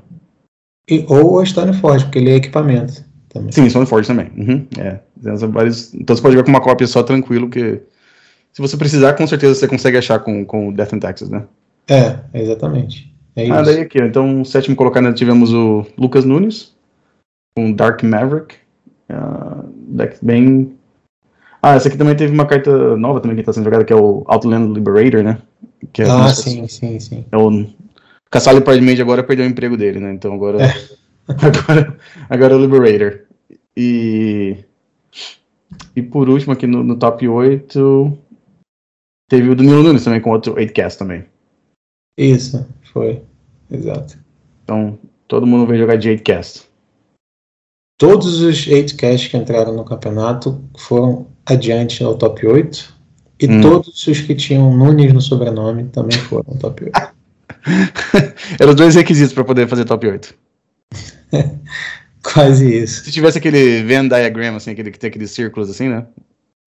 E, 0.89 1.05
ou 1.09 1.41
a 1.41 1.45
Stoneforge, 1.45 2.05
porque 2.05 2.21
ele 2.21 2.31
é 2.31 2.37
equipamento 2.37 3.05
também. 3.29 3.51
Sim, 3.51 3.69
Stoneforge 3.69 4.07
também. 4.07 4.31
Uhum, 4.37 4.65
é. 4.79 5.01
Então 5.19 6.15
você 6.15 6.23
pode 6.23 6.37
ver 6.37 6.45
com 6.45 6.51
uma 6.51 6.61
cópia 6.61 6.87
só 6.87 7.03
tranquilo, 7.03 7.51
que 7.51 7.81
se 8.53 8.63
você 8.63 8.77
precisar, 8.77 9.15
com 9.15 9.27
certeza 9.27 9.57
você 9.57 9.67
consegue 9.67 9.99
achar 9.99 10.21
com, 10.21 10.45
com 10.45 10.73
Death 10.73 10.93
and 10.93 11.01
Taxes, 11.01 11.29
né? 11.29 11.43
É, 11.89 12.17
exatamente. 12.33 13.13
É 13.35 13.51
ah, 13.51 13.63
daí 13.63 13.81
aqui, 13.81 14.01
então, 14.01 14.45
sétimo 14.45 14.77
colocado 14.77 15.13
tivemos 15.13 15.53
o 15.53 15.85
Lucas 15.99 16.25
Nunes, 16.25 16.73
com 17.57 17.73
Dark 17.73 18.05
Maverick. 18.05 18.63
Uh, 19.11 19.69
deck 19.97 20.19
bem. 20.25 20.77
Ah, 21.63 21.75
essa 21.75 21.89
aqui 21.89 21.97
também 21.97 22.15
teve 22.15 22.33
uma 22.33 22.47
carta 22.47 22.97
nova 22.97 23.21
também 23.21 23.37
que 23.37 23.43
está 23.43 23.53
sendo 23.53 23.65
jogada, 23.65 23.85
que 23.85 23.93
é 23.93 23.97
o 23.97 24.23
Outland 24.27 24.73
Liberator, 24.73 25.23
né? 25.23 25.39
Que 25.93 26.03
é 26.03 26.11
ah, 26.11 26.29
sim, 26.29 26.67
sim, 26.69 27.01
sim. 27.01 27.25
É 27.31 27.37
o 27.37 27.67
Caçalho 28.31 28.65
Mage 28.83 29.01
agora 29.01 29.23
perdeu 29.23 29.47
o 29.47 29.49
emprego 29.49 29.77
dele, 29.77 30.01
né? 30.01 30.13
Então 30.13 30.35
agora. 30.35 30.63
É. 30.63 30.73
agora, 31.29 31.97
agora 32.29 32.55
é 32.55 32.57
o 32.57 32.61
Liberator. 32.61 33.21
E. 33.77 34.57
E 35.97 36.03
por 36.03 36.29
último, 36.29 36.53
aqui 36.53 36.67
no, 36.67 36.83
no 36.83 36.97
top 36.97 37.27
8, 37.27 38.19
teve 39.29 39.49
o 39.49 39.55
Danilo 39.55 39.83
Nunes 39.83 40.05
também 40.05 40.21
com 40.21 40.31
outro 40.31 40.55
8cast 40.55 40.99
também. 40.99 41.25
Isso, 42.19 42.67
foi. 42.93 43.23
Exato. 43.71 44.19
Então, 44.63 44.99
todo 45.27 45.47
mundo 45.47 45.67
veio 45.67 45.81
jogar 45.81 45.97
de 45.97 46.11
8cast. 46.11 46.67
Todos 47.97 48.41
os 48.41 48.67
8cast 48.67 49.31
que 49.31 49.37
entraram 49.37 49.75
no 49.75 49.85
campeonato 49.85 50.63
foram 50.77 51.29
adiante 51.47 52.03
ao 52.03 52.17
top 52.17 52.47
8. 52.47 52.95
E 53.41 53.47
hum. 53.47 53.61
todos 53.61 54.07
os 54.07 54.21
que 54.21 54.35
tinham 54.35 54.77
Nunes 54.77 55.13
no 55.13 55.21
sobrenome 55.21 55.85
também 55.85 56.19
foram 56.19 56.57
top 56.57 56.85
8. 56.85 57.15
Eram 58.61 58.75
dois 58.75 58.95
requisitos 58.95 59.33
para 59.33 59.45
poder 59.45 59.69
fazer 59.69 59.85
top 59.85 60.07
8. 60.07 60.35
Quase 62.23 62.83
isso. 62.83 63.05
Se 63.05 63.13
tivesse 63.13 63.39
aquele 63.39 63.83
Venn 63.83 64.09
diagram, 64.09 64.57
assim, 64.57 64.71
aquele 64.71 64.91
que 64.91 64.99
tem 64.99 65.09
aqueles 65.09 65.31
círculos 65.31 65.71
assim, 65.71 65.89
né? 65.89 66.07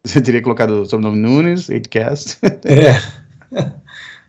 Você 0.03 0.21
teria 0.21 0.41
colocado 0.41 0.81
o 0.81 0.85
sobrenome 0.85 1.19
Nunes, 1.19 1.67
8cast. 1.67 2.37
é, 2.65 3.01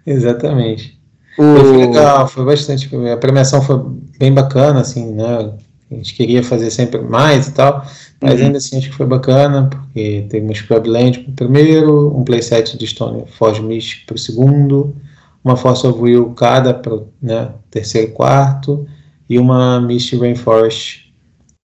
exatamente. 0.07 0.99
O... 1.39 1.43
Foi 1.43 1.77
legal, 1.77 2.27
foi 2.27 2.45
bastante. 2.45 2.91
A 3.13 3.17
premiação 3.17 3.63
foi 3.63 3.79
bem 4.19 4.33
bacana, 4.33 4.81
assim, 4.81 5.13
né? 5.13 5.53
A 5.91 5.95
gente 5.95 6.15
queria 6.15 6.43
fazer 6.43 6.71
sempre 6.71 7.01
mais 7.01 7.49
e 7.49 7.55
tal, 7.55 7.85
mas 8.21 8.39
uhum. 8.39 8.47
ainda 8.47 8.59
assim 8.59 8.77
acho 8.77 8.91
que 8.91 8.97
foi 8.97 9.07
bacana, 9.07 9.69
porque 9.71 10.27
teve 10.29 10.45
uma 10.45 10.55
Scrubland 10.55 11.21
para 11.21 11.31
o 11.31 11.35
primeiro, 11.35 12.17
um 12.17 12.25
playset 12.25 12.77
de 12.77 12.87
Stone 12.87 13.25
Forge 13.27 13.63
Mist 13.63 14.05
para 14.05 14.17
o 14.17 14.19
segundo, 14.19 14.95
uma 15.43 15.57
Force 15.57 15.87
of 15.87 15.99
Will 15.99 16.31
cada 16.35 16.75
para 16.75 16.95
o 16.95 17.09
né, 17.23 17.53
terceiro 17.71 18.09
e 18.09 18.13
quarto, 18.13 18.87
e 19.31 19.39
uma 19.39 19.81
Mist 19.81 20.15
Rainforest 20.15 21.13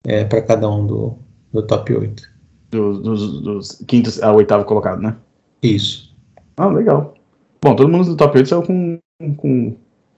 é, 0.06 0.24
para 0.24 0.42
cada 0.42 0.70
um 0.70 0.88
do, 0.88 1.18
do 1.54 1.62
top 1.62 1.94
8. 1.94 2.24
Dos, 2.72 3.02
dos, 3.02 3.42
dos 3.42 3.84
quintos 3.88 4.22
ao 4.22 4.36
oitavo 4.36 4.66
colocado, 4.66 5.02
né? 5.02 5.16
Isso. 5.62 6.16
Ah, 6.58 6.68
legal. 6.68 7.14
Bom, 7.62 7.76
todo 7.76 7.90
mundo 7.90 8.06
do 8.06 8.16
top 8.16 8.38
8 8.38 8.50
saiu 8.50 8.64
com, 8.64 9.00
com 9.38 9.76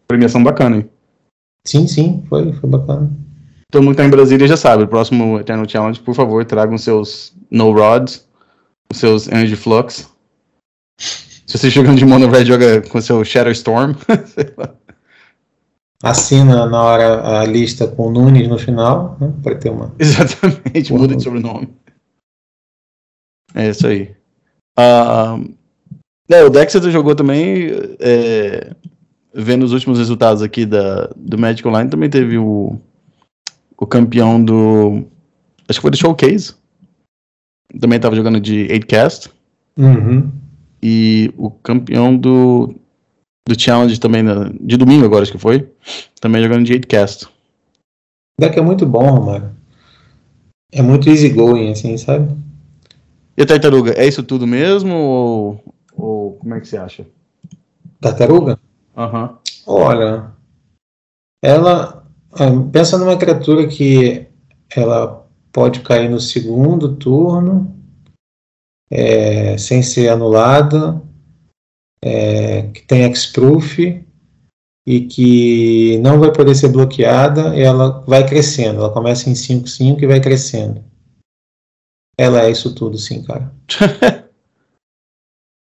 premiação 0.07 0.43
bacana, 0.43 0.77
hein? 0.77 0.89
Sim, 1.65 1.87
sim, 1.87 2.23
foi, 2.29 2.53
foi 2.53 2.69
bacana. 2.69 3.11
Todo 3.71 3.83
mundo 3.83 3.91
que 3.95 4.01
tá 4.01 4.05
em 4.05 4.09
Brasília 4.09 4.47
já 4.47 4.57
sabe, 4.57 4.83
o 4.83 4.87
próximo 4.87 5.39
Eternal 5.39 5.69
Challenge, 5.69 5.99
por 5.99 6.15
favor, 6.15 6.43
tragam 6.43 6.77
seus 6.77 7.35
No 7.51 7.71
Rods, 7.71 8.27
os 8.91 8.97
seus 8.97 9.27
Energy 9.27 9.55
Flux. 9.55 10.09
Se 10.99 11.57
você 11.57 11.69
jogando 11.69 11.97
de 11.97 12.05
Mono 12.05 12.27
Red, 12.27 12.45
joga 12.45 12.81
com 12.81 12.99
seu 12.99 13.23
Shadow 13.23 13.51
Storm. 13.51 13.93
assina 16.01 16.65
na 16.65 16.81
hora 16.81 17.41
a 17.41 17.45
lista 17.45 17.87
com 17.87 18.09
Nunes 18.09 18.47
no 18.47 18.57
final, 18.57 19.17
né, 19.19 19.33
para 19.43 19.55
ter 19.55 19.69
uma. 19.69 19.93
Exatamente, 19.99 20.93
muda 20.93 21.15
de 21.15 21.23
sobrenome. 21.23 21.69
É 23.53 23.69
isso 23.69 23.85
aí. 23.87 24.15
Uh, 24.77 25.53
é, 26.29 26.43
o 26.43 26.49
Dexter 26.49 26.81
jogou 26.91 27.15
também, 27.15 27.71
é, 27.99 28.73
vendo 29.33 29.63
os 29.63 29.73
últimos 29.73 29.97
resultados 29.97 30.41
aqui 30.41 30.65
da, 30.65 31.09
do 31.15 31.37
Magic 31.37 31.67
Online, 31.67 31.89
também 31.89 32.09
teve 32.09 32.37
o, 32.37 32.79
o 33.79 33.87
campeão 33.87 34.43
do. 34.43 35.05
Acho 35.67 35.79
que 35.79 35.81
foi 35.81 35.91
do 35.91 35.97
Showcase. 35.97 36.55
Também 37.79 37.97
estava 37.97 38.15
jogando 38.15 38.39
de 38.39 38.67
8cast. 38.67 39.31
Uhum. 39.77 40.31
E 40.81 41.33
o 41.37 41.49
campeão 41.51 42.15
do 42.15 42.75
do 43.47 43.59
Challenge 43.59 43.99
também, 43.99 44.23
de 44.61 44.77
domingo 44.77 45.05
agora, 45.05 45.23
acho 45.23 45.31
que 45.31 45.39
foi. 45.39 45.67
Também 46.21 46.43
jogando 46.43 46.65
de 46.65 46.73
8cast. 46.73 47.25
O 47.25 47.29
deck 48.41 48.57
é 48.59 48.61
muito 48.61 48.85
bom, 48.85 49.09
Romário. 49.09 49.51
É 50.71 50.83
muito 50.83 51.09
easy 51.09 51.29
going, 51.29 51.71
assim, 51.71 51.97
sabe? 51.97 52.31
E 53.35 53.41
a 53.41 53.45
tartaruga, 53.45 53.93
é 53.93 54.05
isso 54.05 54.21
tudo 54.21 54.45
mesmo? 54.45 54.93
Ou, 54.93 55.63
ou 55.95 56.33
como 56.33 56.53
é 56.53 56.59
que 56.59 56.67
você 56.67 56.77
acha? 56.77 57.07
Tartaruga? 57.99 58.59
Aham. 58.95 59.23
Uhum. 59.23 59.37
Olha, 59.65 60.31
ela. 61.41 61.98
Pensa 62.71 62.97
numa 62.97 63.17
criatura 63.17 63.67
que 63.67 64.27
ela 64.75 65.27
pode 65.51 65.81
cair 65.81 66.09
no 66.09 66.19
segundo 66.19 66.95
turno, 66.95 67.75
é, 68.91 69.57
sem 69.57 69.81
ser 69.81 70.09
anulada, 70.09 71.01
é, 72.03 72.63
que 72.73 72.81
tem 72.83 73.03
X-Proof 73.03 73.79
e 74.87 75.01
que 75.01 75.97
não 75.99 76.19
vai 76.19 76.31
poder 76.31 76.55
ser 76.55 76.69
bloqueada, 76.69 77.55
ela 77.55 78.01
vai 78.07 78.25
crescendo. 78.25 78.79
Ela 78.79 78.93
começa 78.93 79.29
em 79.29 79.33
5-5 79.33 80.01
e 80.01 80.07
vai 80.07 80.19
crescendo. 80.19 80.83
Ela 82.17 82.43
é 82.43 82.51
isso 82.51 82.73
tudo, 82.73 82.97
sim, 82.97 83.23
cara. 83.23 83.53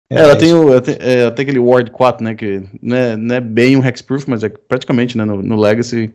É, 0.09 0.15
ela, 0.19 0.35
tem 0.35 0.53
o, 0.53 0.69
ela, 0.69 0.81
tem, 0.81 0.97
é, 0.99 1.21
ela 1.21 1.31
tem 1.31 1.43
aquele 1.43 1.59
Ward 1.59 1.91
4, 1.91 2.23
né? 2.23 2.35
Que 2.35 2.67
não 2.81 2.97
é, 2.97 3.15
não 3.15 3.35
é 3.35 3.39
bem 3.39 3.77
um 3.77 3.85
Hexproof, 3.85 4.29
mas 4.29 4.43
é 4.43 4.49
praticamente, 4.49 5.17
né? 5.17 5.23
No, 5.23 5.41
no 5.41 5.55
Legacy. 5.55 6.13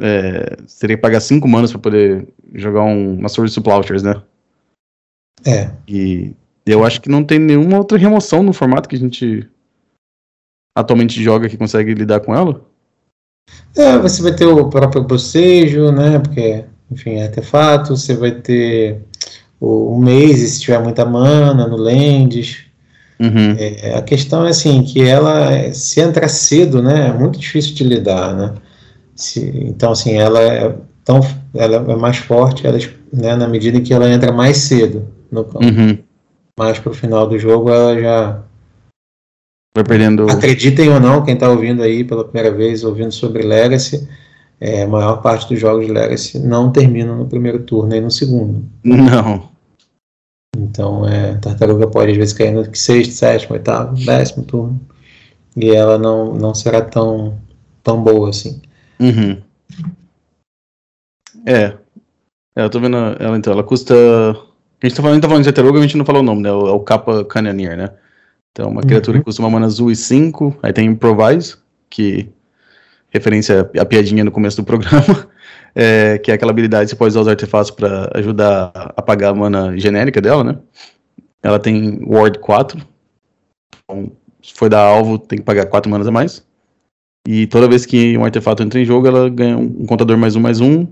É, 0.00 0.56
você 0.66 0.80
teria 0.80 0.96
que 0.96 1.02
pagar 1.02 1.20
5 1.20 1.46
manas 1.46 1.70
para 1.70 1.80
poder 1.80 2.26
jogar 2.54 2.84
um, 2.84 3.18
uma 3.18 3.28
Sword 3.28 3.52
of 3.52 3.60
Plowshares, 3.60 4.02
né? 4.02 4.22
É. 5.44 5.70
E 5.86 6.34
eu 6.64 6.84
acho 6.84 7.00
que 7.00 7.08
não 7.08 7.24
tem 7.24 7.38
nenhuma 7.38 7.78
outra 7.78 7.98
remoção 7.98 8.42
no 8.42 8.52
formato 8.52 8.88
que 8.88 8.96
a 8.96 8.98
gente 8.98 9.48
atualmente 10.76 11.22
joga 11.22 11.48
que 11.48 11.56
consegue 11.56 11.94
lidar 11.94 12.20
com 12.20 12.34
ela. 12.34 12.64
É, 13.76 13.98
você 13.98 14.22
vai 14.22 14.34
ter 14.34 14.46
o 14.46 14.68
próprio 14.68 15.02
bocejo, 15.02 15.90
né? 15.92 16.18
Porque, 16.18 16.64
enfim, 16.90 17.16
é 17.16 17.24
artefato. 17.24 17.96
Você 17.96 18.14
vai 18.14 18.32
ter 18.32 19.02
o, 19.60 19.94
o 19.94 20.00
Maze, 20.00 20.48
se 20.48 20.60
tiver 20.60 20.80
muita 20.80 21.04
mana, 21.04 21.66
no 21.66 21.76
Lands. 21.76 22.64
Uhum. 23.18 23.54
É, 23.58 23.94
a 23.96 24.02
questão 24.02 24.46
é 24.46 24.50
assim, 24.50 24.82
que 24.82 25.02
ela, 25.02 25.72
se 25.72 26.00
entra 26.00 26.28
cedo, 26.28 26.82
né? 26.82 27.08
É 27.08 27.12
muito 27.12 27.38
difícil 27.38 27.74
de 27.74 27.84
lidar, 27.84 28.34
né? 28.34 28.54
Se, 29.20 29.40
então, 29.66 29.92
assim, 29.92 30.14
ela 30.14 30.40
é, 30.40 30.74
tão, 31.04 31.20
ela 31.54 31.76
é 31.76 31.96
mais 31.96 32.18
forte 32.18 32.66
ela, 32.66 32.78
né, 33.12 33.36
na 33.36 33.46
medida 33.46 33.78
em 33.78 33.82
que 33.82 33.92
ela 33.92 34.10
entra 34.10 34.32
mais 34.32 34.56
cedo 34.58 35.08
no 35.30 35.44
campo. 35.44 35.64
Uhum 35.64 35.98
mais 36.60 36.78
pro 36.78 36.92
final 36.92 37.26
do 37.26 37.38
jogo 37.38 37.70
ela 37.70 37.98
já. 37.98 38.42
Vai 39.74 39.82
perdendo. 39.82 40.30
Acreditem 40.30 40.90
ou 40.90 41.00
não, 41.00 41.24
quem 41.24 41.32
está 41.32 41.48
ouvindo 41.48 41.82
aí 41.82 42.04
pela 42.04 42.24
primeira 42.24 42.54
vez, 42.54 42.84
ouvindo 42.84 43.12
sobre 43.12 43.42
Legacy, 43.42 44.06
é, 44.60 44.82
a 44.82 44.86
maior 44.86 45.22
parte 45.22 45.48
dos 45.48 45.58
jogos 45.58 45.86
de 45.86 45.92
Legacy 45.92 46.38
não 46.38 46.70
terminam 46.70 47.16
no 47.16 47.26
primeiro 47.26 47.60
turno, 47.60 47.88
nem 47.88 48.02
no 48.02 48.10
segundo. 48.10 48.62
Não. 48.84 49.48
Então, 50.54 51.08
é, 51.08 51.34
tartaruga 51.36 51.86
pode 51.86 52.12
às 52.12 52.18
vezes 52.18 52.34
cair 52.34 52.52
no 52.52 52.64
sexto, 52.76 53.14
sétimo, 53.14 53.54
oitavo, 53.54 53.94
décimo 54.04 54.44
turno. 54.44 54.78
E 55.56 55.70
ela 55.70 55.96
não, 55.96 56.34
não 56.34 56.52
será 56.52 56.82
tão, 56.82 57.38
tão 57.82 58.02
boa 58.02 58.28
assim. 58.28 58.60
Uhum. 59.00 59.42
É. 61.46 61.74
é. 62.54 62.64
Eu 62.64 62.70
tô 62.70 62.78
vendo 62.78 62.96
ela 63.18 63.36
então. 63.36 63.52
Ela 63.52 63.64
custa. 63.64 63.94
A 63.94 64.86
gente 64.86 64.96
tá 64.96 65.02
falando, 65.02 65.12
a 65.12 65.14
gente 65.14 65.22
tá 65.22 65.28
falando 65.28 65.44
de 65.44 65.52
tartaruga, 65.52 65.78
a 65.78 65.82
gente 65.82 65.96
não 65.96 66.04
falou 66.04 66.22
o 66.22 66.24
nome, 66.24 66.42
né? 66.42 66.48
É 66.48 66.52
o, 66.52 66.74
o 66.74 66.80
Kappa 66.80 67.24
Canyoneer, 67.24 67.76
né? 67.76 67.90
Então, 68.52 68.70
uma 68.70 68.82
criatura 68.82 69.16
uhum. 69.16 69.22
que 69.22 69.24
custa 69.24 69.42
uma 69.42 69.50
mana 69.50 69.66
azul 69.66 69.90
e 69.90 69.96
5. 69.96 70.58
Aí 70.62 70.72
tem 70.72 70.88
Improvise, 70.88 71.56
que 71.88 72.28
referência 73.10 73.70
a 73.78 73.84
piadinha 73.84 74.24
no 74.24 74.30
começo 74.30 74.56
do 74.56 74.64
programa, 74.64 75.28
é, 75.74 76.18
que 76.18 76.30
é 76.30 76.34
aquela 76.34 76.50
habilidade 76.50 76.86
que 76.86 76.90
você 76.90 76.96
pode 76.96 77.10
usar 77.10 77.20
os 77.20 77.28
artefatos 77.28 77.70
para 77.70 78.10
ajudar 78.14 78.70
a 78.74 78.94
apagar 78.96 79.30
a 79.30 79.34
mana 79.34 79.76
genérica 79.78 80.20
dela, 80.20 80.44
né? 80.44 80.58
Ela 81.42 81.58
tem 81.58 82.00
Ward 82.04 82.38
4. 82.38 82.80
Então, 83.84 84.12
se 84.42 84.54
for 84.54 84.68
dar 84.68 84.80
alvo, 84.80 85.18
tem 85.18 85.38
que 85.38 85.44
pagar 85.44 85.66
4 85.66 85.90
manas 85.90 86.06
a 86.06 86.10
mais. 86.10 86.44
E 87.26 87.46
toda 87.46 87.68
vez 87.68 87.84
que 87.84 88.16
um 88.16 88.24
artefato 88.24 88.62
entra 88.62 88.80
em 88.80 88.84
jogo, 88.84 89.06
ela 89.06 89.28
ganha 89.28 89.56
um 89.56 89.86
contador 89.86 90.16
mais 90.16 90.36
um, 90.36 90.40
mais 90.40 90.60
um. 90.60 90.86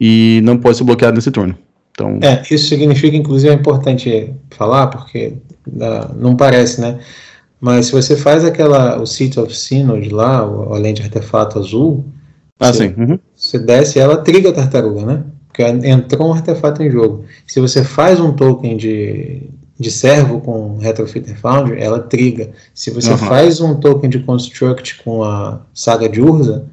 E 0.00 0.40
não 0.44 0.56
pode 0.56 0.76
ser 0.76 0.84
bloqueado 0.84 1.16
nesse 1.16 1.30
turno. 1.30 1.56
Então... 1.90 2.18
É, 2.22 2.42
isso 2.50 2.68
significa, 2.68 3.16
inclusive, 3.16 3.52
é 3.52 3.56
importante 3.56 4.32
falar, 4.50 4.86
porque 4.86 5.34
uh, 5.66 6.14
não 6.16 6.36
parece, 6.36 6.80
né? 6.80 7.00
Mas 7.60 7.86
se 7.86 7.92
você 7.92 8.16
faz 8.16 8.44
aquela, 8.44 9.00
o 9.00 9.06
City 9.06 9.40
of 9.40 9.54
Synod 9.54 10.08
lá, 10.10 10.46
o, 10.46 10.74
além 10.74 10.94
de 10.94 11.02
artefato 11.02 11.58
azul, 11.58 12.04
ah, 12.60 12.72
você, 12.72 12.86
uhum. 12.96 13.18
você 13.34 13.58
desce 13.58 13.98
ela 13.98 14.16
triga 14.18 14.50
a 14.50 14.52
tartaruga, 14.52 15.04
né? 15.04 15.24
Porque 15.48 15.62
entrou 15.62 16.28
um 16.28 16.32
artefato 16.32 16.82
em 16.82 16.90
jogo. 16.90 17.24
Se 17.46 17.60
você 17.60 17.82
faz 17.82 18.20
um 18.20 18.32
token 18.32 18.76
de, 18.76 19.42
de 19.78 19.90
servo 19.90 20.40
com 20.40 20.76
Retrofitter 20.78 21.38
Foundry, 21.38 21.80
ela 21.80 22.00
triga. 22.00 22.50
Se 22.74 22.90
você 22.90 23.12
uhum. 23.12 23.18
faz 23.18 23.60
um 23.60 23.78
token 23.78 24.10
de 24.10 24.18
Construct 24.18 25.02
com 25.04 25.22
a 25.22 25.60
saga 25.72 26.08
de 26.08 26.20
Urza, 26.20 26.66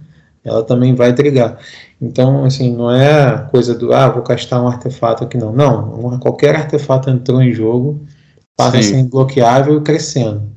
ela 0.43 0.63
também 0.63 0.95
vai 0.95 1.13
trigar. 1.13 1.59
Então, 2.01 2.43
assim, 2.45 2.75
não 2.75 2.91
é 2.91 3.47
coisa 3.51 3.75
do, 3.75 3.93
ah, 3.93 4.09
vou 4.09 4.23
castar 4.23 4.61
um 4.61 4.67
artefato 4.67 5.23
aqui, 5.23 5.37
não. 5.37 5.53
Não, 5.53 6.19
qualquer 6.19 6.55
artefato 6.55 7.09
entrou 7.09 7.41
em 7.41 7.53
jogo, 7.53 8.01
passa 8.57 8.77
a 8.77 8.83
ser 8.83 9.03
bloqueável 9.03 9.81
crescendo. 9.81 10.49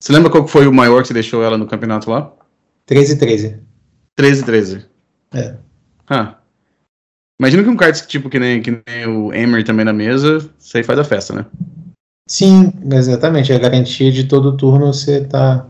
Você 0.00 0.12
lembra 0.12 0.30
qual 0.30 0.46
foi 0.46 0.66
o 0.66 0.72
maior 0.72 1.02
que 1.02 1.08
você 1.08 1.14
deixou 1.14 1.42
ela 1.42 1.58
no 1.58 1.66
campeonato 1.66 2.10
lá? 2.10 2.32
13 2.86 3.18
13. 3.18 3.58
13 4.16 4.44
13. 4.44 4.86
É. 5.34 5.54
Ah. 6.08 6.39
Imagina 7.40 7.62
que 7.62 7.70
um 7.70 7.76
card 7.76 8.06
tipo 8.06 8.28
que 8.28 8.38
nem, 8.38 8.60
que 8.60 8.82
nem 8.86 9.06
o 9.06 9.32
Emer 9.32 9.64
também 9.64 9.82
na 9.82 9.94
mesa, 9.94 10.46
isso 10.58 10.76
aí 10.76 10.82
faz 10.82 10.98
a 10.98 11.04
festa, 11.04 11.34
né? 11.34 11.46
Sim, 12.28 12.70
exatamente. 12.92 13.50
É 13.50 13.56
a 13.56 13.58
garantia 13.58 14.12
de 14.12 14.24
todo 14.24 14.58
turno 14.58 14.92
você 14.92 15.24
tá 15.24 15.66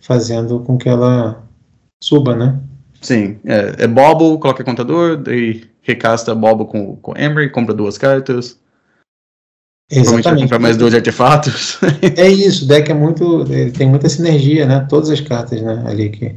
fazendo 0.00 0.60
com 0.60 0.78
que 0.78 0.88
ela 0.88 1.44
suba, 2.02 2.34
né? 2.34 2.58
Sim. 3.02 3.38
É, 3.44 3.84
é 3.84 3.86
Bobble, 3.86 4.40
coloca 4.40 4.64
contador, 4.64 5.18
daí 5.18 5.68
recasta 5.82 6.34
Bobble 6.34 6.66
com, 6.66 6.96
com 6.96 7.14
Emery, 7.14 7.50
compra 7.50 7.74
duas 7.74 7.98
cartas. 7.98 8.58
Exatamente. 9.90 10.44
comprar 10.44 10.60
mais 10.60 10.78
dois 10.78 10.94
artefatos. 10.94 11.78
é 12.16 12.26
isso, 12.26 12.64
o 12.64 12.68
deck 12.68 12.90
é 12.90 12.94
muito. 12.94 13.44
Tem 13.76 13.86
muita 13.86 14.08
sinergia, 14.08 14.64
né? 14.64 14.86
Todas 14.88 15.10
as 15.10 15.20
cartas, 15.20 15.60
né? 15.60 15.84
Ali 15.86 16.08
que. 16.08 16.36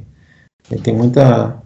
Ele 0.69 0.81
tem 0.81 0.93
muita. 0.93 1.61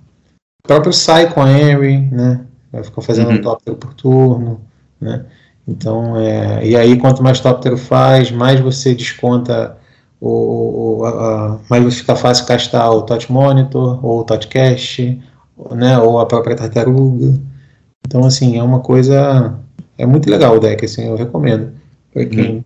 O 0.64 0.68
próprio 0.68 0.94
Sai 0.94 1.34
com 1.34 1.42
a 1.42 1.52
Henry, 1.52 2.02
né? 2.12 2.46
Vai 2.72 2.84
ficar 2.84 3.02
fazendo 3.02 3.30
uhum. 3.30 3.36
um 3.36 3.42
tóptero 3.42 3.78
por 3.78 3.94
turno, 3.94 4.62
né? 5.00 5.26
Então, 5.68 6.18
é, 6.18 6.66
e 6.66 6.76
aí 6.76 6.98
quanto 6.98 7.22
mais 7.22 7.40
tóptero 7.40 7.78
faz, 7.78 8.32
mais 8.32 8.60
você 8.60 8.96
desconta 8.96 9.78
o, 10.20 11.04
a, 11.04 11.10
a, 11.10 11.60
mais 11.70 11.84
vai 11.84 11.92
ficar 11.92 12.16
fácil 12.16 12.46
castar 12.46 12.90
o 12.92 13.02
Tot 13.02 13.32
Monitor 13.32 14.04
ou 14.06 14.22
o 14.22 14.24
Tot 14.24 14.48
Cache, 14.48 15.22
né? 15.72 16.00
Ou 16.00 16.20
a 16.20 16.26
própria 16.26 16.56
tartaruga. 16.56 17.40
Então, 18.06 18.24
assim, 18.26 18.58
é 18.58 18.64
uma 18.64 18.80
coisa 18.80 19.60
é 19.98 20.06
muito 20.06 20.30
legal 20.30 20.56
o 20.56 20.60
deck, 20.60 20.86
assim, 20.86 21.08
eu 21.08 21.16
recomendo. 21.16 21.74
Para 22.14 22.26
quem, 22.26 22.58
hum. 22.58 22.64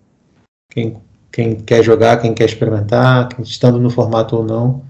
quem, 0.69 0.97
quem 1.31 1.55
quer 1.55 1.81
jogar, 1.83 2.17
quem 2.17 2.33
quer 2.33 2.45
experimentar, 2.45 3.29
quem 3.29 3.43
estando 3.43 3.79
no 3.79 3.89
formato 3.89 4.35
ou 4.35 4.43
não, 4.43 4.83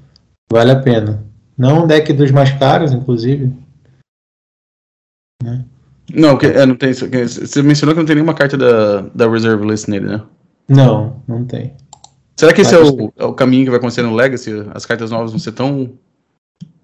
vale 0.51 0.72
a 0.72 0.80
pena. 0.80 1.24
Não 1.57 1.84
um 1.84 1.88
deck 1.88 2.12
dos 2.14 2.32
mais 2.32 2.51
caros, 2.51 2.91
inclusive. 2.91 3.53
Né? 5.43 5.65
Não, 6.13 6.37
que, 6.37 6.45
é, 6.45 6.65
não 6.65 6.75
tem. 6.75 6.93
Você 6.93 7.61
mencionou 7.61 7.95
que 7.95 7.99
não 7.99 8.05
tem 8.05 8.15
nenhuma 8.15 8.33
carta 8.33 8.57
da, 8.57 9.01
da 9.13 9.29
Reserve 9.29 9.65
List 9.65 9.87
nele, 9.87 10.07
né? 10.07 10.23
Não, 10.67 11.21
não 11.27 11.45
tem. 11.45 11.73
Será 12.35 12.53
que 12.53 12.61
esse 12.61 12.73
é 12.73 12.79
o, 12.79 13.13
é 13.17 13.25
o, 13.25 13.33
caminho 13.33 13.65
que 13.65 13.69
vai 13.69 13.77
acontecer 13.77 14.01
no 14.01 14.15
Legacy? 14.15 14.51
As 14.73 14.85
cartas 14.85 15.11
novas 15.11 15.31
vão 15.31 15.39
ser 15.39 15.51
tão 15.51 15.93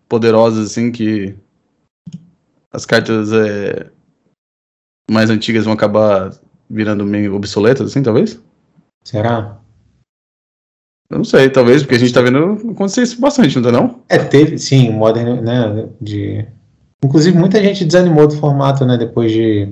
poderosas 0.08 0.72
assim 0.72 0.92
que 0.92 1.36
as 2.72 2.86
cartas 2.86 3.32
é, 3.34 3.90
mais 5.10 5.30
antigas 5.30 5.66
vão 5.66 5.74
acabar 5.74 6.32
virando 6.70 7.06
meio 7.06 7.34
obsoletas, 7.36 7.90
assim, 7.90 8.04
talvez? 8.04 8.40
Será? 9.04 9.58
Eu 11.10 11.18
não 11.18 11.24
sei, 11.24 11.50
talvez, 11.50 11.82
porque 11.82 11.96
a 11.96 12.00
gente 12.00 12.14
tá 12.14 12.22
vendo 12.22 12.72
acontecer 12.72 13.02
isso 13.02 13.20
bastante, 13.22 13.56
não 13.56 13.64
tá 13.64 13.72
não? 13.72 14.04
É, 14.10 14.18
teve, 14.18 14.58
sim, 14.58 14.90
o 14.90 14.94
Modern, 14.94 15.42
né, 15.42 15.88
de... 16.02 16.46
Inclusive, 17.04 17.38
muita 17.38 17.62
gente 17.62 17.86
desanimou 17.86 18.28
do 18.28 18.36
formato, 18.36 18.86
né, 18.86 18.98
depois 18.98 19.32
de... 19.32 19.70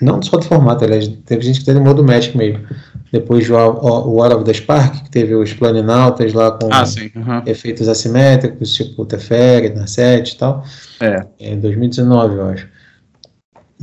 Não 0.00 0.22
só 0.22 0.36
do 0.36 0.44
formato, 0.44 0.84
aliás, 0.84 1.08
teve 1.26 1.42
gente 1.42 1.60
que 1.60 1.66
desanimou 1.66 1.92
do 1.92 2.04
Magic 2.04 2.36
mesmo. 2.36 2.64
Depois 3.12 3.48
do 3.48 3.54
War 3.54 4.36
of 4.36 4.44
the 4.44 4.52
Spark, 4.52 5.02
que 5.04 5.10
teve 5.10 5.34
os 5.34 5.52
Planinautas 5.54 6.32
lá 6.32 6.52
com 6.52 6.68
ah, 6.72 6.84
uhum. 6.84 7.42
efeitos 7.46 7.88
assimétricos, 7.88 8.74
tipo 8.74 9.04
Teferi, 9.04 9.70
Narset 9.70 10.34
e 10.34 10.38
tal. 10.38 10.62
É. 11.00 11.26
Em 11.40 11.58
2019, 11.58 12.36
eu 12.36 12.46
acho 12.46 12.68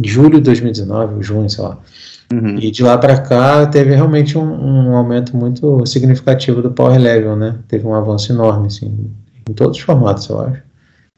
julho 0.04 0.38
de 0.38 0.42
2019, 0.42 1.16
ou 1.16 1.24
junho, 1.24 1.50
sei 1.50 1.64
lá. 1.64 1.78
Uhum. 2.34 2.58
E 2.60 2.72
de 2.72 2.84
lá 2.84 2.98
para 2.98 3.22
cá 3.22 3.66
teve 3.68 3.94
realmente 3.94 4.38
um, 4.38 4.44
um, 4.44 4.96
aumento 4.96 5.38
muito 5.38 5.86
significativo 5.86 6.62
do 6.62 6.72
power 6.72 7.00
level, 7.00 7.36
né? 7.36 7.56
Teve 7.68 7.86
um 7.86 7.94
avanço 7.94 8.32
enorme, 8.32 8.68
assim, 8.68 9.12
em 9.48 9.54
todos 9.54 9.78
os 9.78 9.84
formatos, 9.84 10.28
eu 10.28 10.42
acho. 10.42 10.64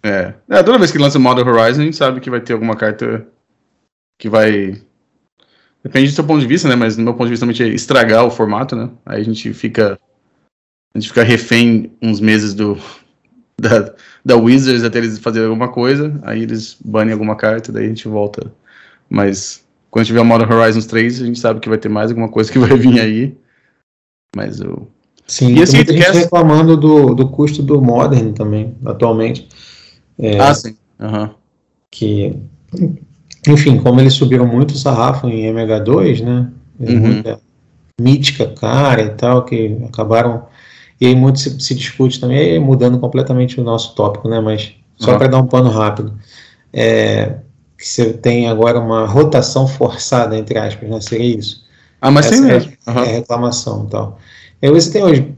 É. 0.04 0.34
é 0.50 0.64
toda 0.64 0.78
vez 0.78 0.92
que 0.92 0.98
lança 0.98 1.20
Model 1.20 1.46
Horizon, 1.46 1.82
a 1.82 1.86
gente 1.86 1.98
sabe 1.98 2.20
que 2.20 2.30
vai 2.30 2.42
ter 2.42 2.54
alguma 2.54 2.76
carta 2.76 3.28
que 4.20 4.30
vai. 4.30 4.82
Depende 5.84 6.10
do 6.10 6.16
seu 6.16 6.24
ponto 6.24 6.42
de 6.42 6.48
vista, 6.48 6.68
né? 6.68 6.76
Mas 6.76 6.98
no 6.98 7.04
meu 7.04 7.14
ponto 7.14 7.26
de 7.26 7.32
vista 7.32 7.46
também 7.46 7.62
é 7.62 7.74
estragar 7.74 8.26
o 8.26 8.32
formato, 8.32 8.76
né? 8.76 8.90
Aí 9.06 9.22
a 9.22 9.24
gente 9.24 9.54
fica. 9.54 10.00
A 10.94 11.00
gente 11.00 11.10
fica 11.10 11.24
refém 11.24 11.92
uns 12.02 12.20
meses 12.20 12.54
do. 12.54 12.78
Da, 13.60 13.92
da 14.24 14.36
Wizards 14.36 14.84
até 14.84 15.00
eles 15.00 15.18
fazerem 15.18 15.48
alguma 15.48 15.70
coisa, 15.70 16.20
aí 16.22 16.44
eles 16.44 16.78
banem 16.80 17.12
alguma 17.12 17.36
carta, 17.36 17.72
daí 17.72 17.86
a 17.86 17.88
gente 17.88 18.08
volta 18.08 18.54
mas 19.10 19.66
quando 19.90 20.06
tiver 20.06 20.22
o 20.22 20.26
Modern 20.26 20.52
Horizons 20.52 20.86
3, 20.86 21.22
a 21.22 21.26
gente 21.26 21.40
sabe 21.40 21.60
que 21.60 21.70
vai 21.70 21.78
ter 21.78 21.90
mais 21.90 22.12
alguma 22.12 22.30
coisa 22.30 22.52
que 22.52 22.60
vai 22.60 22.78
vir 22.78 23.00
aí. 23.00 23.38
Mas 24.36 24.60
eu. 24.60 24.88
Sim, 25.26 25.56
e 25.56 25.64
assim, 25.64 25.78
muita 25.78 25.94
gente 25.94 26.12
reclamando 26.12 26.78
do, 26.78 27.14
do 27.14 27.28
custo 27.30 27.62
do 27.62 27.82
Modern 27.82 28.32
também, 28.34 28.76
atualmente. 28.86 29.48
É, 30.20 30.40
ah, 30.40 30.54
sim. 30.54 30.76
Uhum. 31.00 31.30
Que, 31.92 32.36
enfim, 33.48 33.78
como 33.78 34.00
eles 34.00 34.14
subiram 34.14 34.46
muito 34.46 34.72
o 34.72 34.78
sarrafo 34.78 35.28
em 35.28 35.52
MH2, 35.54 36.24
né? 36.24 36.50
Uhum. 36.80 37.38
Mítica 38.00 38.48
cara 38.48 39.02
e 39.02 39.10
tal, 39.10 39.46
que 39.46 39.78
acabaram. 39.88 40.46
E 41.00 41.06
aí 41.06 41.16
muito 41.16 41.40
se, 41.40 41.60
se 41.60 41.76
discute 41.76 42.20
também, 42.20 42.60
mudando 42.60 43.00
completamente 43.00 43.60
o 43.60 43.64
nosso 43.64 43.96
tópico, 43.96 44.28
né? 44.28 44.40
Mas 44.40 44.74
só 44.96 45.12
uhum. 45.12 45.18
para 45.18 45.28
dar 45.28 45.38
um 45.40 45.48
pano 45.48 45.70
rápido. 45.70 46.14
É, 46.74 47.38
que 47.78 47.88
você 47.88 48.14
tem 48.14 48.48
agora 48.48 48.80
uma 48.80 49.06
rotação 49.06 49.68
forçada, 49.68 50.38
entre 50.38 50.58
aspas, 50.58 50.90
né? 50.90 51.00
Seria 51.00 51.38
isso? 51.38 51.64
Ah, 52.02 52.12
mas 52.12 52.26
sim 52.26 52.38
é, 52.38 52.42
mesmo. 52.42 52.74
Uhum. 52.88 53.00
É 53.00 53.06
reclamação 53.06 53.86
e 53.86 53.90
tal. 53.90 54.20
Aí 54.62 54.70
você 54.70 54.92
tem 54.92 55.04
hoje 55.04 55.36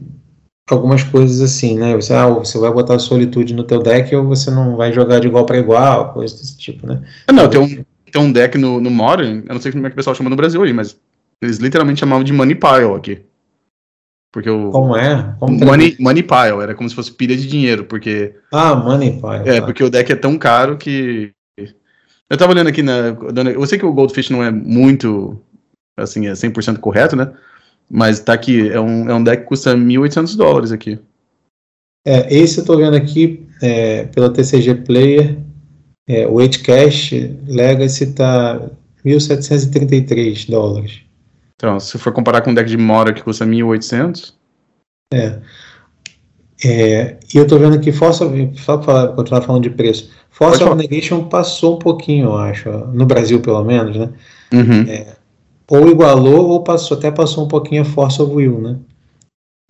algumas 0.74 1.02
coisas 1.02 1.40
assim, 1.40 1.78
né? 1.78 1.94
Você, 1.94 2.12
ah, 2.12 2.28
você 2.28 2.58
vai 2.58 2.72
botar 2.72 2.98
solitude 2.98 3.54
no 3.54 3.64
teu 3.64 3.82
deck 3.82 4.14
ou 4.14 4.26
você 4.26 4.50
não 4.50 4.76
vai 4.76 4.92
jogar 4.92 5.20
de 5.20 5.26
igual 5.26 5.46
para 5.46 5.58
igual, 5.58 6.12
coisa 6.12 6.36
desse 6.36 6.56
tipo, 6.56 6.86
né? 6.86 7.02
Ah, 7.26 7.32
não, 7.32 7.48
tem 7.48 7.60
um, 7.60 7.84
tem 8.10 8.22
um 8.22 8.32
deck 8.32 8.56
no, 8.58 8.80
no 8.80 8.90
Modern, 8.90 9.42
eu 9.46 9.54
não 9.54 9.60
sei 9.60 9.72
como 9.72 9.86
é 9.86 9.90
que 9.90 9.94
o 9.94 9.96
pessoal 9.96 10.14
chama 10.14 10.30
no 10.30 10.36
Brasil 10.36 10.62
aí, 10.62 10.72
mas 10.72 10.96
eles 11.42 11.58
literalmente 11.58 12.00
chamavam 12.00 12.24
de 12.24 12.32
Money 12.32 12.54
Pile 12.54 12.94
aqui. 12.96 13.22
Porque 14.32 14.48
o. 14.48 14.70
Como 14.70 14.96
é? 14.96 15.34
Como 15.40 15.58
money, 15.58 15.96
money 15.98 16.22
Pile, 16.22 16.62
era 16.62 16.74
como 16.74 16.88
se 16.88 16.94
fosse 16.94 17.12
pilha 17.12 17.36
de 17.36 17.48
dinheiro, 17.48 17.84
porque. 17.84 18.36
Ah, 18.52 18.76
Money 18.76 19.20
Pile. 19.20 19.48
É, 19.48 19.60
tá. 19.60 19.66
porque 19.66 19.82
o 19.82 19.90
deck 19.90 20.12
é 20.12 20.16
tão 20.16 20.38
caro 20.38 20.76
que 20.76 21.32
eu 22.30 22.36
tava 22.36 22.52
olhando 22.52 22.68
aqui 22.68 22.80
na. 22.80 23.16
Eu 23.52 23.66
sei 23.66 23.76
que 23.76 23.84
o 23.84 23.92
Goldfish 23.92 24.30
não 24.30 24.42
é 24.42 24.50
muito. 24.52 25.42
Assim, 25.96 26.28
é 26.28 26.32
100% 26.32 26.78
correto, 26.78 27.16
né? 27.16 27.32
Mas 27.90 28.20
tá 28.20 28.32
aqui. 28.32 28.70
É 28.70 28.80
um, 28.80 29.10
é 29.10 29.14
um 29.14 29.24
deck 29.24 29.42
que 29.42 29.48
custa 29.48 29.74
1.800 29.74 30.36
dólares 30.36 30.70
aqui. 30.70 30.98
É, 32.06 32.34
esse 32.34 32.58
eu 32.58 32.62
estou 32.62 32.76
vendo 32.76 32.96
aqui 32.96 33.46
é, 33.60 34.04
pela 34.04 34.32
TCG 34.32 34.76
Player, 34.86 35.36
é, 36.08 36.26
o 36.26 36.34
8 36.34 36.62
Cash 36.62 37.12
Legacy 37.46 38.04
está 38.04 38.70
1.733 39.04 40.48
dólares. 40.48 41.00
Então, 41.56 41.78
se 41.78 41.98
for 41.98 42.12
comparar 42.12 42.40
com 42.40 42.52
um 42.52 42.54
deck 42.54 42.68
de 42.68 42.76
Mora 42.76 43.12
que 43.12 43.22
custa 43.22 43.44
1.800... 43.44 44.32
É. 45.12 45.40
é. 46.64 47.18
E 47.34 47.36
eu 47.36 47.42
estou 47.42 47.58
vendo 47.58 47.76
aqui, 47.76 47.92
Force 47.92 48.22
of, 48.22 48.52
só 48.54 48.78
para 48.78 49.08
continuar 49.08 49.42
falando 49.42 49.64
de 49.64 49.70
preço, 49.70 50.10
Force 50.30 50.62
of 50.62 50.74
Negation 50.74 51.24
passou 51.24 51.74
um 51.74 51.78
pouquinho, 51.78 52.26
eu 52.26 52.36
acho, 52.36 52.70
no 52.70 53.04
Brasil 53.04 53.40
pelo 53.40 53.62
menos, 53.62 53.96
né? 53.96 54.08
Uhum. 54.52 54.82
É, 54.88 55.16
ou 55.70 55.88
igualou 55.88 56.48
ou 56.48 56.64
passou, 56.64 56.98
até 56.98 57.10
passou 57.12 57.44
um 57.44 57.48
pouquinho 57.48 57.82
a 57.82 57.84
Force 57.84 58.20
of 58.20 58.34
Will, 58.34 58.60
né? 58.60 58.76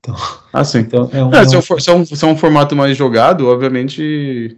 Então, 0.01 0.17
ah, 0.51 0.65
sim. 0.65 0.79
Então 0.79 1.11
é 1.13 1.23
um, 1.23 1.33
é, 1.33 1.41
é 1.43 1.49
se, 1.49 1.55
é 1.55 1.59
um, 1.59 1.63
se, 1.63 1.91
é 1.91 1.95
um, 1.95 2.05
se 2.07 2.25
é 2.25 2.29
um 2.29 2.37
formato 2.37 2.75
mais 2.75 2.97
jogado, 2.97 3.47
obviamente 3.47 4.57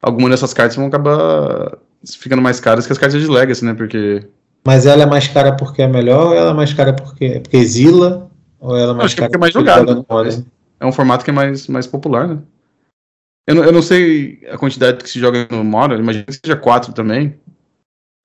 algumas 0.00 0.30
dessas 0.30 0.54
cartas 0.54 0.76
vão 0.76 0.86
acabar 0.86 1.76
ficando 2.04 2.40
mais 2.40 2.60
caras 2.60 2.86
que 2.86 2.92
as 2.92 2.98
cartas 2.98 3.20
de 3.20 3.28
Legacy, 3.28 3.64
né? 3.64 3.74
Porque. 3.74 4.26
Mas 4.64 4.86
ela 4.86 5.02
é 5.02 5.06
mais 5.06 5.26
cara 5.26 5.52
porque 5.56 5.82
é 5.82 5.88
melhor 5.88 6.28
ou 6.28 6.34
ela 6.34 6.50
é 6.50 6.54
mais 6.54 6.72
cara 6.72 6.92
porque, 6.92 7.40
porque 7.40 7.56
exila? 7.56 8.30
Ou 8.60 8.76
ela 8.76 8.92
é 8.92 8.94
mais 8.94 9.06
Acho 9.06 9.16
cara 9.16 9.30
que 9.30 9.36
é 9.36 9.38
mais 9.40 9.52
jogado. 9.52 9.94
Né? 9.94 10.44
É 10.78 10.86
um 10.86 10.92
formato 10.92 11.24
que 11.24 11.30
é 11.30 11.34
mais, 11.34 11.66
mais 11.68 11.86
popular, 11.86 12.28
né? 12.28 12.38
Eu 13.48 13.54
não, 13.54 13.64
eu 13.64 13.72
não 13.72 13.82
sei 13.82 14.40
a 14.50 14.58
quantidade 14.58 15.02
que 15.02 15.08
se 15.08 15.20
joga 15.20 15.46
no 15.50 15.62
Modern, 15.62 16.00
imagino 16.00 16.26
que 16.26 16.34
seja 16.34 16.56
quatro 16.56 16.92
também. 16.92 17.38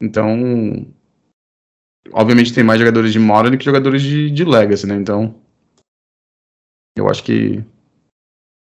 Então. 0.02 0.88
Obviamente 2.14 2.54
tem 2.54 2.64
mais 2.64 2.80
jogadores 2.80 3.14
de 3.14 3.20
Modern 3.20 3.58
que 3.58 3.66
jogadores 3.66 4.02
de, 4.02 4.30
de 4.32 4.44
Legacy, 4.44 4.88
né? 4.88 4.96
Então. 4.96 5.36
Eu 6.98 7.10
acho 7.10 7.24
que. 7.24 7.64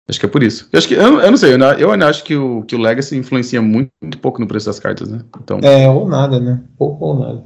Acho 0.08 0.18
que 0.18 0.26
é 0.26 0.28
por 0.28 0.42
isso. 0.42 0.68
Eu 0.72 0.78
acho 0.78 0.88
que. 0.88 0.94
Eu, 0.94 1.20
eu 1.20 1.30
não 1.30 1.38
sei, 1.38 1.54
eu, 1.54 1.58
eu 1.58 1.92
ainda 1.92 2.08
acho 2.08 2.24
que 2.24 2.36
o, 2.36 2.62
que 2.62 2.74
o 2.74 2.80
Legacy 2.80 3.16
influencia 3.16 3.62
muito, 3.62 3.90
muito 4.02 4.18
pouco 4.18 4.40
no 4.40 4.46
preço 4.46 4.66
das 4.66 4.78
cartas, 4.78 5.08
né? 5.08 5.24
Então, 5.42 5.60
é, 5.62 5.88
ou 5.88 6.08
nada, 6.08 6.38
né? 6.38 6.62
Pouco 6.76 7.04
ou 7.04 7.18
nada. 7.18 7.44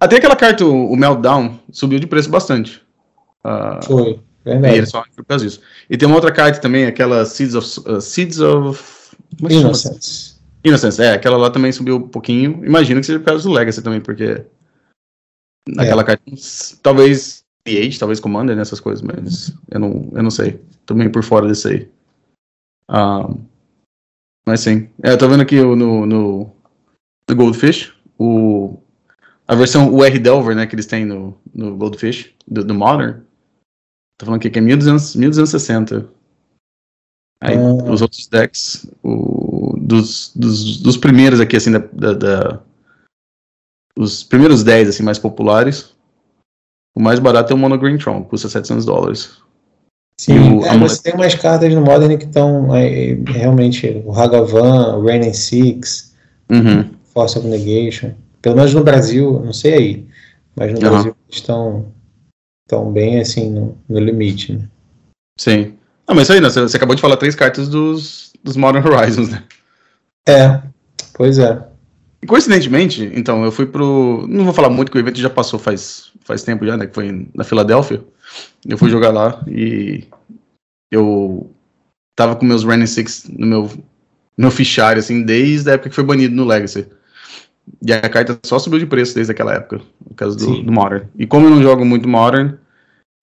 Até 0.00 0.16
aquela 0.16 0.36
carta, 0.36 0.64
o, 0.64 0.92
o 0.92 0.96
Meltdown, 0.96 1.58
subiu 1.70 2.00
de 2.00 2.06
preço 2.06 2.30
bastante. 2.30 2.82
Uh, 3.44 3.84
Foi. 3.84 4.20
Verdade. 4.44 4.78
E 4.78 4.86
só 4.86 5.04
por 5.14 5.24
causa 5.24 5.44
disso. 5.44 5.60
E 5.88 5.96
tem 5.96 6.06
uma 6.08 6.16
outra 6.16 6.32
carta 6.32 6.58
também, 6.58 6.86
aquela 6.86 7.24
Seeds 7.24 7.54
of. 7.54 7.80
Uh, 7.80 8.00
Seeds 8.00 8.40
of. 8.40 8.82
É 9.48 9.52
Innocence. 9.52 10.40
Innocence, 10.64 11.02
é, 11.02 11.12
aquela 11.12 11.36
lá 11.36 11.50
também 11.50 11.72
subiu 11.72 11.96
um 11.96 12.08
pouquinho. 12.08 12.64
Imagino 12.64 13.00
que 13.00 13.06
seja 13.06 13.18
por 13.18 13.26
causa 13.26 13.44
do 13.44 13.54
Legacy 13.54 13.82
também, 13.82 14.00
porque. 14.00 14.42
Naquela 15.68 16.02
é. 16.02 16.18
Talvez 16.82 17.44
Age, 17.66 17.98
talvez 17.98 18.20
Commander 18.20 18.56
nessas 18.56 18.80
coisas, 18.80 19.02
mas 19.02 19.54
eu 19.70 19.78
não, 19.78 20.10
eu 20.12 20.22
não 20.22 20.30
sei. 20.30 20.60
Tô 20.86 20.94
meio 20.94 21.12
por 21.12 21.22
fora 21.22 21.46
desse 21.46 21.68
aí. 21.68 21.88
Um, 22.88 23.44
mas 24.46 24.60
sim. 24.60 24.88
É, 25.02 25.12
eu 25.12 25.18
tô 25.18 25.28
vendo 25.28 25.42
aqui 25.42 25.60
no, 25.60 25.76
no, 25.76 26.06
no 26.06 27.36
Goldfish, 27.36 27.92
o, 28.18 28.78
a 29.46 29.54
versão 29.54 29.92
UR 29.92 30.18
Delver, 30.18 30.56
né, 30.56 30.66
que 30.66 30.74
eles 30.74 30.86
têm 30.86 31.04
no, 31.04 31.38
no 31.54 31.76
Goldfish, 31.76 32.32
do, 32.48 32.64
do 32.64 32.74
Modern. 32.74 33.20
Tô 34.18 34.26
falando 34.26 34.40
aqui 34.40 34.50
que 34.50 34.58
é 34.58 34.62
1200, 34.62 35.16
1260. 35.16 36.10
Aí 37.42 37.56
ah. 37.56 37.90
os 37.90 38.02
outros 38.02 38.26
decks, 38.26 38.90
o, 39.02 39.74
dos, 39.78 40.32
dos, 40.34 40.80
dos 40.80 40.96
primeiros 40.96 41.40
aqui, 41.40 41.56
assim, 41.56 41.72
da, 41.72 41.78
da, 41.78 42.12
da, 42.12 42.62
os 44.00 44.22
primeiros 44.22 44.64
10, 44.64 44.88
assim, 44.88 45.02
mais 45.02 45.18
populares, 45.18 45.92
o 46.94 47.00
mais 47.00 47.18
barato 47.18 47.52
é 47.52 47.54
o 47.54 47.58
Mono 47.58 47.78
Green 47.78 47.98
Tron, 47.98 48.24
custa 48.24 48.48
700 48.48 48.84
dólares. 48.86 49.30
Sim, 50.16 50.58
o, 50.58 50.66
é, 50.66 50.76
você 50.78 51.02
tem 51.02 51.14
umas 51.14 51.34
cartas 51.34 51.72
no 51.74 51.82
Modern 51.82 52.16
que 52.16 52.24
estão 52.24 52.74
é, 52.74 53.16
realmente 53.26 54.02
o 54.04 54.12
Hagavan, 54.12 54.96
o 54.96 55.04
Rain 55.04 55.32
Six, 55.32 56.14
uhum. 56.50 56.90
Force 57.12 57.38
of 57.38 57.46
Negation. 57.46 58.12
Pelo 58.42 58.56
menos 58.56 58.74
no 58.74 58.82
Brasil, 58.82 59.40
não 59.44 59.52
sei 59.52 59.74
aí, 59.74 60.06
mas 60.56 60.72
no 60.72 60.78
uhum. 60.78 60.90
Brasil 60.90 61.16
estão, 61.28 61.86
estão 62.66 62.90
bem 62.90 63.20
assim 63.20 63.50
no, 63.50 63.78
no 63.88 63.98
limite. 63.98 64.54
Né? 64.54 64.68
Sim. 65.38 65.74
Ah, 66.06 66.14
mas 66.14 66.24
isso 66.24 66.32
aí, 66.32 66.40
né? 66.40 66.50
você, 66.50 66.60
você 66.62 66.76
acabou 66.76 66.94
de 66.94 67.02
falar 67.02 67.16
três 67.16 67.34
cartas 67.34 67.68
dos, 67.68 68.32
dos 68.42 68.56
Modern 68.56 68.86
Horizons, 68.86 69.30
né? 69.30 69.44
É, 70.26 70.60
pois 71.14 71.38
é. 71.38 71.69
E 72.22 72.26
coincidentemente, 72.26 73.10
então, 73.14 73.44
eu 73.44 73.52
fui 73.52 73.66
pro. 73.66 74.26
Não 74.28 74.44
vou 74.44 74.52
falar 74.52 74.68
muito, 74.68 74.92
que 74.92 74.98
o 74.98 75.00
evento 75.00 75.18
já 75.18 75.30
passou 75.30 75.58
faz, 75.58 76.12
faz 76.22 76.42
tempo 76.42 76.66
já, 76.66 76.76
né? 76.76 76.86
Que 76.86 76.94
foi 76.94 77.28
na 77.34 77.44
Filadélfia. 77.44 78.04
Eu 78.66 78.76
fui 78.76 78.90
jogar 78.90 79.10
lá 79.10 79.42
e 79.48 80.04
eu 80.90 81.50
tava 82.14 82.36
com 82.36 82.44
meus 82.44 82.64
Running 82.64 82.86
Six 82.86 83.30
no 83.30 83.46
meu, 83.46 83.70
meu 84.36 84.50
fichário, 84.50 85.00
assim, 85.00 85.22
desde 85.22 85.70
a 85.70 85.74
época 85.74 85.88
que 85.88 85.94
foi 85.94 86.04
banido 86.04 86.34
no 86.34 86.44
Legacy. 86.44 86.86
E 87.86 87.92
a 87.92 88.08
carta 88.08 88.38
só 88.44 88.58
subiu 88.58 88.78
de 88.78 88.86
preço 88.86 89.14
desde 89.14 89.32
aquela 89.32 89.54
época, 89.54 89.80
por 90.06 90.14
causa 90.14 90.36
do, 90.36 90.62
do 90.62 90.72
Modern. 90.72 91.06
E 91.16 91.26
como 91.26 91.46
eu 91.46 91.50
não 91.50 91.62
jogo 91.62 91.84
muito 91.84 92.08
Modern, 92.08 92.54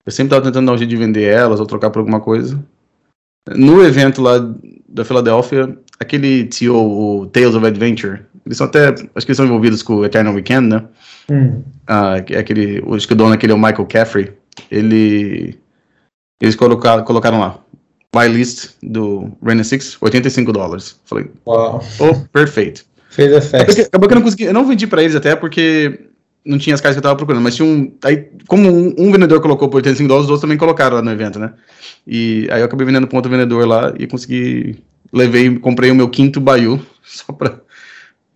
eu 0.04 0.10
sempre 0.10 0.30
tava 0.30 0.42
tentando 0.42 0.66
dar 0.66 0.72
um 0.72 0.78
jeito 0.78 0.90
de 0.90 0.96
vender 0.96 1.22
elas 1.22 1.60
ou 1.60 1.66
trocar 1.66 1.90
por 1.90 2.00
alguma 2.00 2.20
coisa. 2.20 2.58
No 3.54 3.84
evento 3.84 4.20
lá 4.20 4.38
da 4.88 5.04
Filadélfia, 5.04 5.78
aquele 6.00 6.46
TO, 6.46 6.74
o 6.74 7.26
Tales 7.26 7.54
of 7.54 7.66
Adventure, 7.66 8.22
eles 8.48 8.56
são 8.56 8.66
até, 8.66 8.88
acho 8.88 9.04
que 9.04 9.30
eles 9.30 9.36
são 9.36 9.44
envolvidos 9.44 9.82
com 9.82 9.96
o 9.96 10.04
Eternal 10.06 10.32
Weekend, 10.32 10.68
né? 10.68 10.84
Hum. 11.30 11.62
Uh, 11.86 12.38
aquele, 12.38 12.82
acho 12.94 13.06
que 13.06 13.12
o 13.12 13.16
dono 13.16 13.34
aquele 13.34 13.52
é 13.52 13.54
o 13.54 13.58
Michael 13.58 13.84
Caffrey. 13.84 14.32
Ele, 14.70 15.58
eles 16.40 16.56
colocaram, 16.56 17.04
colocaram 17.04 17.40
lá, 17.40 17.58
buy 18.10 18.26
list 18.26 18.70
do 18.82 19.30
Rain 19.44 19.62
6, 19.62 19.98
85 20.00 20.50
dólares. 20.50 20.98
Falei, 21.04 21.30
Uau. 21.46 21.84
oh, 22.00 22.14
perfeito. 22.32 22.86
Fez 23.10 23.34
a 23.34 23.40
festa. 23.42 23.56
Acabou 23.58 23.74
que, 23.74 23.80
acabou 23.82 24.08
que 24.08 24.14
eu 24.14 24.16
não 24.16 24.22
consegui, 24.22 24.44
eu 24.44 24.54
não 24.54 24.66
vendi 24.66 24.86
pra 24.86 25.02
eles 25.02 25.14
até 25.14 25.36
porque 25.36 26.06
não 26.42 26.56
tinha 26.56 26.74
as 26.74 26.80
cartas 26.80 26.96
que 26.96 27.00
eu 27.00 27.02
tava 27.02 27.16
procurando, 27.16 27.42
mas 27.42 27.54
tinha 27.54 27.68
um, 27.68 27.92
aí, 28.02 28.30
como 28.46 28.66
um, 28.66 28.94
um 28.96 29.12
vendedor 29.12 29.42
colocou 29.42 29.68
por 29.68 29.76
85 29.76 30.08
dólares, 30.08 30.24
os 30.24 30.30
outros 30.30 30.40
também 30.40 30.56
colocaram 30.56 30.96
lá 30.96 31.02
no 31.02 31.10
evento, 31.10 31.38
né? 31.38 31.52
E 32.06 32.48
aí 32.50 32.62
eu 32.62 32.64
acabei 32.64 32.86
vendendo 32.86 33.06
pra 33.06 33.18
outro 33.18 33.30
vendedor 33.30 33.66
lá 33.66 33.92
e 33.98 34.06
consegui, 34.06 34.82
levei, 35.12 35.58
comprei 35.58 35.90
o 35.90 35.94
meu 35.94 36.08
quinto 36.08 36.40
Bayou, 36.40 36.80
só 37.04 37.34
pra 37.34 37.60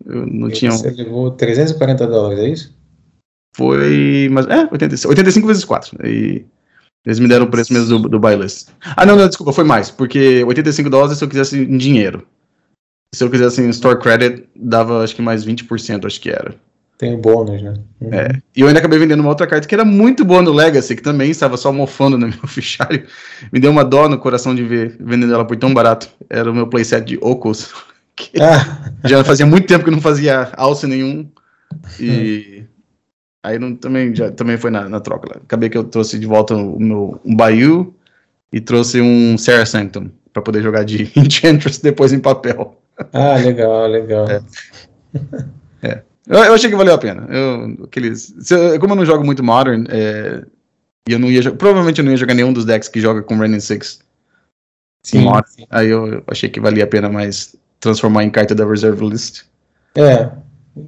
eu 0.06 0.26
não 0.26 0.48
e 0.48 0.52
tinha. 0.52 0.72
Você 0.72 0.90
levou 0.90 1.30
340 1.30 2.06
dólares, 2.06 2.38
é 2.38 2.48
isso? 2.48 2.76
Foi. 3.54 4.28
Mas, 4.30 4.46
é, 4.46 4.68
85, 4.70 5.08
85 5.10 5.46
vezes 5.46 5.64
4. 5.64 6.06
E 6.06 6.44
eles 7.04 7.18
me 7.18 7.28
deram 7.28 7.46
o 7.46 7.50
preço 7.50 7.72
mesmo 7.72 7.98
do, 7.98 8.08
do 8.08 8.18
buy 8.18 8.36
list. 8.36 8.68
Ah, 8.96 9.04
não, 9.04 9.16
não, 9.16 9.28
desculpa, 9.28 9.52
foi 9.52 9.64
mais. 9.64 9.90
Porque 9.90 10.44
85 10.44 10.88
dólares 10.88 11.18
se 11.18 11.24
eu 11.24 11.28
quisesse 11.28 11.58
em 11.58 11.76
dinheiro. 11.76 12.26
Se 13.14 13.22
eu 13.22 13.30
quisesse 13.30 13.60
em 13.60 13.68
store 13.70 13.98
credit, 13.98 14.48
dava 14.56 15.04
acho 15.04 15.14
que 15.14 15.20
mais 15.20 15.44
20%, 15.44 16.06
acho 16.06 16.20
que 16.20 16.30
era. 16.30 16.54
Tem 16.96 17.20
bônus, 17.20 17.60
né? 17.60 17.74
Uhum. 18.00 18.14
É. 18.14 18.28
E 18.56 18.60
eu 18.60 18.68
ainda 18.68 18.78
acabei 18.78 18.98
vendendo 18.98 19.20
uma 19.20 19.28
outra 19.28 19.46
carta 19.46 19.66
que 19.66 19.74
era 19.74 19.84
muito 19.84 20.24
boa 20.24 20.40
no 20.40 20.52
Legacy, 20.52 20.94
que 20.94 21.02
também 21.02 21.30
estava 21.30 21.56
só 21.56 21.72
mofando 21.72 22.16
no 22.16 22.28
meu 22.30 22.46
fichário. 22.46 23.04
Me 23.52 23.58
deu 23.58 23.70
uma 23.70 23.84
dó 23.84 24.08
no 24.08 24.18
coração 24.18 24.54
de 24.54 24.62
ver 24.62 24.96
vendendo 25.00 25.34
ela 25.34 25.44
por 25.44 25.56
tão 25.56 25.74
barato. 25.74 26.08
Era 26.30 26.50
o 26.50 26.54
meu 26.54 26.68
playset 26.68 27.04
de 27.04 27.18
Ocos. 27.20 27.72
Ah. 28.40 28.90
Já 29.04 29.24
fazia 29.24 29.46
muito 29.46 29.66
tempo 29.66 29.84
que 29.84 29.90
não 29.90 30.00
fazia 30.00 30.50
alce 30.56 30.86
nenhum. 30.86 31.28
E 31.98 32.64
aí 33.42 33.58
não, 33.58 33.74
também, 33.74 34.14
já, 34.14 34.30
também 34.30 34.56
foi 34.56 34.70
na, 34.70 34.88
na 34.88 35.00
troca 35.00 35.28
lá. 35.28 35.40
Acabei 35.42 35.68
que 35.68 35.76
eu 35.76 35.84
trouxe 35.84 36.18
de 36.18 36.26
volta 36.26 36.54
o 36.54 36.78
meu 36.78 37.20
um 37.24 37.34
Bayou 37.34 37.94
e 38.52 38.60
trouxe 38.60 39.00
um 39.00 39.36
Sarah 39.38 39.66
Sanctum 39.66 40.10
para 40.32 40.42
poder 40.42 40.62
jogar 40.62 40.84
de 40.84 41.10
Enchantress 41.16 41.82
depois 41.82 42.12
em 42.12 42.20
papel. 42.20 42.78
Ah, 43.12 43.36
legal, 43.36 43.86
legal. 43.86 44.26
É. 44.28 44.42
é. 45.82 46.02
Eu, 46.26 46.38
eu, 46.44 46.54
achei 46.54 46.70
que 46.70 46.76
valeu 46.76 46.94
a 46.94 46.98
pena. 46.98 47.26
Eu, 47.28 47.84
aqueles, 47.84 48.50
eu, 48.50 48.78
como 48.78 48.92
eu 48.92 48.96
não 48.96 49.06
jogo 49.06 49.24
muito 49.24 49.42
Modern, 49.42 49.86
é, 49.88 50.44
eu 51.06 51.18
não 51.18 51.30
ia 51.30 51.50
provavelmente 51.52 51.98
eu 51.98 52.04
não 52.04 52.12
ia 52.12 52.16
jogar 52.16 52.34
nenhum 52.34 52.52
dos 52.52 52.64
decks 52.64 52.88
que 52.88 53.00
joga 53.00 53.22
com 53.22 53.36
Renin 53.36 53.60
6 53.60 54.00
sim, 55.02 55.24
sim. 55.46 55.66
aí 55.68 55.88
eu 55.88 56.22
achei 56.26 56.48
que 56.48 56.60
valia 56.60 56.84
a 56.84 56.86
pena 56.86 57.08
mais 57.08 57.56
transformar 57.82 58.22
em 58.22 58.30
carta 58.30 58.54
da 58.54 58.64
reserve 58.64 59.04
list. 59.04 59.42
É, 59.96 60.30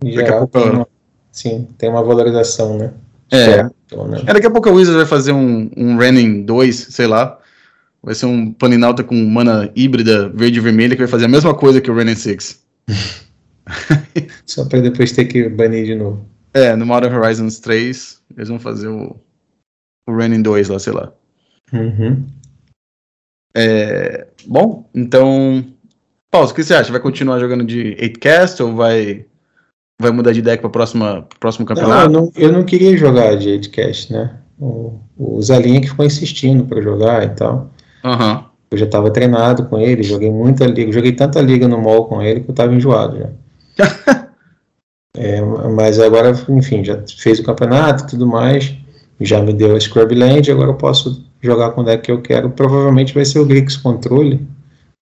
em 0.02 0.12
geral, 0.12 0.46
pouco, 0.46 0.68
tem 0.68 0.76
uma, 0.76 0.88
sim, 1.30 1.68
tem 1.76 1.90
uma 1.90 2.02
valorização, 2.02 2.78
né? 2.78 2.92
É, 3.30 3.68
é, 4.26 4.32
daqui 4.32 4.46
a 4.46 4.50
pouco 4.50 4.68
a 4.68 4.72
Wizard 4.72 4.96
vai 4.96 5.06
fazer 5.06 5.32
um, 5.32 5.68
um 5.76 5.96
Renin 5.96 6.42
2, 6.44 6.76
sei 6.76 7.08
lá, 7.08 7.38
vai 8.00 8.14
ser 8.14 8.26
um 8.26 8.52
Planinauta 8.52 9.02
com 9.02 9.14
mana 9.16 9.70
híbrida 9.74 10.28
verde 10.28 10.58
e 10.58 10.62
vermelha 10.62 10.94
que 10.94 11.02
vai 11.02 11.08
fazer 11.08 11.24
a 11.24 11.28
mesma 11.28 11.52
coisa 11.52 11.80
que 11.80 11.90
o 11.90 11.96
Renin 11.96 12.14
6. 12.14 12.64
Só 14.46 14.64
para 14.66 14.80
depois 14.80 15.10
ter 15.10 15.24
que 15.24 15.48
banir 15.48 15.84
de 15.86 15.96
novo. 15.96 16.24
É, 16.52 16.76
no 16.76 16.86
Modern 16.86 17.16
Horizons 17.16 17.58
3, 17.58 18.22
eles 18.36 18.48
vão 18.48 18.60
fazer 18.60 18.86
o, 18.86 19.16
o 20.08 20.16
Renin 20.16 20.42
2 20.42 20.68
lá, 20.68 20.78
sei 20.78 20.92
lá. 20.92 21.12
Uhum. 21.72 22.24
É, 23.56 24.28
bom, 24.46 24.88
então 24.94 25.73
Paulo, 26.34 26.50
o 26.50 26.52
que 26.52 26.64
você 26.64 26.74
acha? 26.74 26.90
Vai 26.90 27.00
continuar 27.00 27.38
jogando 27.38 27.62
de 27.62 27.94
8cast 27.94 28.58
ou 28.64 28.74
vai, 28.74 29.24
vai 30.02 30.10
mudar 30.10 30.32
de 30.32 30.42
deck 30.42 30.60
para 30.60 30.68
próxima 30.68 31.28
próximo 31.38 31.64
campeonato? 31.64 32.10
Não 32.10 32.22
eu, 32.22 32.22
não, 32.22 32.32
eu 32.34 32.52
não 32.52 32.64
queria 32.64 32.96
jogar 32.96 33.36
de 33.36 33.50
8cast, 33.50 34.10
né? 34.10 34.34
O, 34.58 34.98
o 35.16 35.40
Zalinha 35.40 35.80
que 35.80 35.90
ficou 35.90 36.04
insistindo 36.04 36.64
para 36.64 36.82
jogar 36.82 37.22
e 37.22 37.28
tal. 37.28 37.70
Uhum. 38.02 38.44
Eu 38.68 38.78
já 38.78 38.84
estava 38.84 39.12
treinado 39.12 39.66
com 39.66 39.78
ele, 39.78 40.02
joguei 40.02 40.28
muita 40.28 40.66
liga, 40.66 40.90
joguei 40.90 41.12
tanta 41.12 41.40
liga 41.40 41.68
no 41.68 41.80
mall 41.80 42.06
com 42.06 42.20
ele 42.20 42.40
que 42.40 42.50
eu 42.50 42.52
estava 42.52 42.74
enjoado 42.74 43.16
já. 43.16 44.26
é, 45.16 45.40
mas 45.40 46.00
agora, 46.00 46.32
enfim, 46.48 46.82
já 46.82 47.00
fez 47.16 47.38
o 47.38 47.44
campeonato 47.44 48.02
e 48.02 48.06
tudo 48.08 48.26
mais, 48.26 48.74
já 49.20 49.40
me 49.40 49.52
deu 49.52 49.76
a 49.76 49.78
Scrubland, 49.78 50.50
agora 50.50 50.70
eu 50.70 50.74
posso 50.74 51.24
jogar 51.40 51.70
com 51.70 51.82
o 51.82 51.84
deck 51.84 52.02
que 52.02 52.10
eu 52.10 52.20
quero. 52.20 52.50
Provavelmente 52.50 53.14
vai 53.14 53.24
ser 53.24 53.38
o 53.38 53.46
Grix 53.46 53.76
Controle, 53.76 54.44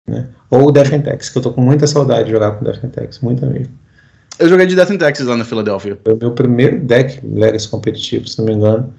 né? 0.07 0.29
Ou 0.49 0.67
o 0.67 0.71
Defentex, 0.71 1.29
que 1.29 1.37
eu 1.37 1.41
tô 1.41 1.51
com 1.51 1.61
muita 1.61 1.85
saudade 1.85 2.25
de 2.25 2.31
jogar 2.31 2.51
com 2.51 2.63
o 2.63 2.67
Defentex, 2.67 3.19
muita 3.19 3.45
mesmo. 3.45 3.73
Eu 4.39 4.47
joguei 4.47 4.65
de 4.65 4.75
Defentex 4.75 5.19
lá 5.21 5.35
na 5.35 5.43
Filadélfia. 5.43 5.99
Foi 6.03 6.13
o 6.13 6.17
meu 6.17 6.31
primeiro 6.31 6.79
deck 6.79 7.19
Legacy 7.25 7.67
competitivo, 7.67 8.27
se 8.27 8.37
não 8.37 8.45
me 8.45 8.53
engano. 8.53 8.93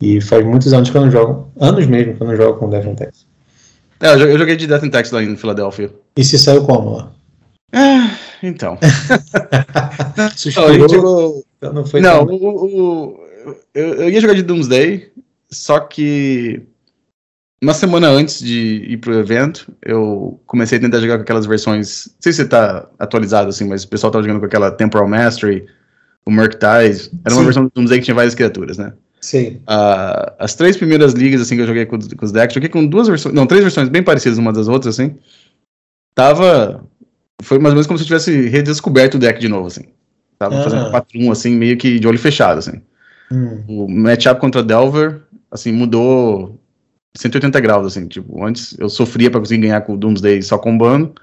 E 0.00 0.20
faz 0.20 0.44
muitos 0.44 0.72
anos 0.72 0.90
que 0.90 0.96
eu 0.96 1.00
não 1.00 1.10
jogo, 1.10 1.50
anos 1.58 1.86
mesmo 1.86 2.16
que 2.16 2.22
eu 2.22 2.26
não 2.26 2.36
jogo 2.36 2.58
com 2.58 2.68
Defentex. 2.68 3.26
É, 4.00 4.12
eu 4.12 4.38
joguei 4.38 4.56
de 4.56 4.66
Defentex 4.66 5.10
lá 5.10 5.22
em 5.22 5.36
Filadélfia. 5.36 5.92
E 6.16 6.24
se 6.24 6.38
saiu 6.38 6.64
como 6.64 6.96
lá? 6.96 7.12
É, 7.72 8.46
então. 8.46 8.78
Suspirou, 10.36 11.44
então 11.56 11.72
não 11.72 11.84
foi 11.84 12.00
Não, 12.00 12.24
o, 12.24 12.34
o, 12.34 13.20
eu, 13.74 13.94
eu 13.94 14.10
ia 14.10 14.20
jogar 14.20 14.34
de 14.34 14.42
Doomsday, 14.42 15.10
só 15.50 15.80
que 15.80 16.62
uma 17.60 17.74
semana 17.74 18.08
antes 18.08 18.40
de 18.40 18.84
ir 18.88 18.98
pro 18.98 19.18
evento, 19.18 19.72
eu 19.82 20.40
comecei 20.46 20.78
a 20.78 20.80
tentar 20.80 21.00
jogar 21.00 21.16
com 21.16 21.22
aquelas 21.22 21.44
versões. 21.44 22.06
Não 22.06 22.14
sei 22.20 22.32
se 22.32 22.42
você 22.42 22.48
tá 22.48 22.88
atualizado 22.98 23.48
assim, 23.48 23.66
mas 23.66 23.82
o 23.82 23.88
pessoal 23.88 24.12
tava 24.12 24.22
jogando 24.22 24.40
com 24.40 24.46
aquela 24.46 24.70
Temporal 24.70 25.08
Mastery, 25.08 25.66
o 26.24 26.30
Murktide. 26.30 27.10
Era 27.24 27.30
Sim. 27.30 27.36
uma 27.36 27.44
versão 27.44 27.64
do 27.64 27.72
Doomsday 27.74 27.98
que 27.98 28.04
tinha 28.04 28.14
várias 28.14 28.34
criaturas, 28.34 28.78
né? 28.78 28.92
Sim. 29.20 29.60
Uh, 29.68 30.32
as 30.38 30.54
três 30.54 30.76
primeiras 30.76 31.12
ligas 31.14 31.40
assim 31.40 31.56
que 31.56 31.62
eu 31.62 31.66
joguei 31.66 31.84
com, 31.84 31.98
com, 31.98 32.24
os 32.24 32.30
decks, 32.30 32.54
joguei 32.54 32.68
com 32.68 32.86
duas 32.86 33.08
versões. 33.08 33.34
Não, 33.34 33.46
três 33.46 33.64
versões 33.64 33.88
bem 33.88 34.02
parecidas 34.02 34.38
umas 34.38 34.56
das 34.56 34.68
outras, 34.68 34.94
assim. 34.94 35.16
Tava. 36.14 36.84
Foi 37.42 37.58
mais 37.58 37.72
ou 37.72 37.76
menos 37.76 37.86
como 37.86 37.98
se 37.98 38.04
eu 38.04 38.06
tivesse 38.06 38.48
redescoberto 38.48 39.16
o 39.16 39.20
deck 39.20 39.40
de 39.40 39.48
novo, 39.48 39.66
assim. 39.66 39.86
Tava 40.38 40.60
ah. 40.60 40.62
fazendo 40.62 40.90
4-1, 40.92 41.32
assim, 41.32 41.56
meio 41.56 41.76
que 41.76 41.98
de 41.98 42.06
olho 42.06 42.18
fechado, 42.18 42.58
assim. 42.58 42.80
Hum. 43.32 43.64
O 43.66 43.88
matchup 43.88 44.40
contra 44.40 44.62
Delver, 44.62 45.20
assim, 45.50 45.72
mudou 45.72 46.60
180 47.16 47.60
graus, 47.60 47.86
assim, 47.86 48.06
tipo, 48.06 48.44
antes 48.44 48.76
eu 48.78 48.88
sofria 48.88 49.30
para 49.30 49.40
conseguir 49.40 49.62
ganhar 49.62 49.80
com 49.80 49.94
o 49.94 49.96
Doomsday 49.96 50.42
só 50.42 50.58
combando, 50.58 51.14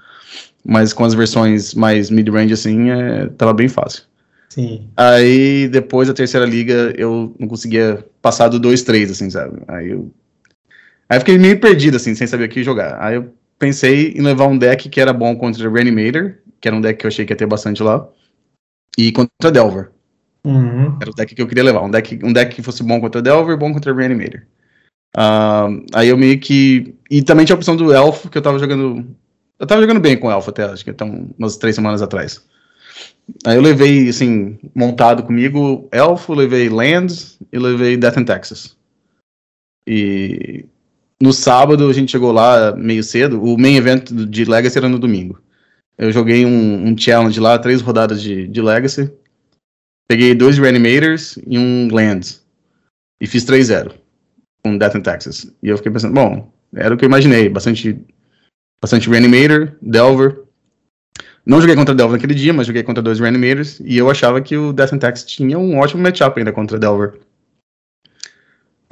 mas 0.64 0.92
com 0.92 1.04
as 1.04 1.14
versões 1.14 1.74
mais 1.74 2.10
mid-range, 2.10 2.52
assim, 2.52 2.90
é, 2.90 3.26
tava 3.28 3.52
bem 3.52 3.68
fácil. 3.68 4.04
Sim. 4.48 4.88
Aí, 4.96 5.68
depois 5.68 6.08
da 6.08 6.14
terceira 6.14 6.46
liga, 6.46 6.92
eu 6.96 7.34
não 7.38 7.46
conseguia 7.46 8.04
passar 8.22 8.48
do 8.48 8.60
2-3, 8.60 9.10
assim, 9.10 9.30
sabe? 9.30 9.60
Aí 9.68 9.90
eu... 9.90 10.10
Aí 11.08 11.18
eu 11.18 11.20
fiquei 11.20 11.38
meio 11.38 11.60
perdido, 11.60 11.96
assim, 11.96 12.14
sem 12.14 12.26
saber 12.26 12.46
o 12.46 12.48
que 12.48 12.64
jogar. 12.64 13.00
Aí 13.00 13.14
eu 13.14 13.32
pensei 13.58 14.12
em 14.16 14.22
levar 14.22 14.46
um 14.48 14.58
deck 14.58 14.88
que 14.88 15.00
era 15.00 15.12
bom 15.12 15.36
contra 15.36 15.70
Reanimator, 15.70 16.34
que 16.60 16.66
era 16.66 16.76
um 16.76 16.80
deck 16.80 16.98
que 16.98 17.06
eu 17.06 17.08
achei 17.08 17.24
que 17.24 17.32
ia 17.32 17.36
ter 17.36 17.46
bastante 17.46 17.82
lá, 17.82 18.08
e 18.98 19.12
contra 19.12 19.52
Delver. 19.52 19.90
Uhum. 20.44 20.96
Era 21.00 21.10
o 21.10 21.14
deck 21.14 21.34
que 21.34 21.42
eu 21.42 21.46
queria 21.46 21.64
levar. 21.64 21.82
Um 21.82 21.90
deck, 21.90 22.18
um 22.24 22.32
deck 22.32 22.54
que 22.54 22.62
fosse 22.62 22.82
bom 22.82 23.00
contra 23.00 23.22
Delver, 23.22 23.56
bom 23.56 23.72
contra 23.72 23.94
Reanimator. 23.94 24.42
Uh, 25.16 25.82
aí 25.94 26.08
eu 26.08 26.18
meio 26.18 26.38
que. 26.38 26.94
E 27.10 27.22
também 27.22 27.46
tinha 27.46 27.54
a 27.54 27.56
opção 27.56 27.74
do 27.74 27.92
Elfo, 27.92 28.28
que 28.28 28.36
eu 28.36 28.42
tava 28.42 28.58
jogando. 28.58 29.06
Eu 29.58 29.66
tava 29.66 29.80
jogando 29.80 30.00
bem 30.00 30.18
com 30.18 30.28
o 30.28 30.30
Elfo 30.30 30.50
até, 30.50 30.64
acho 30.64 30.84
que 30.84 30.90
então, 30.90 31.30
umas 31.38 31.56
três 31.56 31.74
semanas 31.74 32.02
atrás. 32.02 32.44
Aí 33.44 33.56
eu 33.56 33.62
levei, 33.62 34.08
assim, 34.08 34.58
montado 34.74 35.22
comigo 35.22 35.88
Elfo, 35.90 36.34
levei 36.34 36.68
Lands 36.68 37.38
e 37.50 37.58
levei 37.58 37.96
Death 37.96 38.18
in 38.18 38.24
Texas. 38.24 38.76
E 39.86 40.66
no 41.20 41.32
sábado 41.32 41.88
a 41.88 41.92
gente 41.94 42.12
chegou 42.12 42.30
lá 42.30 42.76
meio 42.76 43.02
cedo. 43.02 43.42
O 43.42 43.56
main 43.56 43.76
event 43.76 44.10
de 44.10 44.44
Legacy 44.44 44.76
era 44.76 44.88
no 44.88 44.98
domingo. 44.98 45.40
Eu 45.96 46.12
joguei 46.12 46.44
um, 46.44 46.88
um 46.88 46.98
challenge 46.98 47.40
lá, 47.40 47.58
três 47.58 47.80
rodadas 47.80 48.20
de, 48.20 48.46
de 48.46 48.60
Legacy. 48.60 49.10
Peguei 50.06 50.34
dois 50.34 50.58
Reanimators 50.58 51.38
e 51.46 51.58
um 51.58 51.88
Lands. 51.90 52.44
E 53.18 53.26
fiz 53.26 53.46
3-0 53.46 54.05
com 54.66 54.76
Death 54.76 54.96
in 54.96 55.00
Texas. 55.00 55.52
E 55.62 55.68
eu 55.68 55.76
fiquei 55.76 55.92
pensando, 55.92 56.14
bom, 56.14 56.52
era 56.74 56.92
o 56.92 56.98
que 56.98 57.04
eu 57.04 57.08
imaginei. 57.08 57.48
Bastante, 57.48 57.96
bastante 58.80 59.08
Reanimator, 59.08 59.76
Delver. 59.80 60.42
Não 61.44 61.60
joguei 61.60 61.76
contra 61.76 61.94
Delver 61.94 62.16
naquele 62.16 62.34
dia, 62.34 62.52
mas 62.52 62.66
joguei 62.66 62.82
contra 62.82 63.02
dois 63.02 63.20
Reanimators. 63.20 63.80
E 63.80 63.96
eu 63.96 64.10
achava 64.10 64.40
que 64.40 64.56
o 64.56 64.72
Death 64.72 64.92
in 64.92 64.98
Texas 64.98 65.26
tinha 65.26 65.56
um 65.58 65.78
ótimo 65.78 66.02
matchup 66.02 66.38
ainda 66.38 66.52
contra 66.52 66.78
Delver. 66.78 67.20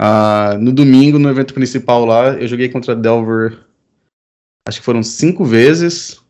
Uh, 0.01 0.59
no 0.59 0.73
domingo, 0.73 1.19
no 1.19 1.29
evento 1.29 1.55
principal 1.55 2.05
lá, 2.05 2.35
eu 2.35 2.47
joguei 2.47 2.69
contra 2.69 2.95
Delver. 2.95 3.59
Acho 4.67 4.79
que 4.79 4.85
foram 4.85 5.03
cinco 5.03 5.45
vezes. 5.45 6.21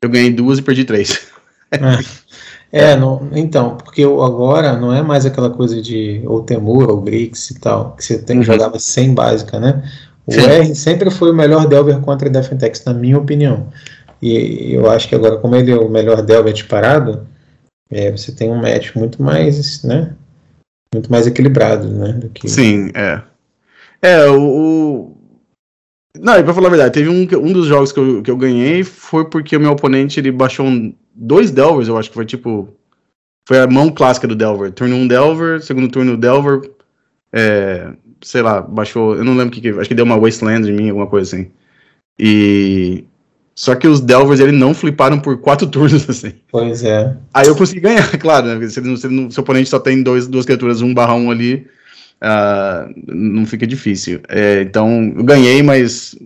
Eu 0.00 0.08
ganhei 0.08 0.32
duas 0.32 0.58
e 0.58 0.62
perdi 0.62 0.84
três. 0.84 1.28
É, 1.72 1.78
não, 2.96 3.28
então, 3.32 3.76
porque 3.76 4.02
agora 4.02 4.76
não 4.76 4.92
é 4.92 5.02
mais 5.02 5.24
aquela 5.24 5.48
coisa 5.48 5.80
de 5.80 6.20
ou 6.26 6.42
Temur 6.42 6.90
ou 6.90 7.00
Grix 7.00 7.50
e 7.50 7.58
tal, 7.58 7.92
que 7.96 8.04
você 8.04 8.18
tem, 8.18 8.38
uhum. 8.38 8.42
jogava 8.42 8.78
sem 8.78 9.14
básica, 9.14 9.58
né? 9.58 9.82
O 10.26 10.32
Sim. 10.32 10.40
R 10.40 10.74
sempre 10.74 11.10
foi 11.10 11.30
o 11.30 11.34
melhor 11.34 11.66
Delver 11.66 11.98
contra 12.00 12.28
Defentex, 12.28 12.84
na 12.84 12.92
minha 12.92 13.16
opinião. 13.16 13.68
E 14.20 14.74
eu 14.74 14.90
acho 14.90 15.08
que 15.08 15.14
agora, 15.14 15.38
como 15.38 15.56
ele 15.56 15.70
é 15.70 15.76
o 15.76 15.88
melhor 15.88 16.20
Delver 16.20 16.52
disparado, 16.52 17.26
é, 17.90 18.10
você 18.10 18.32
tem 18.32 18.50
um 18.50 18.60
match 18.60 18.94
muito 18.94 19.22
mais, 19.22 19.82
né? 19.82 20.14
Muito 20.92 21.10
mais 21.10 21.26
equilibrado, 21.26 21.88
né? 21.88 22.12
Do 22.12 22.28
que... 22.28 22.48
Sim, 22.48 22.90
é. 22.94 23.22
É, 24.02 24.26
o. 24.28 25.16
Não, 26.20 26.38
e 26.38 26.42
pra 26.42 26.54
falar 26.54 26.68
a 26.68 26.70
verdade, 26.70 26.94
teve 26.94 27.08
um, 27.08 27.22
um 27.46 27.52
dos 27.52 27.66
jogos 27.66 27.92
que 27.92 28.00
eu, 28.00 28.22
que 28.22 28.30
eu 28.30 28.36
ganhei 28.36 28.84
foi 28.84 29.24
porque 29.28 29.56
o 29.56 29.60
meu 29.60 29.72
oponente 29.72 30.20
ele 30.20 30.30
baixou 30.30 30.66
um, 30.66 30.92
dois 31.18 31.50
Delvers, 31.50 31.88
eu 31.88 31.98
acho 31.98 32.08
que 32.08 32.14
foi 32.14 32.24
tipo. 32.24 32.68
Foi 33.46 33.58
a 33.58 33.66
mão 33.66 33.90
clássica 33.90 34.28
do 34.28 34.36
Delver. 34.36 34.70
Turno 34.72 34.94
1 34.96 34.98
um 34.98 35.08
Delver, 35.08 35.62
segundo 35.62 35.88
turno 35.88 36.16
Delver. 36.16 36.70
É, 37.32 37.92
sei 38.22 38.42
lá, 38.42 38.60
baixou. 38.60 39.16
Eu 39.16 39.24
não 39.24 39.36
lembro 39.36 39.48
o 39.48 39.50
que, 39.50 39.60
que. 39.60 39.70
Acho 39.70 39.88
que 39.88 39.94
deu 39.94 40.04
uma 40.04 40.18
Wasteland 40.18 40.70
em 40.70 40.74
mim, 40.74 40.88
alguma 40.90 41.06
coisa 41.06 41.34
assim. 41.36 41.50
E. 42.18 43.04
Só 43.54 43.74
que 43.74 43.88
os 43.88 44.00
Delvers 44.00 44.38
ele 44.38 44.52
não 44.52 44.72
fliparam 44.72 45.18
por 45.18 45.38
quatro 45.38 45.66
turnos, 45.70 46.08
assim. 46.08 46.34
Pois 46.50 46.84
é. 46.84 47.16
Aí 47.34 47.48
eu 47.48 47.56
consegui 47.56 47.80
ganhar, 47.80 48.06
claro, 48.18 48.46
né? 48.46 48.68
Se, 48.68 48.82
se, 48.82 48.96
se, 48.96 49.30
seu 49.30 49.42
oponente 49.42 49.68
só 49.68 49.80
tem 49.80 50.02
dois, 50.02 50.28
duas 50.28 50.44
criaturas, 50.44 50.82
um 50.82 50.94
barra 50.94 51.14
um 51.14 51.30
ali, 51.30 51.66
uh, 52.22 52.92
não 53.06 53.46
fica 53.46 53.66
difícil. 53.66 54.20
É, 54.28 54.62
então, 54.62 55.12
eu 55.16 55.24
ganhei, 55.24 55.62
mas 55.62 56.16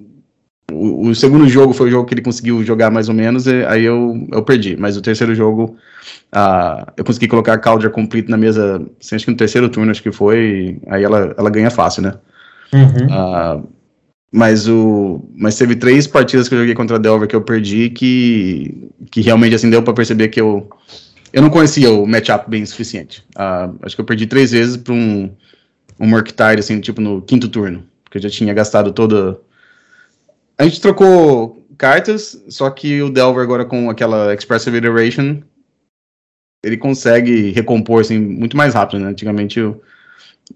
o, 0.71 1.09
o, 1.09 1.15
segundo 1.15 1.49
jogo 1.49 1.73
foi 1.73 1.89
o 1.89 1.91
jogo 1.91 2.07
que 2.07 2.15
ele 2.15 2.23
conseguiu 2.23 2.65
jogar 2.65 2.91
mais 2.91 3.09
ou 3.09 3.15
menos, 3.15 3.47
e 3.47 3.65
aí 3.67 3.85
eu, 3.85 4.27
eu 4.33 4.43
perdi. 4.43 4.77
Mas 4.77 4.97
o 4.97 5.03
terceiro 5.03 5.35
jogo, 5.35 5.77
uh, 6.35 6.91
eu 6.97 7.05
consegui 7.05 7.29
colocar 7.29 7.55
a 7.55 7.59
Caldra 7.59 7.91
Complete 7.91 8.31
na 8.31 8.37
mesa, 8.37 8.83
assim, 9.01 9.17
acho 9.17 9.25
que 9.25 9.31
no 9.31 9.37
terceiro 9.37 9.69
turno, 9.69 9.91
acho 9.91 10.03
que 10.03 10.13
foi, 10.13 10.79
aí 10.89 11.03
ela, 11.03 11.35
ela 11.37 11.51
ganha 11.51 11.71
fácil, 11.71 12.03
né? 12.03 12.15
Uhum. 12.73 13.07
Uh, 13.07 13.69
mas, 14.33 14.67
o, 14.67 15.29
mas 15.37 15.59
teve 15.59 15.77
três 15.77 16.07
partidas 16.07 16.49
que 16.49 16.55
eu 16.55 16.61
joguei 16.61 16.75
contra 16.75 16.97
a 16.97 16.99
Delver 16.99 17.29
que 17.29 17.37
eu 17.37 17.43
perdi, 17.43 17.91
que, 17.91 18.89
que 19.11 19.21
realmente 19.21 19.55
assim, 19.55 19.69
deu 19.69 19.83
para 19.83 19.93
perceber 19.93 20.29
que 20.29 20.41
eu, 20.41 20.71
eu 21.35 21.43
não 21.43 21.51
conhecia 21.51 21.91
o 21.91 22.07
matchup 22.07 22.49
bem 22.49 22.65
suficiente. 22.65 23.23
Uh, 23.37 23.77
acho 23.83 23.95
que 23.95 24.01
eu 24.01 24.07
perdi 24.07 24.27
três 24.27 24.53
vezes 24.53 24.79
para 24.79 24.95
um, 24.95 25.31
um 26.03 26.09
Murktide, 26.09 26.59
assim, 26.59 26.81
tipo 26.81 27.01
no 27.01 27.23
quinto 27.23 27.49
turno, 27.49 27.89
porque 28.03 28.19
eu 28.19 28.23
já 28.23 28.29
tinha 28.29 28.53
gastado 28.53 28.93
toda 28.93 29.41
a 30.59 30.65
gente 30.65 30.81
trocou 30.81 31.67
cartas, 31.79 32.41
só 32.49 32.71
que 32.71 33.03
o 33.03 33.11
Delver 33.11 33.43
agora 33.43 33.65
com 33.65 33.91
aquela 33.91 34.35
Expressive 34.35 34.77
Iteration, 34.77 35.43
ele 36.65 36.77
consegue 36.77 37.51
recompor 37.51 38.01
assim, 38.01 38.19
muito 38.19 38.57
mais 38.57 38.75
rápido, 38.75 39.01
né? 39.01 39.09
Antigamente 39.09 39.61
o, 39.61 39.83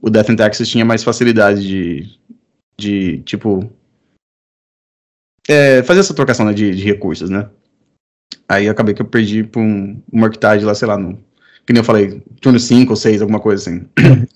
o 0.01 0.11
Death 0.11 0.30
and 0.30 0.36
Taxes 0.36 0.68
tinha 0.68 0.84
mais 0.84 1.03
facilidade 1.03 1.66
de, 1.66 2.18
de 2.78 3.18
tipo, 3.22 3.68
é, 5.49 5.82
fazer 5.82 6.01
essa 6.01 6.14
trocação 6.14 6.47
né, 6.47 6.53
de, 6.53 6.74
de, 6.74 6.84
recursos, 6.84 7.30
né? 7.30 7.49
Aí 8.49 8.68
acabei 8.68 8.94
que 8.94 9.03
eu 9.03 9.07
perdi 9.07 9.42
por 9.42 9.61
um, 9.61 10.01
um 10.12 10.24
Arctide 10.24 10.64
lá, 10.64 10.74
sei 10.74 10.86
lá, 10.86 10.97
no, 10.97 11.16
que 11.66 11.72
nem 11.72 11.80
eu 11.80 11.84
falei, 11.84 12.22
turno 12.40 12.61
5 12.61 12.92
ou 12.92 12.97
6, 12.97 13.22
alguma 13.22 13.40
coisa 13.40 13.62
assim. 13.62 13.88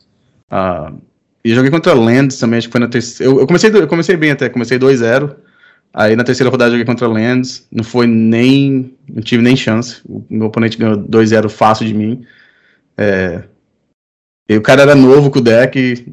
uh, 0.50 1.00
e 1.44 1.54
joguei 1.54 1.70
contra 1.70 1.94
Lands 1.94 2.38
também, 2.38 2.58
acho 2.58 2.68
que 2.68 2.72
foi 2.72 2.80
na 2.80 2.88
terceira. 2.88 3.32
Eu, 3.32 3.40
eu, 3.40 3.46
comecei, 3.46 3.70
eu 3.70 3.88
comecei 3.88 4.16
bem 4.16 4.30
até, 4.30 4.48
comecei 4.48 4.78
2-0. 4.78 5.34
Aí 5.92 6.14
na 6.14 6.22
terceira 6.22 6.50
rodada 6.50 6.70
joguei 6.70 6.84
contra 6.84 7.08
Lands, 7.08 7.66
não 7.72 7.82
foi 7.82 8.06
nem. 8.06 8.94
não 9.08 9.22
tive 9.22 9.42
nem 9.42 9.56
chance. 9.56 10.00
O 10.06 10.24
meu 10.30 10.46
oponente 10.46 10.78
ganhou 10.78 10.96
2-0 10.96 11.48
fácil 11.48 11.86
de 11.86 11.94
mim. 11.94 12.24
É, 12.96 13.42
e 14.48 14.56
o 14.56 14.62
cara 14.62 14.82
era 14.82 14.94
novo 14.94 15.30
com 15.30 15.38
o 15.38 15.42
deck. 15.42 16.12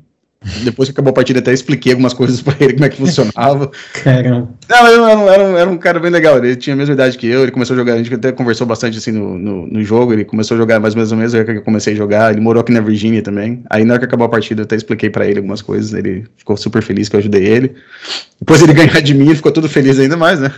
Depois 0.63 0.87
que 0.89 0.93
acabou 0.93 1.11
a 1.11 1.13
partida, 1.13 1.39
até 1.39 1.51
expliquei 1.53 1.91
algumas 1.91 2.13
coisas 2.13 2.41
pra 2.41 2.55
ele, 2.59 2.73
como 2.73 2.85
é 2.85 2.89
que 2.89 2.97
funcionava. 2.97 3.69
Caramba. 4.03 4.49
Não, 4.69 4.87
ele 4.87 4.95
era, 4.95 5.17
um- 5.17 5.29
era, 5.29 5.43
um- 5.43 5.57
era 5.57 5.69
um 5.69 5.77
cara 5.77 5.99
bem 5.99 6.09
legal. 6.11 6.37
Ele 6.37 6.55
tinha 6.55 6.73
a 6.73 6.77
mesma 6.77 6.93
idade 6.93 7.17
que 7.17 7.27
eu. 7.27 7.43
Ele 7.43 7.51
começou 7.51 7.73
a 7.73 7.77
jogar. 7.77 7.93
A 7.93 7.97
gente 7.97 8.13
até 8.13 8.31
conversou 8.31 8.65
bastante 8.65 8.97
assim 8.97 9.11
no, 9.11 9.37
no, 9.37 9.67
no 9.67 9.83
jogo. 9.83 10.13
Ele 10.13 10.23
começou 10.25 10.55
a 10.55 10.57
jogar 10.57 10.79
mais 10.79 10.93
ou 10.93 10.97
menos 10.97 11.11
o 11.11 11.15
mesmo 11.15 11.43
que 11.45 11.51
eu 11.51 11.61
comecei 11.61 11.93
a 11.93 11.95
jogar. 11.95 12.31
Ele 12.31 12.41
morou 12.41 12.61
aqui 12.61 12.71
na 12.71 12.81
Virgínia 12.81 13.21
também. 13.21 13.63
Aí 13.69 13.83
na 13.83 13.93
hora 13.93 13.99
que 13.99 14.05
acabou 14.05 14.25
a 14.25 14.29
partida, 14.29 14.61
eu 14.61 14.65
até 14.65 14.75
expliquei 14.75 15.09
pra 15.09 15.25
ele 15.27 15.37
algumas 15.39 15.61
coisas. 15.61 15.93
Ele 15.93 16.25
ficou 16.37 16.55
super 16.57 16.81
feliz 16.81 17.09
que 17.09 17.15
eu 17.15 17.19
ajudei 17.19 17.45
ele. 17.45 17.75
Depois 18.39 18.61
ele 18.61 18.73
ganhar 18.73 19.01
de 19.01 19.13
mim, 19.13 19.25
ele 19.27 19.35
ficou 19.35 19.51
todo 19.51 19.67
feliz 19.69 19.99
ainda 19.99 20.15
mais, 20.17 20.39
né? 20.39 20.51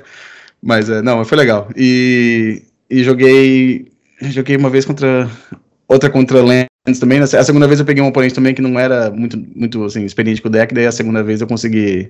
Mas 0.61 0.89
é, 0.89 1.01
não, 1.01 1.23
foi 1.25 1.37
legal. 1.37 1.69
E, 1.75 2.63
e 2.89 3.03
joguei. 3.03 3.87
Joguei 4.21 4.55
uma 4.57 4.69
vez 4.69 4.85
contra. 4.85 5.29
Outra 5.87 6.07
contra 6.09 6.43
Lens 6.43 6.67
também. 6.97 7.19
A 7.19 7.27
segunda 7.27 7.67
vez 7.67 7.79
eu 7.79 7.85
peguei 7.85 8.01
um 8.01 8.07
oponente 8.07 8.33
também 8.33 8.53
que 8.53 8.61
não 8.61 8.79
era 8.79 9.11
muito, 9.11 9.37
muito 9.37 9.83
assim, 9.83 10.05
experiente 10.05 10.41
com 10.41 10.47
o 10.47 10.51
deck. 10.51 10.73
Daí 10.73 10.87
a 10.87 10.91
segunda 10.91 11.21
vez 11.21 11.41
eu 11.41 11.47
consegui. 11.47 12.09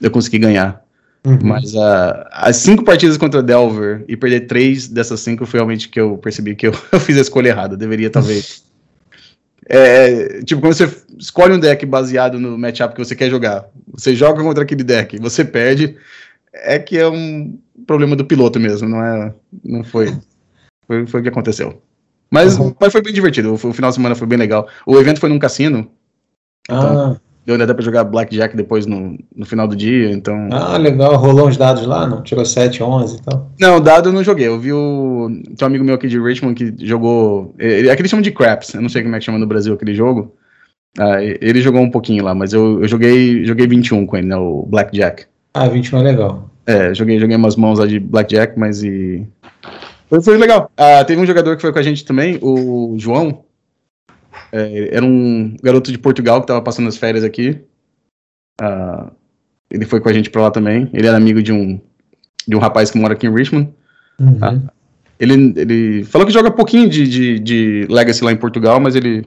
Eu 0.00 0.10
consegui 0.10 0.38
ganhar. 0.38 0.84
Uhum. 1.24 1.38
Mas 1.42 1.74
ah, 1.76 2.28
as 2.32 2.56
cinco 2.56 2.84
partidas 2.84 3.16
contra 3.16 3.42
Delver 3.42 4.04
e 4.06 4.16
perder 4.16 4.40
três 4.42 4.88
dessas 4.88 5.20
cinco 5.20 5.46
foi 5.46 5.58
realmente 5.58 5.88
que 5.88 6.00
eu 6.00 6.18
percebi 6.18 6.54
que 6.54 6.66
eu, 6.66 6.72
eu 6.92 7.00
fiz 7.00 7.16
a 7.16 7.20
escolha 7.20 7.48
errada. 7.48 7.74
Eu 7.74 7.78
deveria, 7.78 8.10
talvez. 8.10 8.64
É, 9.68 10.42
tipo, 10.42 10.60
quando 10.60 10.74
você 10.74 10.88
escolhe 11.18 11.52
um 11.52 11.58
deck 11.58 11.84
baseado 11.86 12.38
no 12.38 12.56
matchup 12.56 12.94
que 12.94 13.04
você 13.04 13.16
quer 13.16 13.28
jogar, 13.28 13.66
você 13.88 14.14
joga 14.14 14.42
contra 14.42 14.62
aquele 14.62 14.84
deck, 14.84 15.18
você 15.18 15.44
perde, 15.44 15.96
é 16.52 16.78
que 16.78 16.96
é 16.96 17.08
um 17.08 17.58
problema 17.84 18.14
do 18.14 18.24
piloto 18.24 18.60
mesmo, 18.60 18.88
não 18.88 19.04
é? 19.04 19.34
Não 19.64 19.82
foi. 19.82 20.16
Foi, 20.86 21.04
foi 21.06 21.20
o 21.20 21.22
que 21.22 21.28
aconteceu. 21.28 21.82
Mas, 22.36 22.58
Uhum. 22.58 22.74
mas 22.80 22.92
foi 22.92 23.00
bem 23.02 23.12
divertido. 23.12 23.52
O, 23.54 23.56
final 23.72 23.90
de 23.90 23.94
semana 23.96 24.14
foi 24.14 24.26
bem 24.26 24.38
legal. 24.38 24.68
O 24.86 24.98
evento 24.98 25.20
foi 25.20 25.28
num 25.30 25.38
cassino. 25.38 25.88
Ah, 26.68 27.16
Deu 27.46 27.54
ainda 27.54 27.72
pra 27.74 27.84
jogar 27.84 28.02
Blackjack 28.02 28.56
depois 28.56 28.86
no, 28.86 29.16
no 29.34 29.46
final 29.46 29.68
do 29.68 29.76
dia, 29.76 30.10
então. 30.10 30.48
ah, 30.50 30.76
legal. 30.76 31.14
Rolou 31.16 31.46
uns 31.48 31.56
dados 31.56 31.86
lá, 31.86 32.04
não? 32.04 32.20
Tirou 32.22 32.44
7, 32.44 32.82
11 32.82 33.16
e 33.18 33.22
tal. 33.22 33.50
Não, 33.60 33.80
dado 33.80 34.08
eu 34.08 34.12
não 34.12 34.24
joguei. 34.24 34.48
Eu 34.48 34.58
vi 34.58 34.72
o. 34.72 35.28
Tem 35.56 35.64
um 35.64 35.66
amigo 35.66 35.84
meu 35.84 35.94
aqui 35.94 36.08
de 36.08 36.20
Richmond 36.20 36.54
que 36.56 36.84
jogou. 36.84 37.54
Ele, 37.58 37.88
aquele 37.88 38.08
chama 38.08 38.20
de 38.22 38.32
Craps. 38.32 38.74
Eu 38.74 38.82
não 38.82 38.88
sei 38.88 39.02
como 39.02 39.14
é 39.14 39.18
que 39.20 39.24
chama 39.24 39.38
no 39.38 39.46
Brasil 39.46 39.72
aquele 39.72 39.94
jogo. 39.94 40.34
Ah, 40.98 41.22
ele 41.22 41.62
jogou 41.62 41.80
um 41.82 41.90
pouquinho 41.90 42.24
lá, 42.24 42.34
mas 42.34 42.52
eu, 42.52 42.82
eu 42.82 42.88
joguei, 42.88 43.44
joguei 43.44 43.66
21 43.68 44.04
com 44.06 44.16
ele, 44.16 44.26
né? 44.26 44.36
O 44.36 44.66
Blackjack. 44.68 45.26
Ah, 45.54 45.68
21 45.68 46.00
é 46.00 46.02
legal. 46.02 46.50
É, 46.66 46.92
joguei, 46.94 47.20
joguei 47.20 47.36
umas 47.36 47.54
mãos 47.54 47.78
lá 47.78 47.86
de 47.86 48.00
Blackjack, 48.00 48.58
mas 48.58 48.82
e. 48.82 49.24
Foi, 50.08 50.22
foi 50.22 50.36
legal. 50.38 50.70
Ah, 50.76 51.04
teve 51.04 51.20
um 51.20 51.26
jogador 51.26 51.56
que 51.56 51.62
foi 51.62 51.72
com 51.72 51.78
a 51.78 51.82
gente 51.82 52.04
também, 52.04 52.38
o 52.42 52.94
João. 52.98 53.44
É, 54.52 54.96
era 54.96 55.04
um 55.04 55.56
garoto 55.62 55.90
de 55.90 55.98
Portugal 55.98 56.40
que 56.40 56.46
tava 56.46 56.62
passando 56.62 56.88
as 56.88 56.96
férias 56.96 57.24
aqui. 57.24 57.60
Ah, 58.60 59.10
ele 59.70 59.84
foi 59.84 60.00
com 60.00 60.08
a 60.08 60.12
gente 60.12 60.30
pra 60.30 60.42
lá 60.42 60.50
também. 60.50 60.88
Ele 60.92 61.06
era 61.06 61.16
amigo 61.16 61.42
de 61.42 61.52
um, 61.52 61.80
de 62.46 62.56
um 62.56 62.58
rapaz 62.58 62.90
que 62.90 62.98
mora 62.98 63.14
aqui 63.14 63.26
em 63.26 63.34
Richmond. 63.34 63.72
Uhum. 64.18 64.38
Ah. 64.40 64.60
Ele, 65.18 65.54
ele 65.56 66.04
falou 66.04 66.26
que 66.26 66.32
joga 66.32 66.50
pouquinho 66.50 66.88
de, 66.88 67.08
de, 67.08 67.38
de 67.38 67.86
Legacy 67.88 68.22
lá 68.22 68.32
em 68.32 68.36
Portugal, 68.36 68.78
mas 68.78 68.94
ele. 68.94 69.26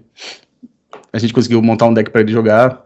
A 1.11 1.17
gente 1.17 1.33
conseguiu 1.33 1.61
montar 1.61 1.87
um 1.87 1.93
deck 1.93 2.11
pra 2.11 2.21
ele 2.21 2.31
jogar. 2.31 2.85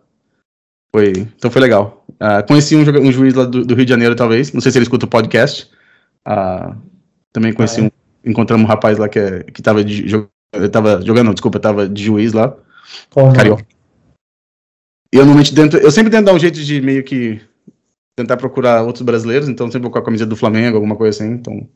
Foi, 0.95 1.11
então 1.11 1.51
foi 1.51 1.61
legal. 1.61 2.05
Ah, 2.19 2.41
conheci 2.41 2.75
um, 2.75 2.81
um 2.81 3.11
juiz 3.11 3.33
lá 3.33 3.45
do, 3.45 3.65
do 3.65 3.75
Rio 3.75 3.85
de 3.85 3.89
Janeiro, 3.89 4.15
talvez. 4.15 4.53
Não 4.53 4.61
sei 4.61 4.71
se 4.71 4.77
ele 4.77 4.83
escuta 4.83 5.05
o 5.05 5.09
podcast. 5.09 5.69
Ah, 6.23 6.75
também 7.33 7.51
conheci 7.51 7.81
Ah, 7.81 7.83
é? 7.83 7.87
um. 7.87 7.91
Encontramos 8.25 8.63
um 8.63 8.67
rapaz 8.67 8.97
lá 8.97 9.09
que, 9.09 9.19
é, 9.19 9.43
que 9.43 9.61
tava, 9.61 9.83
de, 9.83 10.05
ele 10.53 10.69
tava 10.69 11.01
jogando, 11.01 11.25
não, 11.25 11.33
desculpa, 11.33 11.59
tava 11.59 11.89
de 11.89 12.03
juiz 12.03 12.31
lá. 12.31 12.55
Nome? 13.13 13.35
Carioca. 13.35 13.65
E 15.11 15.17
eu 15.17 15.25
normalmente 15.25 15.53
tento. 15.53 15.75
Eu 15.75 15.91
sempre 15.91 16.11
tento 16.11 16.25
dar 16.25 16.33
um 16.33 16.39
jeito 16.39 16.59
de 16.63 16.79
meio 16.79 17.03
que 17.03 17.41
tentar 18.15 18.37
procurar 18.37 18.83
outros 18.83 19.03
brasileiros, 19.03 19.49
então 19.49 19.67
sempre 19.67 19.81
vou 19.81 19.91
com 19.91 19.99
a 19.99 20.03
camisa 20.03 20.25
do 20.25 20.37
Flamengo, 20.37 20.77
alguma 20.77 20.95
coisa 20.95 21.17
assim. 21.17 21.33
Então. 21.33 21.67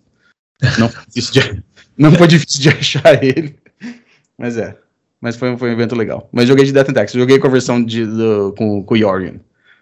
Não 0.80 0.90
foi 0.90 1.04
difícil 1.06 1.34
de, 1.34 1.64
não 1.98 2.12
foi 2.12 2.28
difícil 2.28 2.62
de 2.62 2.70
achar 2.70 3.24
ele. 3.24 3.56
Mas 4.38 4.58
é. 4.58 4.76
Mas 5.22 5.36
foi, 5.36 5.56
foi 5.58 5.70
um 5.70 5.74
evento 5.74 5.96
legal. 5.96 6.30
Mas 6.32 6.48
joguei 6.48 6.66
de 6.66 6.72
Death 6.72 6.90
and 6.90 6.94
Tax. 6.94 7.12
Joguei 7.12 7.38
com 7.40 7.48
a 7.48 7.52
versão 7.52 7.84
de, 7.84 8.06
do, 8.06 8.54
com, 8.58 8.84
com 8.84 8.94
o 8.94 8.98
Yorion. 8.98 9.36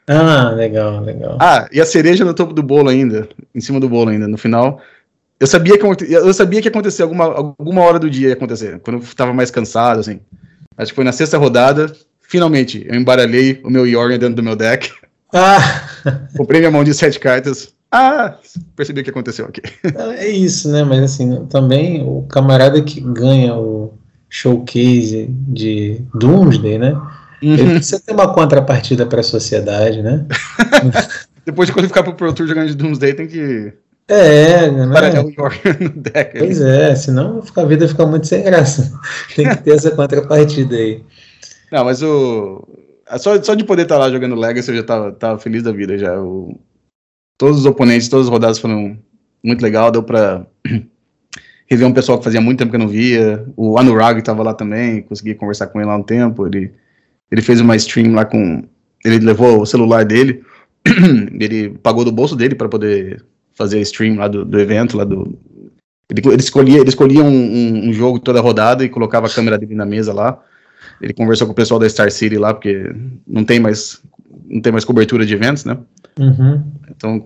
Ah, 0.07 0.51
legal, 0.51 1.01
legal. 1.01 1.37
Ah, 1.41 1.67
e 1.71 1.81
a 1.81 1.85
cereja 1.85 2.23
no 2.23 2.33
topo 2.33 2.53
do 2.53 2.63
bolo 2.63 2.89
ainda. 2.89 3.27
Em 3.53 3.59
cima 3.59 3.79
do 3.79 3.89
bolo 3.89 4.11
ainda, 4.11 4.27
no 4.27 4.37
final. 4.37 4.81
Eu 5.39 5.47
sabia 5.47 5.77
que, 5.77 5.85
eu 6.13 6.33
sabia 6.33 6.61
que 6.61 6.67
ia 6.67 6.71
acontecer 6.71 7.03
alguma, 7.03 7.25
alguma 7.25 7.81
hora 7.81 7.99
do 7.99 8.09
dia 8.09 8.29
ia 8.29 8.33
acontecer. 8.33 8.79
Quando 8.79 9.01
eu 9.01 9.15
tava 9.15 9.33
mais 9.33 9.51
cansado, 9.51 9.99
assim. 9.99 10.19
Acho 10.77 10.91
que 10.91 10.95
foi 10.95 11.03
na 11.03 11.11
sexta 11.11 11.37
rodada. 11.37 11.91
Finalmente, 12.21 12.85
eu 12.87 12.95
embaralhei 12.95 13.59
o 13.63 13.69
meu 13.69 13.85
Yorion 13.85 14.17
dentro 14.17 14.35
do 14.35 14.43
meu 14.43 14.55
deck. 14.55 14.91
Ah, 15.33 15.89
Comprei 16.37 16.59
minha 16.59 16.71
mão 16.71 16.83
de 16.83 16.93
sete 16.93 17.19
cartas. 17.19 17.73
Ah, 17.91 18.37
percebi 18.75 19.01
o 19.01 19.03
que 19.03 19.09
aconteceu 19.09 19.45
aqui. 19.45 19.61
é 20.17 20.27
isso, 20.27 20.69
né? 20.71 20.83
Mas 20.83 21.03
assim, 21.03 21.45
também 21.47 22.03
o 22.03 22.23
camarada 22.23 22.81
que 22.81 22.99
ganha 22.99 23.55
o 23.55 23.93
showcase 24.29 25.27
de 25.29 26.01
Doomsday, 26.13 26.77
né? 26.77 26.99
Ele 27.41 27.61
Uhum. 27.61 27.73
precisa 27.75 27.99
ter 27.99 28.13
uma 28.13 28.33
contrapartida 28.33 29.05
para 29.05 29.19
a 29.19 29.23
sociedade, 29.23 30.01
né? 30.01 30.25
Depois 31.45 31.67
de 31.67 31.73
qualificar 31.73 32.01
pro 32.03 32.15
Pro 32.15 32.33
Tour 32.33 32.47
jogando 32.47 32.67
de 32.67 32.75
Doomsday, 32.75 33.13
tem 33.13 33.27
que 33.27 33.71
É, 34.07 34.69
né? 34.69 34.85
embaralhar 34.85 35.25
o 35.25 35.29
Yorion 35.29 35.79
no 35.81 35.89
deck. 36.01 36.37
Pois 36.37 36.61
é, 36.61 36.95
senão 36.95 37.41
a 37.55 37.65
vida 37.65 37.87
fica 37.87 38.05
muito 38.05 38.27
sem 38.27 38.43
graça. 38.43 38.99
Tem 39.35 39.49
que 39.49 39.57
ter 39.63 39.71
essa 39.71 39.91
contrapartida 39.91 40.75
aí. 40.75 41.03
Não, 41.71 41.83
mas 41.83 42.03
o. 42.03 42.67
Só, 43.17 43.41
só 43.41 43.55
de 43.55 43.63
poder 43.63 43.83
estar 43.83 43.97
lá 43.97 44.09
jogando 44.09 44.35
Legacy 44.35 44.69
eu 44.69 44.77
já 44.77 44.83
tava, 44.83 45.11
tava 45.11 45.39
feliz 45.39 45.63
da 45.63 45.71
vida 45.71 45.97
já. 45.97 46.19
O... 46.19 46.59
Todos 47.37 47.59
os 47.59 47.65
oponentes, 47.65 48.07
todas 48.07 48.27
as 48.27 48.31
rodadas 48.31 48.59
foram 48.59 48.97
muito 49.43 49.61
legal, 49.61 49.91
deu 49.91 50.03
pra 50.03 50.45
rever 51.67 51.87
um 51.87 51.93
pessoal 51.93 52.17
que 52.17 52.23
fazia 52.23 52.41
muito 52.41 52.59
tempo 52.59 52.71
que 52.71 52.75
eu 52.75 52.79
não 52.81 52.87
via. 52.87 53.45
O 53.57 53.77
Anurag 53.77 54.21
tava 54.21 54.43
lá 54.43 54.53
também, 54.53 55.01
consegui 55.01 55.33
conversar 55.33 55.67
com 55.67 55.79
ele 55.79 55.87
lá 55.87 55.97
um 55.97 56.03
tempo. 56.03 56.45
Ele, 56.45 56.71
ele 57.31 57.41
fez 57.41 57.59
uma 57.59 57.75
stream 57.75 58.13
lá 58.13 58.23
com. 58.23 58.63
Ele 59.03 59.19
levou 59.19 59.61
o 59.61 59.65
celular 59.65 60.05
dele, 60.05 60.43
ele 61.39 61.69
pagou 61.69 62.05
do 62.05 62.11
bolso 62.11 62.35
dele 62.35 62.55
para 62.55 62.69
poder 62.69 63.23
fazer 63.55 63.79
stream 63.81 64.15
lá 64.17 64.27
do, 64.27 64.45
do 64.45 64.59
evento, 64.59 64.97
lá 64.97 65.03
do. 65.03 65.37
Ele, 66.09 66.21
ele 66.27 66.41
escolhia, 66.41 66.79
ele 66.79 66.89
escolhia 66.89 67.23
um, 67.23 67.27
um- 67.27 67.89
um 67.89 67.93
jogo 67.93 68.19
toda 68.19 68.39
rodada 68.41 68.83
e 68.83 68.89
colocava 68.89 69.25
a 69.27 69.29
câmera 69.29 69.57
dele 69.57 69.73
na 69.75 69.85
mesa 69.85 70.13
lá. 70.13 70.39
Ele 71.01 71.13
conversou 71.13 71.47
com 71.47 71.53
o 71.53 71.55
pessoal 71.55 71.79
da 71.79 71.89
Star 71.89 72.11
City 72.11 72.37
lá, 72.37 72.53
porque 72.53 72.93
não 73.27 73.43
tem 73.43 73.59
mais, 73.59 74.01
não 74.45 74.61
tem 74.61 74.71
mais 74.71 74.85
cobertura 74.85 75.25
de 75.25 75.33
eventos, 75.33 75.65
né? 75.65 75.77
Uhum. 76.19 76.63
Então 76.89 77.19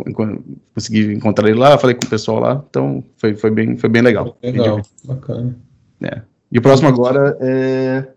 consegui 0.73 1.13
encontrar 1.13 1.47
ele 1.49 1.59
lá, 1.59 1.77
falei 1.77 1.95
com 1.95 2.05
o 2.05 2.09
pessoal 2.09 2.39
lá, 2.39 2.63
então 2.69 3.03
foi, 3.17 3.36
foi, 3.36 3.51
bem, 3.51 3.77
foi 3.77 3.89
bem 3.89 4.01
legal. 4.01 4.36
Legal, 4.41 4.82
bacana. 5.03 5.55
E 6.51 6.57
o 6.57 6.61
próximo 6.61 6.88
agora 6.89 7.38
é 7.41 8.07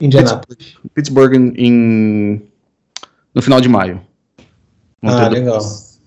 Indianápolis. 0.00 0.76
Pittsburgh 0.94 1.34
em, 1.34 1.54
em- 1.56 2.42
no 3.34 3.40
final 3.42 3.60
de 3.60 3.68
maio. 3.68 4.00
Vão 5.00 5.14
Ah, 5.14 5.16
ter 5.16 5.28
dois- 5.28 5.40
legal. 5.40 5.60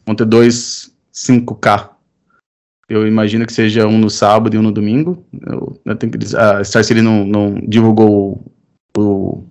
Vão 0.05 0.15
ter 0.15 0.25
dois 0.25 0.91
5K. 1.19 1.89
Eu 2.87 3.07
imagino 3.07 3.45
que 3.45 3.53
seja 3.53 3.85
um 3.87 3.99
no 3.99 4.09
sábado 4.09 4.55
e 4.55 4.59
um 4.59 4.63
no 4.63 4.71
domingo. 4.71 5.23
Eu, 5.45 5.79
eu 5.85 5.95
tenho 5.95 6.11
que 6.11 6.35
a 6.35 6.63
Star 6.63 6.83
City 6.83 7.01
não, 7.01 7.23
não 7.25 7.53
divulgou 7.67 8.43
o, 8.97 8.99
o- 9.01 9.43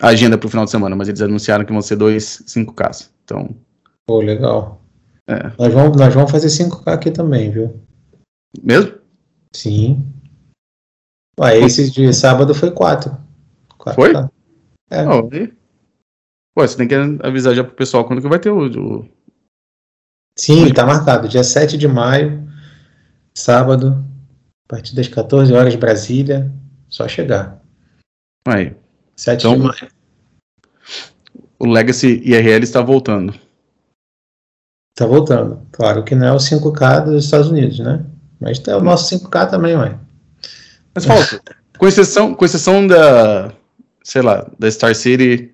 a 0.00 0.08
agenda 0.08 0.38
para 0.38 0.46
o 0.46 0.50
final 0.50 0.64
de 0.64 0.70
semana, 0.70 0.94
mas 0.94 1.08
eles 1.08 1.20
anunciaram 1.20 1.64
que 1.64 1.72
vão 1.72 1.82
ser 1.82 1.96
dois 1.96 2.44
5Ks. 2.46 3.10
Então, 3.24 3.56
Pô, 4.06 4.20
legal. 4.20 4.80
É. 5.26 5.50
Nós, 5.58 5.72
vamos, 5.74 5.96
nós 5.96 6.14
vamos 6.14 6.30
fazer 6.30 6.46
5K 6.48 6.92
aqui 6.92 7.10
também, 7.10 7.50
viu? 7.50 7.80
mesmo? 8.62 8.94
Sim. 9.54 10.04
Ué, 11.40 11.58
esse 11.58 11.90
de 11.90 12.12
sábado 12.12 12.54
foi 12.54 12.70
4. 12.70 13.16
Foi? 13.94 14.12
É. 14.90 15.02
E- 15.32 15.52
Pô, 16.54 16.66
você 16.66 16.76
tem 16.76 16.88
que 16.88 16.94
avisar 17.26 17.54
já 17.54 17.62
pro 17.64 17.74
pessoal 17.74 18.04
quando 18.04 18.20
que 18.22 18.28
vai 18.28 18.38
ter 18.38 18.50
o. 18.50 18.66
o- 19.00 19.08
Sim, 20.38 20.72
tá 20.72 20.86
marcado. 20.86 21.28
Dia 21.28 21.42
7 21.42 21.76
de 21.76 21.88
maio, 21.88 22.48
sábado, 23.34 24.04
a 24.68 24.74
partir 24.74 24.94
das 24.94 25.08
14 25.08 25.52
horas, 25.52 25.74
Brasília. 25.74 26.52
Só 26.88 27.06
chegar. 27.06 27.60
Aí, 28.46 28.74
7 29.16 29.40
Então- 29.46 29.54
de 29.58 29.66
maio. 29.66 29.88
o 31.58 31.66
Legacy 31.66 32.22
IRL 32.24 32.62
está 32.62 32.80
voltando. 32.80 33.34
Tá 34.94 35.06
voltando. 35.06 35.60
Claro 35.70 36.02
que 36.02 36.14
não 36.14 36.26
é 36.28 36.32
o 36.32 36.38
5K 36.40 37.00
dos 37.00 37.24
Estados 37.24 37.48
Unidos, 37.48 37.78
né? 37.78 38.04
Mas 38.40 38.60
é 38.66 38.74
o 38.76 38.80
nosso 38.80 39.08
5K 39.08 39.46
também, 39.46 39.76
ué. 39.76 39.98
Mas 40.94 41.04
falta. 41.04 41.40
com 41.78 41.86
exceção, 41.86 42.34
com 42.34 42.44
exceção 42.44 42.86
da, 42.86 43.52
sei 44.02 44.22
lá, 44.22 44.48
da 44.58 44.70
Star 44.70 44.94
City 44.94 45.52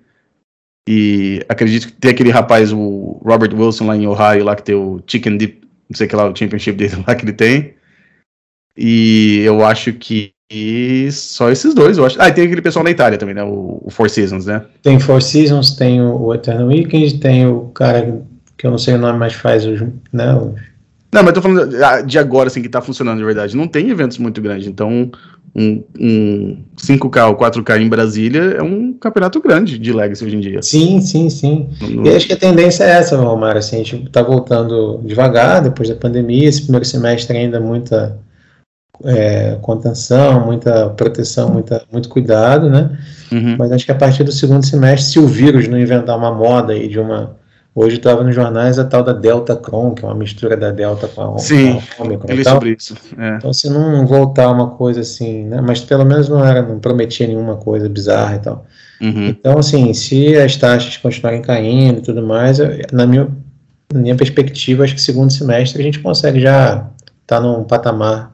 e 0.87 1.43
acredito 1.49 1.87
que 1.87 1.93
tem 1.93 2.11
aquele 2.11 2.29
rapaz, 2.29 2.71
o 2.71 3.21
Robert 3.25 3.53
Wilson 3.53 3.87
lá 3.87 3.97
em 3.97 4.07
Ohio, 4.07 4.43
lá 4.43 4.55
que 4.55 4.63
tem 4.63 4.75
o 4.75 5.01
Chicken 5.05 5.37
Dip, 5.37 5.61
não 5.89 5.97
sei 5.97 6.05
o 6.05 6.09
que 6.09 6.15
lá, 6.15 6.29
o 6.29 6.35
championship 6.35 6.77
dele 6.77 7.03
lá 7.07 7.15
que 7.15 7.25
ele 7.25 7.33
tem. 7.33 7.73
E 8.77 9.41
eu 9.43 9.65
acho 9.65 9.93
que 9.93 10.35
só 11.11 11.49
esses 11.49 11.73
dois, 11.73 11.97
eu 11.97 12.05
acho. 12.05 12.21
Ah, 12.21 12.29
e 12.29 12.33
tem 12.33 12.45
aquele 12.45 12.61
pessoal 12.61 12.85
da 12.85 12.91
Itália 12.91 13.17
também, 13.17 13.33
né? 13.33 13.43
O, 13.43 13.81
o 13.83 13.89
Four 13.89 14.09
Seasons, 14.09 14.45
né? 14.45 14.63
Tem 14.83 14.99
Four 14.99 15.21
Seasons, 15.21 15.75
tem 15.75 16.01
o, 16.01 16.21
o 16.21 16.33
Eternal 16.35 16.67
Weekend, 16.67 17.19
tem 17.19 17.47
o 17.47 17.69
cara 17.69 18.21
que 18.57 18.67
eu 18.67 18.71
não 18.71 18.77
sei 18.77 18.93
o 18.93 18.99
nome, 18.99 19.17
mas 19.17 19.33
faz 19.33 19.65
os. 19.65 19.81
Né, 20.13 20.35
os... 20.35 20.53
Não, 21.11 21.23
mas 21.23 21.33
tô 21.33 21.41
falando 21.41 21.71
de 22.05 22.19
agora, 22.19 22.47
assim, 22.47 22.61
que 22.61 22.69
tá 22.69 22.81
funcionando 22.81 23.17
de 23.17 23.25
verdade. 23.25 23.55
Não 23.55 23.67
tem 23.67 23.89
eventos 23.89 24.17
muito 24.17 24.41
grandes, 24.41 24.67
então 24.67 25.09
um, 25.55 25.83
um 25.97 26.57
5K 26.77 27.29
ou 27.29 27.37
4K 27.37 27.81
em 27.81 27.87
Brasília 27.87 28.55
é 28.57 28.61
um 28.61 28.91
campeonato 28.93 29.39
grande 29.39 29.79
de 29.79 29.93
Legacy 29.93 30.25
hoje 30.25 30.35
em 30.35 30.41
dia. 30.41 30.61
Sim, 30.61 30.99
sim, 30.99 31.29
sim. 31.29 31.69
No... 31.81 32.05
E 32.05 32.15
acho 32.15 32.27
que 32.27 32.33
a 32.33 32.37
tendência 32.37 32.83
é 32.83 32.89
essa, 32.89 33.19
Omar, 33.21 33.55
assim, 33.55 33.75
a 33.75 33.83
gente 33.83 34.09
tá 34.09 34.21
voltando 34.21 34.99
devagar 35.05 35.61
depois 35.61 35.87
da 35.87 35.95
pandemia, 35.95 36.49
esse 36.49 36.63
primeiro 36.63 36.85
semestre 36.85 37.37
ainda 37.37 37.59
muita 37.59 38.19
é, 39.03 39.57
contenção, 39.61 40.45
muita 40.45 40.89
proteção, 40.89 41.49
muita, 41.49 41.83
muito 41.91 42.09
cuidado, 42.09 42.69
né? 42.69 42.97
Uhum. 43.31 43.55
Mas 43.57 43.71
acho 43.71 43.85
que 43.85 43.91
a 43.91 43.95
partir 43.95 44.23
do 44.23 44.31
segundo 44.31 44.65
semestre, 44.65 45.09
se 45.09 45.19
o 45.19 45.27
vírus 45.27 45.67
não 45.67 45.79
inventar 45.79 46.17
uma 46.17 46.31
moda 46.31 46.73
aí 46.73 46.87
de 46.87 46.99
uma. 46.99 47.35
Hoje 47.77 47.97
estava 47.97 48.23
nos 48.23 48.33
jornais 48.33 48.79
a 48.79 48.85
tal 48.85 49.03
da 49.03 49.11
Delta 49.11 49.53
Cron, 49.53 49.93
que 49.93 50.05
é 50.05 50.07
uma 50.07 50.15
mistura 50.15 50.55
da 50.55 50.71
Delta 50.71 51.09
com 51.09 51.35
a, 51.35 51.37
Sim, 51.37 51.81
com 51.97 52.03
a 52.03 52.05
Omicron. 52.05 52.43
sobre 52.45 52.77
isso. 52.79 52.95
É. 53.17 53.35
Então, 53.35 53.51
se 53.51 53.69
não 53.69 54.07
voltar 54.07 54.49
uma 54.49 54.69
coisa 54.69 55.01
assim, 55.01 55.43
né? 55.43 55.59
Mas 55.59 55.81
pelo 55.81 56.05
menos 56.05 56.29
não 56.29 56.43
era, 56.43 56.61
não 56.61 56.79
prometia 56.79 57.27
nenhuma 57.27 57.57
coisa 57.57 57.89
bizarra 57.89 58.37
e 58.37 58.39
tal. 58.39 58.65
Uhum. 59.01 59.27
Então, 59.27 59.57
assim, 59.59 59.93
se 59.93 60.37
as 60.37 60.55
taxas 60.55 60.95
continuarem 60.95 61.41
caindo 61.41 61.99
e 61.99 62.01
tudo 62.01 62.25
mais, 62.25 62.59
na 62.93 63.05
minha, 63.05 63.27
na 63.93 63.99
minha 63.99 64.15
perspectiva, 64.15 64.85
acho 64.85 64.95
que 64.95 65.01
segundo 65.01 65.33
semestre 65.33 65.81
a 65.81 65.83
gente 65.83 65.99
consegue 65.99 66.39
já 66.39 66.89
estar 67.23 67.41
tá 67.41 67.41
num 67.41 67.65
patamar 67.65 68.33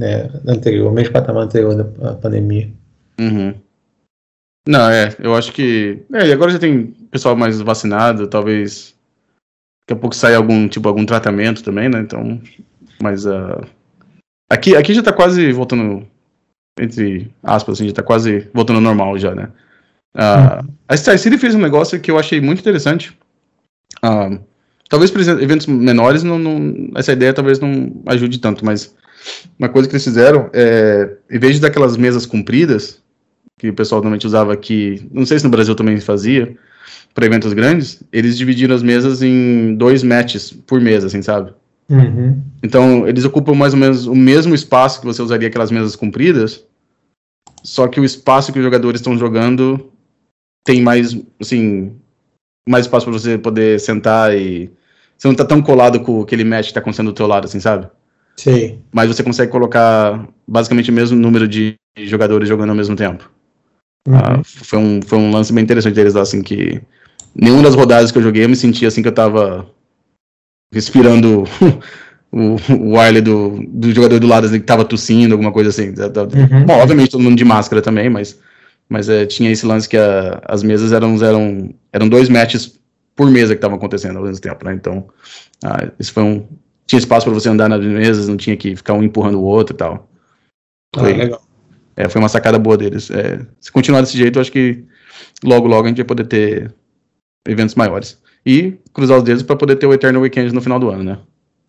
né, 0.00 0.28
anterior, 0.48 0.92
mesmo 0.92 1.12
patamar 1.12 1.44
anterior 1.44 1.76
da 1.76 2.14
pandemia. 2.14 2.68
Uhum. 3.20 3.54
Não, 4.66 4.90
é, 4.90 5.14
eu 5.18 5.34
acho 5.34 5.52
que. 5.52 6.02
É, 6.12 6.28
e 6.28 6.32
agora 6.32 6.50
já 6.50 6.58
tem 6.58 6.86
pessoal 7.10 7.36
mais 7.36 7.60
vacinado, 7.60 8.26
talvez 8.28 8.94
daqui 9.82 9.98
a 9.98 10.00
pouco 10.00 10.14
saia 10.14 10.36
algum 10.36 10.68
tipo 10.68 10.88
algum 10.88 11.04
tratamento 11.04 11.62
também, 11.62 11.88
né? 11.88 12.00
Então, 12.00 12.40
mas 13.02 13.24
uh, 13.26 13.66
aqui 14.48 14.76
aqui 14.76 14.94
já 14.94 15.02
tá 15.02 15.12
quase 15.12 15.52
voltando 15.52 16.06
entre 16.78 17.30
aspas, 17.42 17.74
assim, 17.74 17.88
já 17.88 17.94
tá 17.94 18.02
quase 18.02 18.48
voltando 18.54 18.76
ao 18.76 18.82
normal 18.82 19.18
já, 19.18 19.34
né? 19.34 19.48
Uh. 20.14 20.70
A 20.88 20.96
Star 20.96 21.18
City 21.18 21.38
fez 21.38 21.54
um 21.54 21.60
negócio 21.60 22.00
que 22.00 22.10
eu 22.10 22.18
achei 22.18 22.40
muito 22.40 22.60
interessante. 22.60 23.16
Uh, 24.04 24.40
talvez 24.88 25.10
para 25.10 25.22
eventos 25.42 25.66
menores 25.66 26.22
não, 26.22 26.38
não, 26.38 26.90
essa 26.96 27.12
ideia 27.12 27.32
talvez 27.32 27.60
não 27.60 28.02
ajude 28.06 28.38
tanto, 28.38 28.64
mas 28.64 28.94
uma 29.58 29.68
coisa 29.68 29.88
que 29.88 29.94
eles 29.94 30.04
fizeram 30.04 30.50
é, 30.52 31.16
em 31.30 31.38
vez 31.38 31.56
de 31.56 31.60
daquelas 31.60 31.96
mesas 31.96 32.24
compridas, 32.26 33.02
que 33.60 33.68
o 33.68 33.74
pessoal 33.74 34.00
normalmente 34.00 34.26
usava 34.26 34.54
aqui, 34.54 35.06
não 35.12 35.26
sei 35.26 35.38
se 35.38 35.44
no 35.44 35.50
Brasil 35.50 35.74
também 35.74 36.00
fazia, 36.00 36.56
para 37.12 37.26
eventos 37.26 37.52
grandes, 37.52 38.02
eles 38.10 38.38
dividiram 38.38 38.74
as 38.74 38.82
mesas 38.82 39.20
em 39.20 39.74
dois 39.74 40.02
matches 40.02 40.50
por 40.50 40.80
mesa, 40.80 41.08
assim, 41.08 41.20
sabe? 41.20 41.52
Uhum. 41.90 42.40
Então, 42.62 43.06
eles 43.06 43.24
ocupam 43.24 43.52
mais 43.52 43.74
ou 43.74 43.78
menos 43.78 44.06
o 44.06 44.14
mesmo 44.14 44.54
espaço 44.54 45.00
que 45.00 45.06
você 45.06 45.20
usaria 45.20 45.48
aquelas 45.48 45.70
mesas 45.70 45.94
compridas, 45.94 46.64
só 47.62 47.86
que 47.86 48.00
o 48.00 48.04
espaço 48.04 48.50
que 48.50 48.58
os 48.58 48.64
jogadores 48.64 49.00
estão 49.00 49.18
jogando 49.18 49.90
tem 50.64 50.80
mais, 50.80 51.14
assim, 51.38 51.92
mais 52.66 52.86
espaço 52.86 53.04
para 53.04 53.12
você 53.12 53.36
poder 53.36 53.78
sentar 53.78 54.34
e 54.34 54.70
você 55.18 55.28
não 55.28 55.34
tá 55.34 55.44
tão 55.44 55.60
colado 55.60 56.00
com 56.00 56.22
aquele 56.22 56.44
match 56.44 56.68
que 56.68 56.74
tá 56.74 56.80
acontecendo 56.80 57.10
do 57.10 57.14
teu 57.14 57.26
lado, 57.26 57.44
assim, 57.44 57.60
sabe? 57.60 57.88
Sim. 58.36 58.78
Mas 58.90 59.08
você 59.08 59.22
consegue 59.22 59.52
colocar 59.52 60.26
basicamente 60.48 60.90
o 60.90 60.94
mesmo 60.94 61.18
número 61.18 61.46
de 61.46 61.74
jogadores 61.98 62.48
jogando 62.48 62.70
ao 62.70 62.76
mesmo 62.76 62.96
tempo. 62.96 63.30
Uhum. 64.08 64.16
Ah, 64.16 64.40
foi, 64.44 64.78
um, 64.78 65.00
foi 65.02 65.18
um 65.18 65.30
lance 65.30 65.52
bem 65.52 65.64
interessante 65.64 65.94
deles 65.94 66.14
lá, 66.14 66.22
assim, 66.22 66.42
que 66.42 66.80
nenhuma 67.34 67.62
das 67.62 67.74
rodadas 67.74 68.10
que 68.10 68.18
eu 68.18 68.22
joguei 68.22 68.44
eu 68.44 68.48
me 68.48 68.56
sentia 68.56 68.88
assim 68.88 69.02
que 69.02 69.08
eu 69.08 69.14
tava 69.14 69.66
respirando 70.72 71.44
o, 72.32 72.56
o 72.78 72.98
ar 72.98 73.12
do, 73.20 73.60
do 73.68 73.92
jogador 73.92 74.18
do 74.18 74.26
lado 74.26 74.46
assim, 74.46 74.60
que 74.60 74.66
tava 74.66 74.84
tossindo, 74.84 75.34
alguma 75.34 75.52
coisa 75.52 75.70
assim. 75.70 75.88
Uhum. 75.88 76.64
Bom, 76.66 76.78
obviamente 76.78 77.10
todo 77.10 77.22
mundo 77.22 77.36
de 77.36 77.44
máscara 77.44 77.82
também, 77.82 78.08
mas, 78.08 78.38
mas 78.88 79.08
é, 79.08 79.26
tinha 79.26 79.50
esse 79.50 79.66
lance 79.66 79.88
que 79.88 79.96
a, 79.96 80.40
as 80.46 80.62
mesas 80.62 80.92
eram, 80.92 81.14
eram, 81.22 81.74
eram 81.92 82.08
dois 82.08 82.28
matches 82.28 82.78
por 83.14 83.30
mesa 83.30 83.54
que 83.54 83.58
estavam 83.58 83.76
acontecendo 83.76 84.16
ao 84.16 84.24
mesmo 84.24 84.40
tempo, 84.40 84.64
né? 84.64 84.72
Então, 84.72 85.06
ah, 85.62 85.90
isso 85.98 86.12
foi 86.12 86.22
um, 86.22 86.46
tinha 86.86 86.98
espaço 86.98 87.26
para 87.26 87.34
você 87.34 87.48
andar 87.48 87.68
nas 87.68 87.84
mesas, 87.84 88.28
não 88.28 88.36
tinha 88.36 88.56
que 88.56 88.74
ficar 88.74 88.94
um 88.94 89.02
empurrando 89.02 89.38
o 89.38 89.44
outro 89.44 89.74
e 89.74 89.76
tal. 89.76 90.08
Ah, 90.96 91.00
foi, 91.00 91.12
ah, 91.12 91.16
legal. 91.16 91.42
É, 91.96 92.08
foi 92.08 92.20
uma 92.20 92.28
sacada 92.28 92.58
boa 92.58 92.76
deles. 92.76 93.10
É, 93.10 93.44
se 93.60 93.70
continuar 93.70 94.00
desse 94.00 94.16
jeito, 94.16 94.38
eu 94.38 94.40
acho 94.40 94.52
que 94.52 94.84
logo, 95.44 95.66
logo 95.66 95.84
a 95.84 95.88
gente 95.88 95.98
vai 95.98 96.06
poder 96.06 96.24
ter 96.24 96.74
eventos 97.46 97.74
maiores. 97.74 98.20
E 98.44 98.78
cruzar 98.92 99.18
os 99.18 99.24
dedos 99.24 99.42
para 99.42 99.56
poder 99.56 99.76
ter 99.76 99.86
o 99.86 99.92
Eternal 99.92 100.22
Weekend 100.22 100.54
no 100.54 100.62
final 100.62 100.78
do 100.78 100.88
ano, 100.88 101.04
né? 101.04 101.18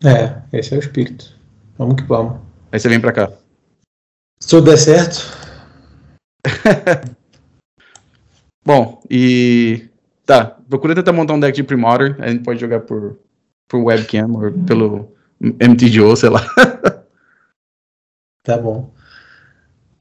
É, 0.04 0.58
esse 0.58 0.74
é 0.74 0.78
o 0.78 0.80
espírito. 0.80 1.38
Vamos 1.76 1.96
que 1.96 2.02
vamos. 2.04 2.40
Aí 2.70 2.80
você 2.80 2.88
vem 2.88 3.00
para 3.00 3.12
cá. 3.12 3.30
Se 4.40 4.48
tudo 4.48 4.70
der 4.70 4.78
certo. 4.78 5.30
Bom, 8.64 9.02
e. 9.10 9.88
Tá, 10.24 10.44
procura 10.44 10.94
tentar 10.94 11.12
montar 11.12 11.34
um 11.34 11.40
deck 11.40 11.54
de 11.54 11.62
Primordial. 11.62 12.14
A 12.20 12.28
gente 12.28 12.44
pode 12.44 12.60
jogar 12.60 12.80
por 12.80 13.18
por 13.72 13.82
webcam 13.84 14.30
ou 14.30 14.52
pelo 14.66 15.14
MTGO, 15.40 16.14
sei 16.14 16.28
lá. 16.28 16.46
tá 18.44 18.58
bom. 18.58 18.92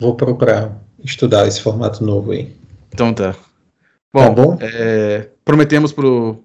Vou 0.02 0.16
procurar 0.16 0.76
estudar 1.04 1.48
esse 1.48 1.62
formato 1.62 2.04
novo 2.04 2.32
aí. 2.32 2.52
Então 2.92 3.14
tá. 3.14 3.36
Bom, 4.12 4.24
tá 4.24 4.30
bom? 4.32 4.58
É, 4.60 5.30
prometemos 5.46 5.94
pro 5.94 6.44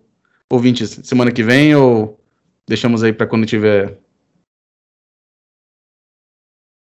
ouvintes 0.48 1.00
semana 1.02 1.32
que 1.32 1.42
vem 1.42 1.74
ou 1.74 2.20
deixamos 2.68 3.02
aí 3.02 3.12
para 3.12 3.26
quando 3.26 3.46
tiver 3.46 3.98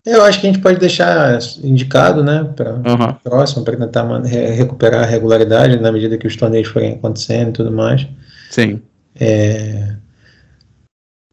eu 0.05 0.23
acho 0.25 0.41
que 0.41 0.49
a 0.49 0.53
gente 0.53 0.63
pode 0.63 0.81
deixar 0.81 1.39
indicado, 1.63 2.25
né, 2.25 2.43
para 2.57 2.75
uhum. 2.75 3.15
próximo, 3.23 3.65
para 3.65 3.77
tentar 3.77 4.21
recuperar 4.21 5.05
a 5.05 5.07
regularidade 5.07 5.79
na 5.79 5.93
medida 5.93 6.19
que 6.19 6.27
os 6.27 6.35
torneios 6.35 6.67
forem 6.69 6.95
acontecendo 6.95 7.51
e 7.51 7.53
tudo 7.53 7.71
mais. 7.71 8.07
Sim. 8.51 8.83
É, 9.15 9.95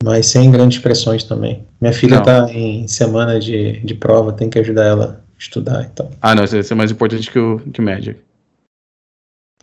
mas 0.04 0.28
sem 0.28 0.52
grandes 0.52 0.78
pressões 0.78 1.24
também. 1.24 1.66
Minha 1.82 1.94
filha 1.94 2.20
está 2.20 2.52
em 2.52 2.88
semana 2.88 3.40
de, 3.40 3.80
de 3.80 3.96
prova, 3.96 4.34
tem 4.34 4.52
que 4.52 4.60
ajudar 4.60 4.86
ela 4.86 5.19
estudar 5.40 5.84
então. 5.84 6.12
Ah, 6.22 6.36
não, 6.36 6.44
isso 6.44 6.56
é 6.58 6.76
mais 6.76 6.92
importante 6.92 7.32
que 7.32 7.40
o 7.40 7.60
que 7.72 7.82
Magic. 7.82 8.20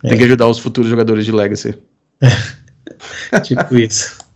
Tem 0.01 0.11
é. 0.11 0.17
que 0.17 0.23
ajudar 0.23 0.47
os 0.47 0.59
futuros 0.59 0.89
jogadores 0.89 1.25
de 1.25 1.31
Legacy. 1.31 1.77
tipo 3.43 3.77
isso. 3.77 4.17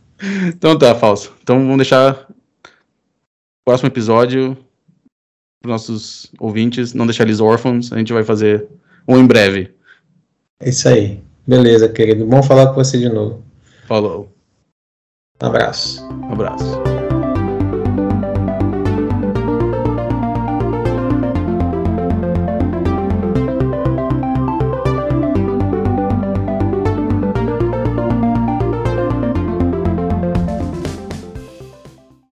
Então 0.46 0.78
tá, 0.78 0.94
falso. 0.94 1.34
Então 1.42 1.58
vamos 1.58 1.78
deixar 1.78 2.30
o 2.30 3.66
próximo 3.66 3.88
episódio 3.88 4.56
para 5.60 5.72
nossos 5.72 6.32
ouvintes, 6.40 6.94
não 6.94 7.08
deixar 7.08 7.24
eles 7.24 7.40
órfãos, 7.40 7.92
a 7.92 7.98
gente 7.98 8.14
vai 8.14 8.24
fazer 8.24 8.68
um 9.08 9.18
em 9.18 9.26
breve. 9.26 9.74
É 10.60 10.70
isso 10.70 10.88
aí. 10.88 11.20
Beleza, 11.48 11.90
querido. 11.90 12.24
Bom 12.24 12.44
falar 12.44 12.68
com 12.68 12.76
você 12.76 13.00
de 13.00 13.10
novo. 13.10 13.44
Falou. 13.88 14.32
Um 15.42 15.48
abraço. 15.48 16.04
Um 16.06 16.34
abraço. 16.34 17.01